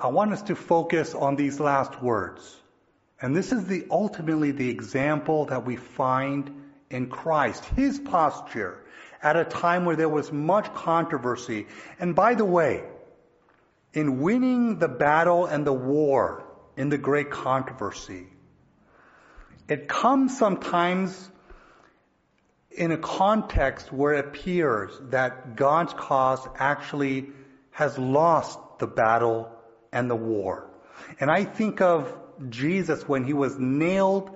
I 0.00 0.08
want 0.08 0.32
us 0.32 0.42
to 0.42 0.56
focus 0.56 1.14
on 1.14 1.36
these 1.36 1.60
last 1.60 2.02
words. 2.02 2.56
And 3.20 3.36
this 3.36 3.52
is 3.52 3.66
the 3.66 3.86
ultimately 3.90 4.50
the 4.50 4.70
example 4.70 5.46
that 5.46 5.66
we 5.66 5.76
find 5.76 6.50
in 6.88 7.08
Christ, 7.08 7.64
his 7.76 7.98
posture 7.98 8.78
at 9.22 9.36
a 9.36 9.44
time 9.44 9.84
where 9.84 9.96
there 9.96 10.08
was 10.08 10.32
much 10.32 10.72
controversy. 10.72 11.66
And 11.98 12.14
by 12.14 12.34
the 12.34 12.46
way, 12.46 12.82
in 13.92 14.20
winning 14.20 14.78
the 14.78 14.88
battle 14.88 15.44
and 15.44 15.66
the 15.66 15.72
war 15.72 16.44
in 16.76 16.88
the 16.88 16.98
great 16.98 17.30
controversy, 17.30 18.26
it 19.68 19.86
comes 19.86 20.38
sometimes 20.38 21.30
in 22.70 22.90
a 22.92 22.96
context 22.96 23.92
where 23.92 24.14
it 24.14 24.26
appears 24.26 24.92
that 25.10 25.56
God's 25.56 25.92
cause 25.92 26.46
actually 26.56 27.28
has 27.72 27.98
lost 27.98 28.58
the 28.78 28.86
battle 28.86 29.50
and 29.92 30.10
the 30.10 30.16
war. 30.16 30.70
And 31.18 31.30
I 31.30 31.44
think 31.44 31.80
of 31.80 32.16
Jesus 32.48 33.08
when 33.08 33.24
he 33.24 33.32
was 33.32 33.58
nailed 33.58 34.30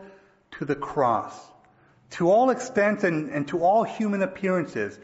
to 0.53 0.65
the 0.65 0.75
cross. 0.75 1.35
To 2.11 2.31
all 2.31 2.51
extents 2.51 3.03
and, 3.05 3.31
and 3.31 3.49
to 3.49 3.63
all 3.63 3.83
human 3.83 4.23
appearances, 4.23 4.99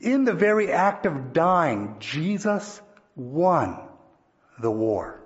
in 0.00 0.24
the 0.24 0.34
very 0.34 0.72
act 0.72 1.06
of 1.06 1.32
dying, 1.32 1.96
Jesus 2.00 2.80
won 3.14 3.78
the 4.60 4.70
war. 4.70 5.22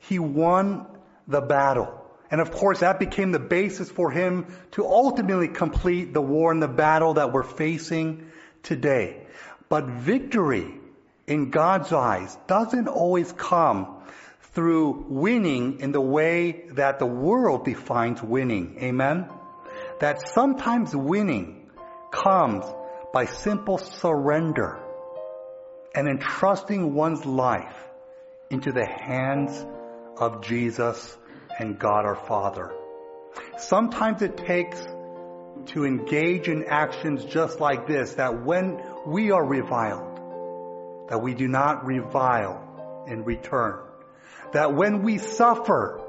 He 0.00 0.18
won 0.18 0.86
the 1.28 1.40
battle. 1.40 1.96
And 2.30 2.40
of 2.40 2.50
course, 2.52 2.80
that 2.80 2.98
became 2.98 3.32
the 3.32 3.38
basis 3.38 3.90
for 3.90 4.10
him 4.10 4.46
to 4.72 4.86
ultimately 4.86 5.48
complete 5.48 6.14
the 6.14 6.22
war 6.22 6.52
and 6.52 6.62
the 6.62 6.68
battle 6.68 7.14
that 7.14 7.32
we're 7.32 7.42
facing 7.42 8.30
today. 8.62 9.26
But 9.68 9.86
victory 9.86 10.79
in 11.30 11.50
God's 11.50 11.92
eyes 11.92 12.36
doesn't 12.48 12.88
always 12.88 13.30
come 13.30 14.02
through 14.52 15.06
winning 15.08 15.78
in 15.78 15.92
the 15.92 16.00
way 16.00 16.64
that 16.72 16.98
the 16.98 17.06
world 17.06 17.64
defines 17.64 18.20
winning. 18.20 18.76
Amen? 18.82 19.28
That 20.00 20.28
sometimes 20.34 20.94
winning 20.94 21.70
comes 22.10 22.64
by 23.12 23.26
simple 23.26 23.78
surrender 23.78 24.80
and 25.94 26.08
entrusting 26.08 26.94
one's 26.94 27.24
life 27.24 27.76
into 28.50 28.72
the 28.72 28.86
hands 28.86 29.64
of 30.18 30.42
Jesus 30.42 31.16
and 31.60 31.78
God 31.78 32.06
our 32.06 32.16
Father. 32.16 32.72
Sometimes 33.56 34.22
it 34.22 34.36
takes 34.36 34.80
to 35.66 35.84
engage 35.84 36.48
in 36.48 36.64
actions 36.64 37.24
just 37.24 37.60
like 37.60 37.86
this, 37.86 38.14
that 38.14 38.44
when 38.44 38.82
we 39.06 39.30
are 39.30 39.44
reviled, 39.44 40.09
that 41.10 41.18
we 41.20 41.34
do 41.34 41.48
not 41.48 41.84
revile 41.84 43.04
in 43.06 43.24
return. 43.24 43.80
That 44.52 44.74
when 44.74 45.02
we 45.02 45.18
suffer, 45.18 46.00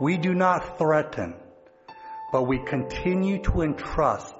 we 0.00 0.18
do 0.18 0.34
not 0.34 0.78
threaten, 0.78 1.36
but 2.32 2.42
we 2.42 2.58
continue 2.58 3.42
to 3.44 3.62
entrust 3.62 4.34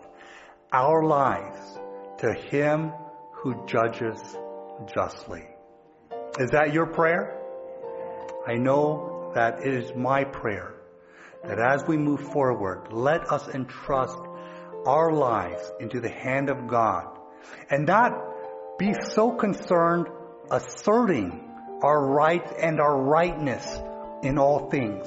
our 0.72 1.04
lives 1.04 1.78
to 2.18 2.34
Him 2.34 2.92
who 3.32 3.64
judges 3.66 4.18
justly. 4.92 5.46
Is 6.38 6.50
that 6.50 6.72
your 6.72 6.86
prayer? 6.86 7.38
I 8.46 8.54
know 8.54 9.30
that 9.34 9.64
it 9.64 9.72
is 9.72 9.94
my 9.94 10.24
prayer 10.24 10.74
that 11.44 11.58
as 11.58 11.84
we 11.86 11.96
move 11.96 12.20
forward, 12.32 12.92
let 12.92 13.30
us 13.30 13.48
entrust 13.48 14.18
our 14.86 15.12
lives 15.12 15.72
into 15.80 16.00
the 16.00 16.08
hand 16.08 16.50
of 16.50 16.66
God 16.66 17.18
and 17.70 17.86
not 17.86 18.31
be 18.82 18.94
so 19.14 19.30
concerned 19.30 20.08
asserting 20.50 21.40
our 21.82 22.04
rights 22.04 22.52
and 22.60 22.80
our 22.80 23.00
rightness 23.00 23.64
in 24.24 24.38
all 24.38 24.68
things. 24.70 25.06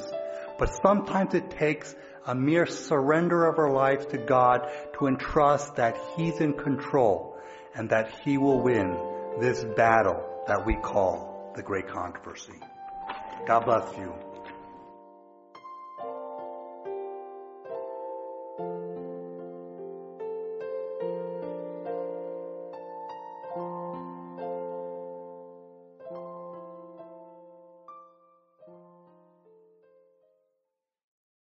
But 0.58 0.70
sometimes 0.82 1.34
it 1.34 1.50
takes 1.52 1.94
a 2.26 2.34
mere 2.34 2.66
surrender 2.66 3.46
of 3.46 3.60
our 3.60 3.72
lives 3.72 4.06
to 4.08 4.18
God 4.18 4.62
to 4.98 5.08
entrust 5.08 5.76
that 5.76 5.98
He's 6.16 6.40
in 6.40 6.54
control 6.54 7.38
and 7.76 7.90
that 7.90 8.10
He 8.24 8.38
will 8.38 8.62
win 8.62 8.98
this 9.42 9.66
battle 9.76 10.24
that 10.48 10.66
we 10.66 10.76
call 10.76 11.52
the 11.56 11.62
great 11.62 11.90
controversy. 11.90 12.60
God 13.46 13.66
bless 13.66 13.98
you. 13.98 14.25